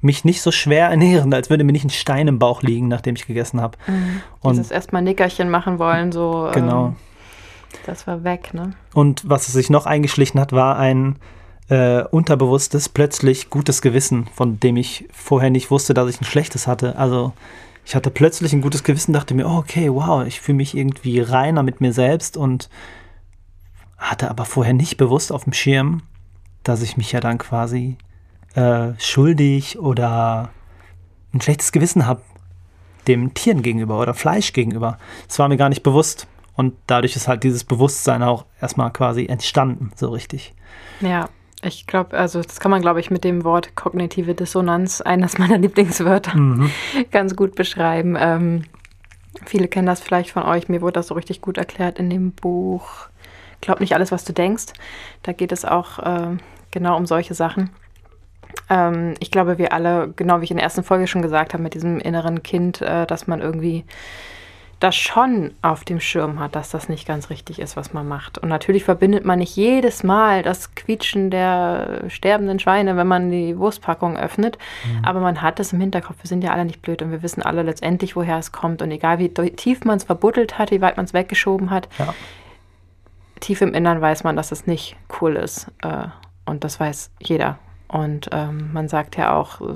mich 0.01 0.25
nicht 0.25 0.41
so 0.41 0.51
schwer 0.51 0.89
ernähren, 0.89 1.33
als 1.33 1.49
würde 1.49 1.63
mir 1.63 1.71
nicht 1.71 1.85
ein 1.85 1.89
Stein 1.89 2.27
im 2.27 2.39
Bauch 2.39 2.61
liegen, 2.61 2.87
nachdem 2.87 3.15
ich 3.15 3.25
gegessen 3.25 3.61
habe. 3.61 3.77
Mhm. 3.87 4.21
Und 4.41 4.53
Dieses 4.53 4.71
erstmal 4.71 5.01
Nickerchen 5.01 5.49
machen 5.49 5.79
wollen, 5.79 6.11
so. 6.11 6.49
Genau. 6.53 6.87
Ähm, 6.87 6.95
das 7.85 8.05
war 8.05 8.23
weg, 8.23 8.53
ne? 8.53 8.73
Und 8.93 9.27
was 9.27 9.47
sich 9.47 9.69
noch 9.69 9.85
eingeschlichen 9.85 10.39
hat, 10.39 10.51
war 10.51 10.77
ein 10.77 11.17
äh, 11.69 12.03
unterbewusstes, 12.03 12.89
plötzlich 12.89 13.49
gutes 13.49 13.81
Gewissen, 13.81 14.27
von 14.33 14.59
dem 14.59 14.77
ich 14.77 15.07
vorher 15.11 15.49
nicht 15.49 15.71
wusste, 15.71 15.93
dass 15.93 16.09
ich 16.09 16.21
ein 16.21 16.25
schlechtes 16.25 16.67
hatte. 16.67 16.97
Also 16.97 17.33
ich 17.85 17.95
hatte 17.95 18.09
plötzlich 18.09 18.53
ein 18.53 18.61
gutes 18.61 18.83
Gewissen, 18.83 19.13
dachte 19.13 19.33
mir, 19.33 19.47
oh, 19.47 19.57
okay, 19.57 19.91
wow, 19.91 20.25
ich 20.25 20.39
fühle 20.39 20.57
mich 20.57 20.75
irgendwie 20.75 21.19
reiner 21.19 21.63
mit 21.63 21.81
mir 21.81 21.93
selbst 21.93 22.37
und 22.37 22.69
hatte 23.97 24.29
aber 24.29 24.45
vorher 24.45 24.73
nicht 24.73 24.97
bewusst 24.97 25.31
auf 25.31 25.43
dem 25.43 25.53
Schirm, 25.53 26.03
dass 26.63 26.81
ich 26.81 26.97
mich 26.97 27.11
ja 27.11 27.19
dann 27.19 27.37
quasi 27.37 27.97
äh, 28.55 28.93
schuldig 28.97 29.79
oder 29.79 30.49
ein 31.33 31.41
schlechtes 31.41 31.71
Gewissen 31.71 32.05
habe 32.05 32.21
dem 33.07 33.33
Tieren 33.33 33.61
gegenüber 33.63 33.99
oder 33.99 34.13
Fleisch 34.13 34.53
gegenüber. 34.53 34.97
Das 35.27 35.39
war 35.39 35.49
mir 35.49 35.57
gar 35.57 35.69
nicht 35.69 35.83
bewusst. 35.83 36.27
Und 36.55 36.75
dadurch 36.87 37.15
ist 37.15 37.27
halt 37.27 37.43
dieses 37.43 37.63
Bewusstsein 37.63 38.21
auch 38.23 38.45
erstmal 38.61 38.93
quasi 38.93 39.25
entstanden, 39.25 39.91
so 39.95 40.09
richtig. 40.09 40.53
Ja, 41.01 41.27
ich 41.63 41.87
glaube, 41.87 42.17
also 42.17 42.41
das 42.41 42.59
kann 42.59 42.71
man, 42.71 42.81
glaube 42.81 42.99
ich, 42.99 43.11
mit 43.11 43.23
dem 43.23 43.43
Wort 43.43 43.75
kognitive 43.75 44.35
Dissonanz, 44.35 45.01
eines 45.01 45.37
meiner 45.37 45.57
Lieblingswörter, 45.59 46.35
mhm. 46.35 46.69
ganz 47.11 47.35
gut 47.35 47.55
beschreiben. 47.55 48.15
Ähm, 48.19 48.63
viele 49.45 49.67
kennen 49.67 49.87
das 49.87 50.01
vielleicht 50.01 50.31
von 50.31 50.43
euch. 50.43 50.69
Mir 50.69 50.81
wurde 50.81 50.93
das 50.93 51.07
so 51.07 51.15
richtig 51.15 51.41
gut 51.41 51.57
erklärt 51.57 51.99
in 51.99 52.09
dem 52.09 52.31
Buch 52.31 53.07
Glaub 53.63 53.79
nicht 53.79 53.95
alles, 53.95 54.11
was 54.11 54.25
du 54.25 54.33
denkst. 54.33 54.73
Da 55.23 55.31
geht 55.31 55.53
es 55.53 55.63
auch 55.63 55.97
äh, 55.99 56.35
genau 56.71 56.97
um 56.97 57.05
solche 57.05 57.33
Sachen. 57.33 57.69
Ähm, 58.69 59.13
ich 59.21 59.31
glaube, 59.31 59.57
wir 59.57 59.71
alle, 59.71 60.11
genau 60.17 60.41
wie 60.41 60.43
ich 60.43 60.51
in 60.51 60.57
der 60.57 60.65
ersten 60.65 60.83
Folge 60.83 61.07
schon 61.07 61.21
gesagt 61.21 61.53
habe, 61.53 61.63
mit 61.63 61.73
diesem 61.73 61.97
inneren 61.99 62.43
Kind, 62.43 62.81
äh, 62.81 63.07
dass 63.07 63.25
man 63.25 63.39
irgendwie 63.39 63.85
das 64.83 64.97
schon 64.97 65.53
auf 65.61 65.85
dem 65.85 66.01
Schirm 66.01 66.39
hat, 66.39 66.55
dass 66.55 66.69
das 66.69 66.89
nicht 66.89 67.07
ganz 67.07 67.29
richtig 67.29 67.59
ist, 67.59 67.77
was 67.77 67.93
man 67.93 68.05
macht. 68.05 68.37
Und 68.37 68.49
natürlich 68.49 68.83
verbindet 68.83 69.23
man 69.23 69.39
nicht 69.39 69.55
jedes 69.55 70.03
Mal 70.03 70.43
das 70.43 70.75
Quietschen 70.75 71.31
der 71.31 72.03
sterbenden 72.09 72.59
Schweine, 72.59 72.97
wenn 72.97 73.07
man 73.07 73.31
die 73.31 73.57
Wurstpackung 73.57 74.17
öffnet, 74.17 74.57
mhm. 74.85 75.05
aber 75.05 75.21
man 75.21 75.41
hat 75.41 75.61
es 75.61 75.71
im 75.71 75.79
Hinterkopf. 75.79 76.17
Wir 76.21 76.27
sind 76.27 76.43
ja 76.43 76.51
alle 76.51 76.65
nicht 76.65 76.81
blöd 76.81 77.01
und 77.01 77.11
wir 77.11 77.23
wissen 77.23 77.41
alle 77.41 77.63
letztendlich, 77.63 78.17
woher 78.17 78.37
es 78.37 78.51
kommt. 78.51 78.81
Und 78.81 78.91
egal 78.91 79.19
wie 79.19 79.29
tief 79.29 79.85
man 79.85 79.95
es 79.97 80.03
verbuddelt 80.03 80.59
hat, 80.59 80.71
wie 80.71 80.81
weit 80.81 80.97
man 80.97 81.05
es 81.05 81.13
weggeschoben 81.13 81.69
hat, 81.69 81.87
ja. 81.97 82.13
tief 83.39 83.61
im 83.61 83.73
Innern 83.73 84.01
weiß 84.01 84.25
man, 84.25 84.35
dass 84.35 84.51
es 84.51 84.67
nicht 84.67 84.97
cool 85.21 85.37
ist. 85.37 85.71
Äh, 85.81 86.07
und 86.45 86.65
das 86.65 86.81
weiß 86.81 87.09
jeder. 87.21 87.57
Und 87.87 88.29
ähm, 88.33 88.71
man 88.73 88.89
sagt 88.89 89.15
ja 89.15 89.33
auch, 89.33 89.61
äh, 89.61 89.75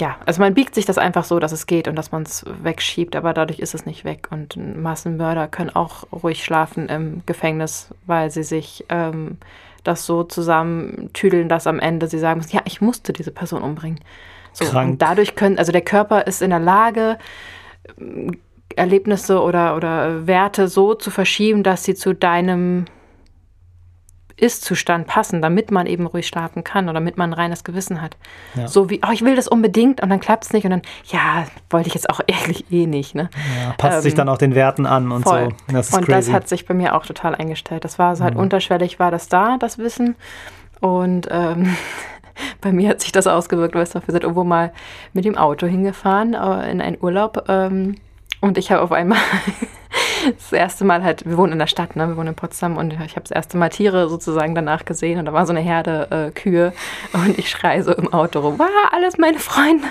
ja, 0.00 0.16
also 0.26 0.40
man 0.40 0.54
biegt 0.54 0.74
sich 0.74 0.86
das 0.86 0.98
einfach 0.98 1.24
so, 1.24 1.38
dass 1.38 1.52
es 1.52 1.66
geht 1.66 1.86
und 1.86 1.94
dass 1.96 2.10
man 2.10 2.24
es 2.24 2.44
wegschiebt, 2.62 3.14
aber 3.14 3.32
dadurch 3.32 3.60
ist 3.60 3.74
es 3.74 3.86
nicht 3.86 4.04
weg. 4.04 4.28
Und 4.30 4.56
Massenmörder 4.56 5.46
können 5.46 5.70
auch 5.70 6.04
ruhig 6.12 6.42
schlafen 6.42 6.88
im 6.88 7.22
Gefängnis, 7.26 7.90
weil 8.06 8.30
sie 8.30 8.42
sich 8.42 8.84
ähm, 8.88 9.38
das 9.84 10.04
so 10.04 10.24
zusammentüdeln, 10.24 11.48
dass 11.48 11.66
am 11.66 11.78
Ende 11.78 12.08
sie 12.08 12.18
sagen 12.18 12.40
müssen, 12.40 12.56
ja, 12.56 12.62
ich 12.64 12.80
musste 12.80 13.12
diese 13.12 13.30
Person 13.30 13.62
umbringen. 13.62 14.00
So, 14.52 14.64
Krank. 14.64 14.92
Und 14.92 15.02
dadurch 15.02 15.36
können, 15.36 15.58
also 15.58 15.70
der 15.70 15.82
Körper 15.82 16.26
ist 16.26 16.42
in 16.42 16.50
der 16.50 16.60
Lage, 16.60 17.18
Erlebnisse 18.76 19.40
oder, 19.40 19.76
oder 19.76 20.26
Werte 20.26 20.66
so 20.68 20.94
zu 20.94 21.10
verschieben, 21.10 21.62
dass 21.62 21.84
sie 21.84 21.94
zu 21.94 22.14
deinem 22.14 22.86
ist-Zustand 24.36 25.06
passen, 25.06 25.40
damit 25.40 25.70
man 25.70 25.86
eben 25.86 26.06
ruhig 26.06 26.26
schlafen 26.26 26.64
kann 26.64 26.84
oder 26.84 26.94
damit 26.94 27.16
man 27.16 27.30
ein 27.30 27.34
reines 27.34 27.64
Gewissen 27.64 28.02
hat. 28.02 28.16
Ja. 28.54 28.66
So 28.66 28.90
wie, 28.90 29.00
oh, 29.06 29.12
ich 29.12 29.22
will 29.22 29.36
das 29.36 29.46
unbedingt 29.46 30.02
und 30.02 30.10
dann 30.10 30.20
klappt 30.20 30.44
es 30.44 30.52
nicht 30.52 30.64
und 30.64 30.70
dann, 30.70 30.82
ja, 31.06 31.46
wollte 31.70 31.88
ich 31.88 31.94
jetzt 31.94 32.10
auch 32.10 32.20
ehrlich 32.26 32.70
eh 32.72 32.86
nicht. 32.86 33.14
Ne? 33.14 33.30
Ja, 33.62 33.74
passt 33.78 33.98
ähm, 33.98 34.02
sich 34.02 34.14
dann 34.14 34.28
auch 34.28 34.38
den 34.38 34.54
Werten 34.54 34.86
an 34.86 35.12
und 35.12 35.22
voll. 35.22 35.50
so. 35.68 35.74
Das 35.74 35.92
und 35.92 36.06
crazy. 36.06 36.10
das 36.12 36.32
hat 36.32 36.48
sich 36.48 36.66
bei 36.66 36.74
mir 36.74 36.94
auch 36.94 37.06
total 37.06 37.34
eingestellt. 37.34 37.84
Das 37.84 37.98
war 37.98 38.16
so 38.16 38.24
halt 38.24 38.34
mhm. 38.34 38.40
unterschwellig, 38.40 38.98
war 38.98 39.10
das 39.10 39.28
da, 39.28 39.56
das 39.58 39.78
Wissen. 39.78 40.16
Und 40.80 41.28
ähm, 41.30 41.76
bei 42.60 42.72
mir 42.72 42.88
hat 42.88 43.00
sich 43.00 43.12
das 43.12 43.26
ausgewirkt, 43.26 43.74
weißt 43.74 43.94
du, 43.94 44.00
wir 44.06 44.12
sind 44.12 44.22
irgendwo 44.22 44.44
mal 44.44 44.72
mit 45.12 45.24
dem 45.24 45.36
Auto 45.36 45.66
hingefahren 45.66 46.34
äh, 46.34 46.70
in 46.70 46.80
einen 46.80 46.98
Urlaub 47.00 47.44
ähm, 47.48 47.96
und 48.40 48.58
ich 48.58 48.70
habe 48.70 48.82
auf 48.82 48.92
einmal 48.92 49.18
das 50.32 50.52
erste 50.52 50.84
Mal 50.84 51.02
halt, 51.02 51.26
wir 51.26 51.36
wohnen 51.36 51.52
in 51.52 51.58
der 51.58 51.66
Stadt, 51.66 51.96
ne? 51.96 52.08
wir 52.08 52.16
wohnen 52.16 52.28
in 52.28 52.34
Potsdam 52.34 52.76
und 52.76 52.92
ich 52.92 53.16
habe 53.16 53.22
das 53.22 53.30
erste 53.30 53.56
Mal 53.56 53.68
Tiere 53.68 54.08
sozusagen 54.08 54.54
danach 54.54 54.84
gesehen 54.84 55.18
und 55.18 55.26
da 55.26 55.32
war 55.32 55.46
so 55.46 55.52
eine 55.52 55.60
Herde 55.60 56.08
äh, 56.10 56.30
Kühe 56.30 56.72
und 57.12 57.38
ich 57.38 57.50
schreie 57.50 57.82
so 57.82 57.92
im 57.92 58.12
Auto 58.12 58.40
rum, 58.40 58.58
wow, 58.58 58.68
alles 58.92 59.18
meine 59.18 59.38
Freunde. 59.38 59.86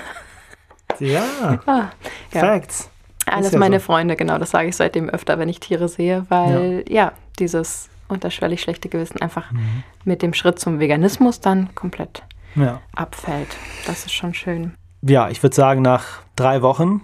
Ja, 0.98 1.24
ah, 1.66 1.88
ja. 2.32 2.40
Facts. 2.40 2.90
Alles 3.26 3.52
ja 3.52 3.58
meine 3.58 3.80
so. 3.80 3.86
Freunde, 3.86 4.16
genau, 4.16 4.38
das 4.38 4.50
sage 4.50 4.68
ich 4.68 4.76
seitdem 4.76 5.08
öfter, 5.08 5.38
wenn 5.38 5.48
ich 5.48 5.60
Tiere 5.60 5.88
sehe, 5.88 6.26
weil 6.28 6.84
ja, 6.88 7.04
ja 7.04 7.12
dieses 7.38 7.88
unterschwellig 8.08 8.60
schlechte 8.60 8.88
Gewissen 8.88 9.20
einfach 9.20 9.50
mhm. 9.50 9.82
mit 10.04 10.22
dem 10.22 10.34
Schritt 10.34 10.58
zum 10.58 10.78
Veganismus 10.78 11.40
dann 11.40 11.74
komplett 11.74 12.22
ja. 12.54 12.80
abfällt. 12.94 13.48
Das 13.86 14.04
ist 14.04 14.12
schon 14.12 14.34
schön. 14.34 14.74
Ja, 15.02 15.28
ich 15.28 15.42
würde 15.42 15.56
sagen, 15.56 15.82
nach 15.82 16.20
drei 16.36 16.62
Wochen 16.62 17.02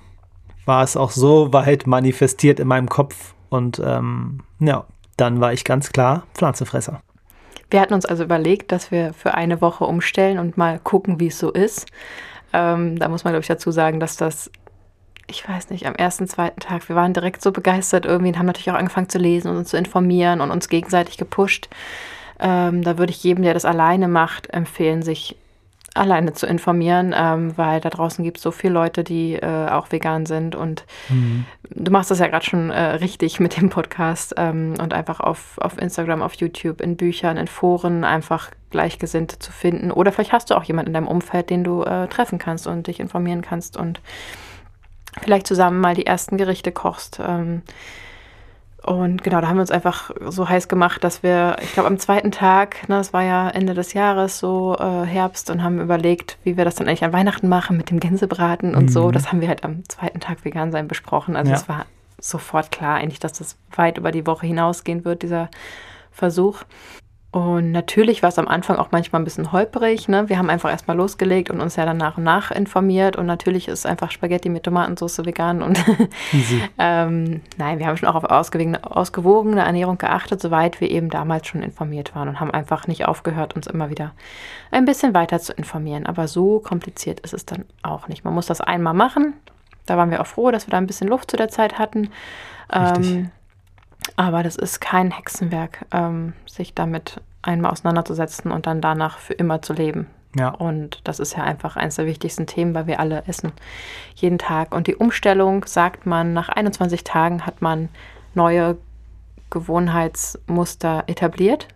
war 0.67 0.83
es 0.83 0.97
auch 0.97 1.11
so 1.11 1.53
weit 1.53 1.87
manifestiert 1.87 2.61
in 2.61 2.69
meinem 2.69 2.89
Kopf 2.89 3.35
und 3.49 3.81
ähm, 3.85 4.43
ja, 4.61 4.85
dann 5.17 5.41
war 5.41 5.53
ich 5.53 5.65
ganz 5.65 5.91
klar 5.91 6.25
Pflanzenfresser. 6.35 7.03
Wir 7.71 7.81
hatten 7.81 7.95
uns 7.95 8.05
also 8.05 8.25
überlegt, 8.25 8.73
dass 8.73 8.91
wir 8.91 9.13
für 9.13 9.35
eine 9.35 9.61
Woche 9.61 9.85
umstellen 9.85 10.39
und 10.39 10.57
mal 10.57 10.79
gucken, 10.81 11.21
wie 11.21 11.29
es 11.29 11.39
so 11.39 11.53
ist. 11.53 11.87
Ähm, 12.53 12.99
da 12.99 13.09
muss 13.09 13.23
man, 13.23 13.33
glaube 13.33 13.43
ich, 13.43 13.49
dazu 13.49 13.71
sagen, 13.71 14.01
dass 14.01 14.17
das, 14.17 14.51
ich 15.29 15.49
weiß 15.49 15.71
nicht, 15.71 15.87
am 15.87 15.95
ersten, 15.95 16.27
zweiten 16.27 16.59
Tag, 16.59 16.89
wir 16.89 16.97
waren 16.97 17.13
direkt 17.13 17.43
so 17.43 17.53
begeistert 17.53 18.07
irgendwie 18.07 18.33
und 18.33 18.39
haben 18.39 18.47
natürlich 18.47 18.71
auch 18.71 18.77
angefangen 18.77 19.09
zu 19.09 19.19
lesen 19.19 19.51
und 19.51 19.59
uns 19.59 19.71
zu 19.71 19.77
informieren 19.77 20.41
und 20.41 20.51
uns 20.51 20.69
gegenseitig 20.69 21.17
gepusht. 21.17 21.69
Ähm, 22.41 22.83
da 22.83 22.99
würde 22.99 23.13
ich 23.13 23.23
jedem, 23.23 23.45
der 23.45 23.55
das 23.55 23.65
alleine 23.65 24.09
macht, 24.09 24.51
empfehlen, 24.51 25.03
sich 25.03 25.37
alleine 25.95 26.33
zu 26.33 26.47
informieren, 26.47 27.15
ähm, 27.17 27.57
weil 27.57 27.81
da 27.81 27.91
draußen 27.91 28.25
gibt 28.25 28.37
es 28.37 28.43
so 28.43 28.53
viele 28.53 28.75
Leute, 28.75 29.03
die 29.03 29.35
äh, 29.35 29.69
auch 29.69 29.91
vegan 29.91 30.25
sind 30.25 30.55
und 30.55 30.85
mhm. 31.09 31.45
du 31.71 31.91
machst 31.91 32.11
das 32.11 32.21
ja 32.21 32.29
gerade 32.29 32.45
schon 32.45 32.71
äh, 32.71 32.81
richtig 32.81 33.41
mit 33.41 33.57
dem 33.57 33.71
Podcast 33.71 34.35
ähm, 34.37 34.75
und 34.81 34.95
einfach 34.95 35.21
auf, 35.21 35.59
auf 35.59 35.79
Instagram, 35.79 36.23
auf 36.23 36.35
YouTube, 36.35 36.81
in 36.81 36.97
Büchern, 36.97 37.37
in 37.37 37.49
Foren 37.49 38.05
einfach 38.05 38.51
Gleichgesinnte 38.71 39.41
zu 39.41 39.51
finden 39.51 39.91
oder 39.91 40.13
vielleicht 40.13 40.33
hast 40.33 40.51
du 40.51 40.55
auch 40.55 40.63
jemanden 40.63 40.91
in 40.91 40.95
deinem 40.95 41.09
Umfeld, 41.09 41.51
den 41.51 41.65
du 41.65 41.83
äh, 41.83 42.07
treffen 42.07 42.39
kannst 42.39 42.69
und 42.69 42.87
dich 42.87 43.01
informieren 43.01 43.43
kannst 43.43 43.77
und 43.77 44.01
vielleicht 45.21 45.49
zusammen 45.49 45.81
mal 45.81 45.95
die 45.97 46.07
ersten 46.07 46.37
Gerichte 46.37 46.71
kochst. 46.71 47.21
Ähm, 47.27 47.63
und 48.83 49.23
genau, 49.23 49.41
da 49.41 49.49
haben 49.49 49.57
wir 49.57 49.63
uns 49.63 49.71
einfach 49.71 50.11
so 50.29 50.49
heiß 50.49 50.69
gemacht, 50.69 51.05
dass 51.05 51.23
wir, 51.23 51.57
ich 51.63 51.73
glaube, 51.73 51.89
am 51.89 51.99
zweiten 51.99 52.31
Tag, 52.31 52.89
ne, 52.89 52.97
das 52.97 53.13
war 53.13 53.23
ja 53.23 53.51
Ende 53.51 53.75
des 53.75 53.93
Jahres, 53.93 54.39
so 54.39 54.77
äh, 54.79 55.05
Herbst, 55.05 55.51
und 55.51 55.63
haben 55.63 55.81
überlegt, 55.81 56.39
wie 56.45 56.57
wir 56.57 56.65
das 56.65 56.77
dann 56.77 56.89
eigentlich 56.89 57.05
an 57.05 57.13
Weihnachten 57.13 57.49
machen 57.49 57.77
mit 57.77 57.91
dem 57.91 58.01
Gänsebraten 58.01 58.75
und 58.75 58.85
mhm. 58.85 58.89
so. 58.89 59.11
Das 59.11 59.31
haben 59.31 59.41
wir 59.41 59.49
halt 59.49 59.65
am 59.65 59.87
zweiten 59.89 60.21
Tag 60.21 60.45
vegan 60.45 60.73
sein 60.73 60.89
besprochen. 60.89 61.37
Also 61.37 61.53
es 61.53 61.69
war 61.69 61.87
sofort 62.19 62.71
klar 62.71 62.97
eigentlich, 62.97 63.21
dass 63.21 63.35
das 63.35 63.57
weit 63.75 63.99
über 63.99 64.13
die 64.13 64.27
Woche 64.27 64.47
hinausgehen 64.47 65.05
wird, 65.05 65.23
dieser 65.23 65.51
Versuch. 66.11 66.63
Und 67.33 67.71
natürlich 67.71 68.25
war 68.25 68.31
es 68.31 68.41
am 68.41 68.49
Anfang 68.49 68.77
auch 68.77 68.89
manchmal 68.91 69.21
ein 69.21 69.25
bisschen 69.25 69.53
holprig. 69.53 70.09
Ne? 70.09 70.29
Wir 70.29 70.37
haben 70.37 70.51
einfach 70.51 70.69
erstmal 70.69 70.97
losgelegt 70.97 71.49
und 71.49 71.61
uns 71.61 71.77
ja 71.77 71.87
dann 71.87 71.97
nach 71.97 72.19
und 72.19 72.25
nach 72.25 72.51
informiert. 72.51 73.15
Und 73.15 73.27
natürlich 73.27 73.69
ist 73.69 73.87
einfach 73.87 74.11
Spaghetti 74.11 74.49
mit 74.49 74.65
Tomatensauce 74.65 75.25
vegan. 75.25 75.63
Und 75.63 75.79
ähm, 76.79 77.41
nein, 77.57 77.79
wir 77.79 77.87
haben 77.87 77.97
schon 77.97 78.09
auch 78.09 78.17
auf 78.17 78.25
ausgewogene, 78.25 78.85
ausgewogene 78.85 79.61
Ernährung 79.61 79.97
geachtet, 79.97 80.41
soweit 80.41 80.81
wir 80.81 80.91
eben 80.91 81.09
damals 81.09 81.47
schon 81.47 81.63
informiert 81.63 82.17
waren 82.17 82.29
und 82.29 82.41
haben 82.41 82.51
einfach 82.51 82.89
nicht 82.89 83.07
aufgehört, 83.07 83.55
uns 83.55 83.69
immer 83.69 83.91
wieder 83.91 84.11
ein 84.73 84.85
bisschen 84.85 85.15
weiter 85.15 85.39
zu 85.39 85.53
informieren. 85.53 86.07
Aber 86.07 86.27
so 86.27 86.59
kompliziert 86.59 87.21
ist 87.21 87.33
es 87.33 87.47
dann 87.47 87.65
auch 87.83 88.09
nicht. 88.09 88.25
Man 88.25 88.35
muss 88.35 88.47
das 88.47 88.61
einmal 88.61 88.95
machen. 88.95 89.35
Da 89.87 89.97
waren 89.97 90.11
wir 90.11 90.21
auch 90.21 90.27
froh, 90.27 90.51
dass 90.51 90.67
wir 90.67 90.73
da 90.73 90.79
ein 90.79 90.87
bisschen 90.89 91.07
Luft 91.07 91.31
zu 91.31 91.37
der 91.37 91.49
Zeit 91.49 91.79
hatten. 91.79 92.11
Ähm, 92.73 93.31
aber 94.17 94.43
das 94.43 94.57
ist 94.57 94.81
kein 94.81 95.11
Hexenwerk, 95.11 95.87
ähm, 95.93 96.33
sich 96.47 96.75
damit 96.75 97.21
einmal 97.43 97.71
auseinanderzusetzen 97.73 98.51
und 98.51 98.67
dann 98.67 98.81
danach 98.81 99.19
für 99.19 99.35
immer 99.35 99.63
zu 99.63 99.73
leben. 99.73 100.07
Ja. 100.37 100.51
Und 100.51 101.01
das 101.05 101.19
ist 101.19 101.37
ja 101.37 101.43
einfach 101.43 101.77
eines 101.77 101.97
der 101.97 102.07
wichtigsten 102.07 102.47
Themen, 102.47 102.75
weil 102.75 102.87
wir 102.87 103.01
alle 103.01 103.25
essen 103.27 103.53
jeden 104.15 104.39
Tag. 104.39 104.75
Und 104.75 104.87
die 104.87 104.95
Umstellung, 104.95 105.65
sagt 105.65 106.07
man, 106.07 106.33
nach 106.33 106.49
21 106.49 107.03
Tagen 107.03 107.47
hat 107.47 107.63
man 107.63 107.89
neue 108.35 108.79
Gewohnheitsmuster 109.51 111.05
etabliert, 111.09 111.67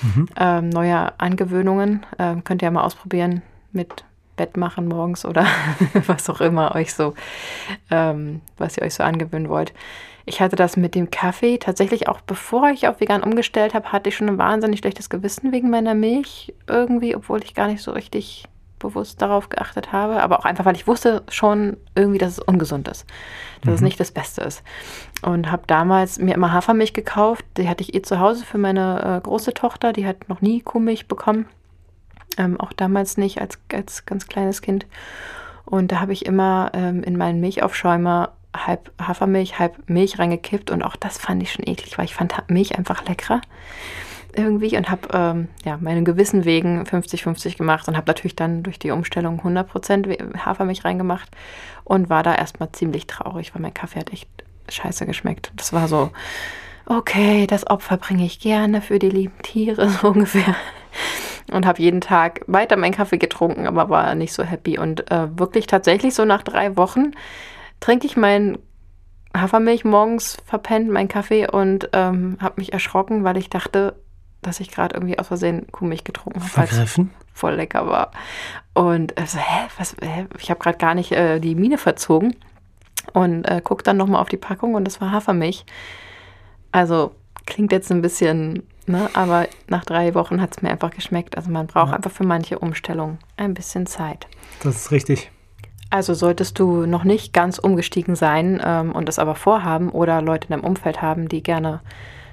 mhm. 0.00 0.28
ähm, 0.38 0.68
neue 0.70 1.20
Angewöhnungen. 1.20 2.06
Ähm, 2.18 2.44
könnt 2.44 2.62
ihr 2.62 2.66
ja 2.66 2.70
mal 2.70 2.84
ausprobieren 2.84 3.42
mit 3.72 4.04
Bett 4.36 4.56
machen 4.56 4.88
morgens 4.88 5.26
oder 5.26 5.46
was 6.06 6.30
auch 6.30 6.40
immer 6.40 6.74
euch 6.74 6.94
so, 6.94 7.14
ähm, 7.90 8.40
was 8.56 8.78
ihr 8.78 8.84
euch 8.84 8.94
so 8.94 9.02
angewöhnen 9.02 9.50
wollt. 9.50 9.74
Ich 10.28 10.42
hatte 10.42 10.56
das 10.56 10.76
mit 10.76 10.94
dem 10.94 11.10
Kaffee 11.10 11.56
tatsächlich 11.56 12.06
auch 12.06 12.20
bevor 12.20 12.68
ich 12.68 12.86
auf 12.86 13.00
vegan 13.00 13.22
umgestellt 13.22 13.72
habe, 13.72 13.92
hatte 13.92 14.10
ich 14.10 14.16
schon 14.16 14.28
ein 14.28 14.38
wahnsinnig 14.38 14.80
schlechtes 14.80 15.08
Gewissen 15.08 15.52
wegen 15.52 15.70
meiner 15.70 15.94
Milch 15.94 16.52
irgendwie, 16.66 17.16
obwohl 17.16 17.42
ich 17.42 17.54
gar 17.54 17.66
nicht 17.66 17.82
so 17.82 17.92
richtig 17.92 18.44
bewusst 18.78 19.22
darauf 19.22 19.48
geachtet 19.48 19.90
habe, 19.90 20.22
aber 20.22 20.38
auch 20.38 20.44
einfach, 20.44 20.66
weil 20.66 20.76
ich 20.76 20.86
wusste 20.86 21.22
schon 21.30 21.78
irgendwie, 21.94 22.18
dass 22.18 22.32
es 22.32 22.38
ungesund 22.38 22.88
ist, 22.88 23.06
dass 23.62 23.68
mhm. 23.70 23.74
es 23.74 23.80
nicht 23.80 24.00
das 24.00 24.12
Beste 24.12 24.42
ist. 24.42 24.62
Und 25.22 25.50
habe 25.50 25.62
damals 25.66 26.18
mir 26.18 26.34
immer 26.34 26.52
Hafermilch 26.52 26.92
gekauft, 26.92 27.44
die 27.56 27.68
hatte 27.68 27.82
ich 27.82 27.94
eh 27.94 28.02
zu 28.02 28.20
Hause 28.20 28.44
für 28.44 28.58
meine 28.58 29.16
äh, 29.16 29.20
große 29.20 29.54
Tochter, 29.54 29.94
die 29.94 30.06
hat 30.06 30.28
noch 30.28 30.42
nie 30.42 30.60
Kuhmilch 30.60 31.08
bekommen, 31.08 31.46
ähm, 32.36 32.60
auch 32.60 32.74
damals 32.74 33.16
nicht 33.16 33.40
als, 33.40 33.58
als 33.72 34.04
ganz 34.04 34.26
kleines 34.26 34.60
Kind. 34.60 34.86
Und 35.64 35.90
da 35.90 36.00
habe 36.00 36.12
ich 36.12 36.24
immer 36.24 36.70
ähm, 36.74 37.02
in 37.02 37.16
meinen 37.16 37.40
Milchaufschäumer 37.40 38.32
halb 38.56 38.92
Hafermilch, 39.00 39.58
halb 39.58 39.88
Milch 39.88 40.18
reingekippt 40.18 40.70
und 40.70 40.82
auch 40.82 40.96
das 40.96 41.18
fand 41.18 41.42
ich 41.42 41.52
schon 41.52 41.66
eklig, 41.66 41.98
weil 41.98 42.06
ich 42.06 42.14
fand 42.14 42.34
Milch 42.48 42.76
einfach 42.76 43.06
leckerer 43.06 43.40
irgendwie 44.34 44.76
und 44.76 44.90
habe 44.90 45.08
ähm, 45.12 45.48
ja, 45.64 45.78
meinen 45.78 46.04
Gewissen 46.04 46.44
wegen 46.44 46.82
50-50 46.82 47.56
gemacht 47.56 47.88
und 47.88 47.96
habe 47.96 48.06
natürlich 48.06 48.36
dann 48.36 48.62
durch 48.62 48.78
die 48.78 48.90
Umstellung 48.90 49.40
100% 49.40 50.38
Hafermilch 50.44 50.84
reingemacht 50.84 51.28
und 51.84 52.10
war 52.10 52.22
da 52.22 52.34
erstmal 52.34 52.70
ziemlich 52.72 53.06
traurig, 53.06 53.54
weil 53.54 53.62
mein 53.62 53.74
Kaffee 53.74 54.00
hat 54.00 54.12
echt 54.12 54.28
scheiße 54.68 55.06
geschmeckt. 55.06 55.52
Das 55.56 55.72
war 55.72 55.88
so, 55.88 56.10
okay, 56.86 57.46
das 57.46 57.66
Opfer 57.66 57.96
bringe 57.96 58.24
ich 58.24 58.40
gerne 58.40 58.80
für 58.80 58.98
die 58.98 59.10
lieben 59.10 59.40
Tiere, 59.42 59.88
so 60.02 60.08
ungefähr. 60.08 60.54
Und 61.50 61.64
habe 61.64 61.80
jeden 61.80 62.02
Tag 62.02 62.42
weiter 62.46 62.76
meinen 62.76 62.92
Kaffee 62.92 63.16
getrunken, 63.16 63.66
aber 63.66 63.88
war 63.88 64.14
nicht 64.14 64.34
so 64.34 64.42
happy. 64.42 64.78
Und 64.78 65.10
äh, 65.10 65.38
wirklich 65.38 65.66
tatsächlich 65.66 66.14
so 66.14 66.26
nach 66.26 66.42
drei 66.42 66.76
Wochen 66.76 67.12
trinke 67.80 68.06
ich 68.06 68.16
mein 68.16 68.58
Hafermilch 69.36 69.84
morgens 69.84 70.38
verpennt, 70.44 70.90
meinen 70.90 71.08
Kaffee 71.08 71.48
und 71.48 71.90
ähm, 71.92 72.38
habe 72.40 72.54
mich 72.56 72.72
erschrocken, 72.72 73.24
weil 73.24 73.36
ich 73.36 73.50
dachte, 73.50 73.94
dass 74.42 74.60
ich 74.60 74.70
gerade 74.70 74.94
irgendwie 74.94 75.18
aus 75.18 75.28
Versehen 75.28 75.66
Kuhmilch 75.70 76.04
getrunken 76.04 76.40
habe. 76.40 76.50
Vergriffen? 76.50 77.10
Voll 77.32 77.54
lecker 77.54 77.86
war. 77.86 78.10
Und 78.74 79.18
äh, 79.20 79.26
so, 79.26 79.38
hä, 79.38 79.68
was, 79.76 79.96
hä? 80.00 80.26
ich 80.38 80.50
habe 80.50 80.60
gerade 80.60 80.78
gar 80.78 80.94
nicht 80.94 81.12
äh, 81.12 81.40
die 81.40 81.54
Mine 81.54 81.78
verzogen 81.78 82.36
und 83.12 83.44
äh, 83.44 83.60
guck 83.62 83.84
dann 83.84 83.96
nochmal 83.96 84.20
auf 84.20 84.28
die 84.28 84.36
Packung 84.36 84.74
und 84.74 84.84
das 84.84 85.00
war 85.00 85.12
Hafermilch. 85.12 85.64
Also 86.72 87.12
klingt 87.46 87.72
jetzt 87.72 87.90
ein 87.90 88.02
bisschen, 88.02 88.62
ne, 88.86 89.08
aber 89.14 89.46
nach 89.68 89.84
drei 89.84 90.14
Wochen 90.14 90.40
hat 90.40 90.56
es 90.56 90.62
mir 90.62 90.70
einfach 90.70 90.90
geschmeckt. 90.90 91.36
Also 91.36 91.50
man 91.50 91.66
braucht 91.66 91.90
ja. 91.90 91.96
einfach 91.96 92.10
für 92.10 92.24
manche 92.24 92.58
Umstellungen 92.58 93.18
ein 93.36 93.54
bisschen 93.54 93.86
Zeit. 93.86 94.26
Das 94.62 94.76
ist 94.76 94.90
richtig. 94.90 95.30
Also 95.90 96.12
solltest 96.12 96.58
du 96.58 96.86
noch 96.86 97.04
nicht 97.04 97.32
ganz 97.32 97.58
umgestiegen 97.58 98.14
sein 98.14 98.60
ähm, 98.64 98.92
und 98.92 99.08
das 99.08 99.18
aber 99.18 99.34
vorhaben 99.34 99.88
oder 99.90 100.20
Leute 100.20 100.48
in 100.48 100.52
deinem 100.52 100.68
Umfeld 100.68 101.00
haben, 101.00 101.28
die 101.28 101.42
gerne 101.42 101.80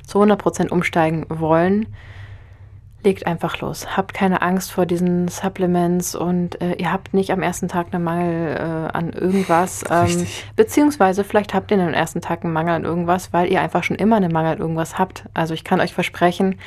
zu 0.06 0.22
100% 0.22 0.70
umsteigen 0.70 1.26
wollen, 1.30 1.88
legt 3.06 3.28
einfach 3.28 3.60
los. 3.62 3.96
Habt 3.96 4.14
keine 4.14 4.42
Angst 4.42 4.72
vor 4.72 4.86
diesen 4.86 5.30
Supplements 5.30 6.16
und 6.16 6.60
äh, 6.62 6.74
ihr 6.74 6.92
habt 6.92 7.14
nicht 7.14 7.32
am 7.32 7.42
ersten 7.42 7.68
Tag 7.68 7.88
einen 7.92 8.04
Mangel 8.04 8.58
äh, 8.58 8.98
an 8.98 9.14
irgendwas. 9.14 9.84
Ähm, 9.90 10.28
beziehungsweise 10.56 11.24
vielleicht 11.24 11.54
habt 11.54 11.72
ihr 11.72 11.80
am 11.80 11.94
ersten 11.94 12.20
Tag 12.20 12.44
einen 12.44 12.52
Mangel 12.52 12.74
an 12.74 12.84
irgendwas, 12.84 13.32
weil 13.32 13.50
ihr 13.52 13.62
einfach 13.62 13.84
schon 13.84 13.96
immer 13.96 14.18
einen 14.18 14.34
Mangel 14.34 14.54
an 14.54 14.60
irgendwas 14.60 14.98
habt. 14.98 15.26
Also 15.34 15.54
ich 15.54 15.64
kann 15.64 15.80
euch 15.80 15.94
versprechen, 15.94 16.60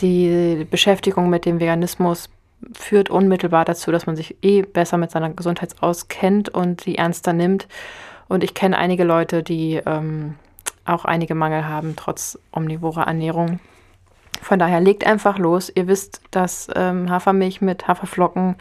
die 0.00 0.66
Beschäftigung 0.70 1.30
mit 1.30 1.46
dem 1.46 1.58
Veganismus 1.58 2.28
führt 2.74 3.10
unmittelbar 3.10 3.64
dazu, 3.64 3.92
dass 3.92 4.06
man 4.06 4.16
sich 4.16 4.36
eh 4.42 4.62
besser 4.62 4.98
mit 4.98 5.10
seiner 5.10 5.30
Gesundheit 5.30 5.76
auskennt 5.80 6.48
und 6.48 6.86
die 6.86 6.98
ernster 6.98 7.32
nimmt. 7.32 7.68
Und 8.28 8.42
ich 8.42 8.54
kenne 8.54 8.76
einige 8.78 9.04
Leute, 9.04 9.42
die 9.42 9.80
ähm, 9.86 10.34
auch 10.84 11.04
einige 11.04 11.34
Mangel 11.34 11.66
haben, 11.66 11.94
trotz 11.96 12.38
omnivorer 12.52 13.06
Ernährung. 13.06 13.60
Von 14.42 14.58
daher 14.58 14.80
legt 14.80 15.06
einfach 15.06 15.38
los. 15.38 15.72
Ihr 15.74 15.86
wisst, 15.86 16.20
dass 16.30 16.68
ähm, 16.74 17.10
Hafermilch 17.10 17.60
mit 17.60 17.88
Haferflocken 17.88 18.56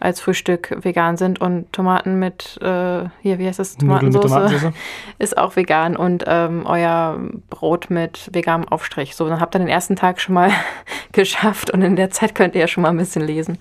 als 0.00 0.20
Frühstück 0.20 0.76
vegan 0.82 1.18
sind 1.18 1.40
und 1.40 1.70
Tomaten 1.72 2.18
mit, 2.18 2.58
äh, 2.62 3.04
hier, 3.20 3.38
wie 3.38 3.46
heißt 3.46 3.58
das? 3.58 3.76
Tomatensauce 3.76 4.72
ist 5.18 5.36
auch 5.36 5.56
vegan 5.56 5.94
und 5.94 6.24
ähm, 6.26 6.64
euer 6.64 7.20
Brot 7.50 7.90
mit 7.90 8.30
veganem 8.32 8.66
Aufstrich. 8.68 9.14
So, 9.14 9.28
dann 9.28 9.40
habt 9.40 9.54
ihr 9.54 9.58
den 9.58 9.68
ersten 9.68 9.96
Tag 9.96 10.20
schon 10.20 10.34
mal 10.34 10.50
geschafft 11.12 11.70
und 11.70 11.82
in 11.82 11.96
der 11.96 12.10
Zeit 12.10 12.34
könnt 12.34 12.54
ihr 12.54 12.62
ja 12.62 12.68
schon 12.68 12.82
mal 12.82 12.88
ein 12.88 12.96
bisschen 12.96 13.22
lesen. 13.22 13.58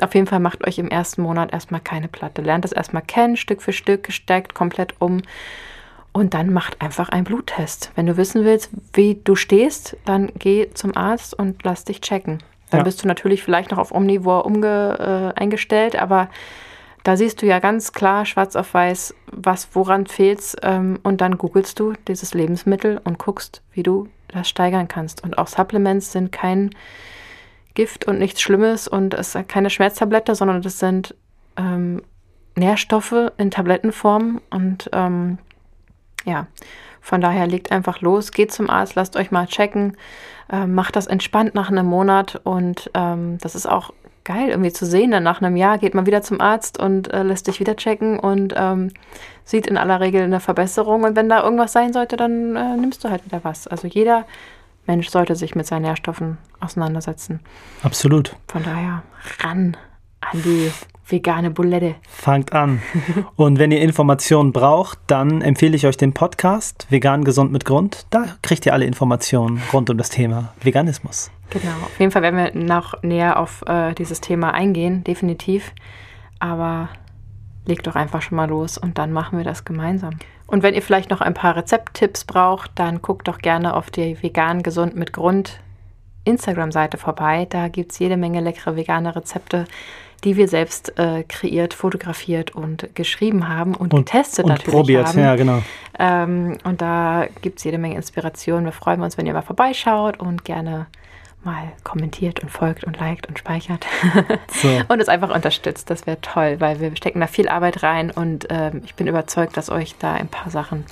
Auf 0.00 0.14
jeden 0.14 0.26
Fall 0.26 0.40
macht 0.40 0.66
euch 0.66 0.78
im 0.78 0.88
ersten 0.88 1.22
Monat 1.22 1.52
erstmal 1.52 1.82
keine 1.82 2.08
Platte. 2.08 2.40
Lernt 2.40 2.64
es 2.64 2.72
erstmal 2.72 3.02
kennen, 3.02 3.36
Stück 3.36 3.60
für 3.60 3.72
Stück, 3.72 4.10
steigt 4.10 4.54
komplett 4.54 4.94
um. 5.00 5.20
Und 6.12 6.32
dann 6.32 6.52
macht 6.52 6.80
einfach 6.80 7.08
einen 7.08 7.24
Bluttest. 7.24 7.90
Wenn 7.96 8.06
du 8.06 8.16
wissen 8.16 8.44
willst, 8.44 8.70
wie 8.92 9.20
du 9.22 9.34
stehst, 9.34 9.96
dann 10.04 10.30
geh 10.38 10.70
zum 10.72 10.96
Arzt 10.96 11.34
und 11.34 11.62
lass 11.64 11.84
dich 11.84 12.00
checken. 12.00 12.38
Dann 12.70 12.80
ja. 12.80 12.84
bist 12.84 13.02
du 13.02 13.08
natürlich 13.08 13.42
vielleicht 13.42 13.70
noch 13.70 13.78
auf 13.78 13.92
Omnivore 13.92 14.44
umge, 14.44 15.32
äh, 15.36 15.40
eingestellt, 15.40 15.96
aber 15.96 16.28
da 17.04 17.16
siehst 17.16 17.42
du 17.42 17.46
ja 17.46 17.58
ganz 17.58 17.92
klar 17.92 18.24
schwarz 18.24 18.56
auf 18.56 18.72
weiß, 18.72 19.14
was 19.30 19.68
woran 19.74 20.06
fehlt 20.06 20.56
ähm, 20.62 20.98
und 21.02 21.20
dann 21.20 21.36
googelst 21.36 21.78
du 21.78 21.92
dieses 22.08 22.32
Lebensmittel 22.32 23.00
und 23.04 23.18
guckst, 23.18 23.62
wie 23.72 23.82
du 23.82 24.08
das 24.28 24.48
steigern 24.48 24.88
kannst. 24.88 25.22
Und 25.22 25.36
auch 25.36 25.46
Supplements 25.46 26.12
sind 26.12 26.32
kein 26.32 26.70
Gift 27.74 28.06
und 28.06 28.18
nichts 28.18 28.40
Schlimmes 28.40 28.88
und 28.88 29.14
es 29.14 29.34
ist 29.34 29.48
keine 29.48 29.68
Schmerztablette, 29.68 30.34
sondern 30.34 30.62
das 30.62 30.78
sind 30.78 31.14
ähm, 31.56 32.02
Nährstoffe 32.56 33.32
in 33.36 33.50
Tablettenform 33.50 34.40
und 34.50 34.88
ähm, 34.92 35.38
ja, 36.24 36.46
von 37.04 37.20
daher 37.20 37.46
legt 37.46 37.70
einfach 37.70 38.00
los, 38.00 38.32
geht 38.32 38.50
zum 38.50 38.70
Arzt, 38.70 38.94
lasst 38.94 39.14
euch 39.16 39.30
mal 39.30 39.46
checken, 39.46 39.94
äh, 40.50 40.66
macht 40.66 40.96
das 40.96 41.06
entspannt 41.06 41.54
nach 41.54 41.70
einem 41.70 41.84
Monat 41.84 42.40
und 42.44 42.90
ähm, 42.94 43.36
das 43.42 43.54
ist 43.54 43.66
auch 43.66 43.92
geil 44.24 44.48
irgendwie 44.48 44.72
zu 44.72 44.86
sehen. 44.86 45.10
Dann 45.10 45.22
nach 45.22 45.42
einem 45.42 45.54
Jahr 45.54 45.76
geht 45.76 45.92
man 45.92 46.06
wieder 46.06 46.22
zum 46.22 46.40
Arzt 46.40 46.80
und 46.80 47.12
äh, 47.12 47.22
lässt 47.22 47.44
sich 47.44 47.60
wieder 47.60 47.76
checken 47.76 48.18
und 48.18 48.54
ähm, 48.56 48.90
sieht 49.44 49.66
in 49.66 49.76
aller 49.76 50.00
Regel 50.00 50.22
eine 50.22 50.40
Verbesserung. 50.40 51.04
Und 51.04 51.14
wenn 51.14 51.28
da 51.28 51.42
irgendwas 51.42 51.74
sein 51.74 51.92
sollte, 51.92 52.16
dann 52.16 52.56
äh, 52.56 52.74
nimmst 52.78 53.04
du 53.04 53.10
halt 53.10 53.22
wieder 53.26 53.44
was. 53.44 53.66
Also 53.66 53.86
jeder 53.86 54.24
Mensch 54.86 55.10
sollte 55.10 55.36
sich 55.36 55.54
mit 55.54 55.66
seinen 55.66 55.82
Nährstoffen 55.82 56.38
auseinandersetzen. 56.58 57.40
Absolut. 57.82 58.34
Von 58.48 58.62
daher 58.62 59.02
ran 59.42 59.76
an 60.22 60.42
die 60.42 60.72
vegane 61.06 61.50
Bulette. 61.50 61.96
Fangt 62.08 62.52
an. 62.52 62.82
Und 63.36 63.58
wenn 63.58 63.70
ihr 63.70 63.80
Informationen 63.80 64.52
braucht, 64.52 64.98
dann 65.06 65.42
empfehle 65.42 65.76
ich 65.76 65.86
euch 65.86 65.96
den 65.96 66.14
Podcast 66.14 66.86
Vegan 66.90 67.24
Gesund 67.24 67.52
mit 67.52 67.64
Grund. 67.64 68.06
Da 68.10 68.36
kriegt 68.42 68.66
ihr 68.66 68.72
alle 68.72 68.84
Informationen 68.84 69.62
rund 69.72 69.90
um 69.90 69.98
das 69.98 70.10
Thema 70.10 70.54
Veganismus. 70.62 71.30
Genau, 71.50 71.74
auf 71.84 72.00
jeden 72.00 72.10
Fall 72.10 72.22
werden 72.22 72.36
wir 72.36 72.54
noch 72.54 73.02
näher 73.02 73.38
auf 73.38 73.62
äh, 73.66 73.94
dieses 73.94 74.20
Thema 74.20 74.54
eingehen, 74.54 75.04
definitiv. 75.04 75.72
Aber 76.38 76.88
legt 77.66 77.86
doch 77.86 77.94
einfach 77.94 78.22
schon 78.22 78.36
mal 78.36 78.48
los 78.48 78.78
und 78.78 78.98
dann 78.98 79.12
machen 79.12 79.38
wir 79.38 79.44
das 79.44 79.64
gemeinsam. 79.64 80.18
Und 80.46 80.62
wenn 80.62 80.74
ihr 80.74 80.82
vielleicht 80.82 81.10
noch 81.10 81.20
ein 81.20 81.34
paar 81.34 81.56
Rezepttipps 81.56 82.24
braucht, 82.24 82.72
dann 82.74 83.00
guckt 83.00 83.28
doch 83.28 83.38
gerne 83.38 83.74
auf 83.74 83.90
die 83.90 84.22
Vegan 84.22 84.62
Gesund 84.62 84.94
mit 84.94 85.12
Grund 85.12 85.60
Instagram-Seite 86.24 86.98
vorbei. 86.98 87.46
Da 87.48 87.68
gibt 87.68 87.92
es 87.92 87.98
jede 87.98 88.16
Menge 88.16 88.40
leckere 88.40 88.76
vegane 88.76 89.14
Rezepte 89.14 89.66
die 90.24 90.36
wir 90.36 90.48
selbst 90.48 90.98
äh, 90.98 91.22
kreiert, 91.24 91.74
fotografiert 91.74 92.54
und 92.54 92.94
geschrieben 92.94 93.48
haben 93.48 93.74
und, 93.74 93.92
und 93.92 94.06
getestet 94.06 94.44
und 94.44 94.50
natürlich 94.50 94.74
probiert, 94.74 95.06
haben. 95.06 95.18
Ja, 95.18 95.36
genau. 95.36 95.62
Ähm, 95.98 96.58
und 96.64 96.80
da 96.80 97.26
gibt 97.42 97.58
es 97.58 97.64
jede 97.64 97.78
Menge 97.78 97.96
Inspiration. 97.96 98.64
Wir 98.64 98.72
freuen 98.72 99.02
uns, 99.02 99.18
wenn 99.18 99.26
ihr 99.26 99.34
mal 99.34 99.42
vorbeischaut 99.42 100.18
und 100.18 100.44
gerne 100.44 100.86
mal 101.44 101.72
kommentiert 101.82 102.40
und 102.40 102.48
folgt 102.48 102.84
und 102.84 102.98
liked 102.98 103.28
und 103.28 103.38
speichert 103.38 103.86
so. 104.48 104.68
und 104.88 105.00
es 105.00 105.08
einfach 105.08 105.34
unterstützt. 105.34 105.90
Das 105.90 106.06
wäre 106.06 106.20
toll, 106.22 106.56
weil 106.58 106.80
wir 106.80 106.96
stecken 106.96 107.20
da 107.20 107.26
viel 107.26 107.48
Arbeit 107.48 107.82
rein 107.82 108.10
und 108.10 108.46
ähm, 108.48 108.80
ich 108.84 108.94
bin 108.94 109.06
überzeugt, 109.06 109.56
dass 109.56 109.68
euch 109.68 109.94
da 109.98 110.14
ein 110.14 110.28
paar 110.28 110.50
Sachen 110.50 110.86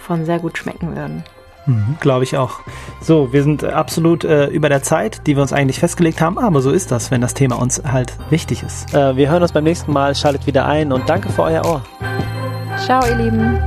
von 0.00 0.24
sehr 0.24 0.40
gut 0.40 0.58
schmecken 0.58 0.96
würden. 0.96 1.22
Mhm, 1.68 1.96
Glaube 2.00 2.24
ich 2.24 2.36
auch. 2.36 2.60
So, 3.00 3.32
wir 3.32 3.42
sind 3.42 3.62
absolut 3.62 4.24
äh, 4.24 4.46
über 4.46 4.68
der 4.70 4.82
Zeit, 4.82 5.26
die 5.26 5.36
wir 5.36 5.42
uns 5.42 5.52
eigentlich 5.52 5.78
festgelegt 5.78 6.20
haben, 6.20 6.38
aber 6.38 6.62
so 6.62 6.70
ist 6.70 6.90
das, 6.90 7.10
wenn 7.10 7.20
das 7.20 7.34
Thema 7.34 7.60
uns 7.60 7.82
halt 7.84 8.14
wichtig 8.30 8.62
ist. 8.62 8.92
Äh, 8.94 9.16
wir 9.16 9.30
hören 9.30 9.42
uns 9.42 9.52
beim 9.52 9.64
nächsten 9.64 9.92
Mal, 9.92 10.14
schaltet 10.14 10.46
wieder 10.46 10.66
ein 10.66 10.92
und 10.92 11.08
danke 11.08 11.28
für 11.28 11.42
euer 11.42 11.64
Ohr. 11.66 11.82
Ciao, 12.78 13.06
ihr 13.06 13.16
Lieben. 13.16 13.58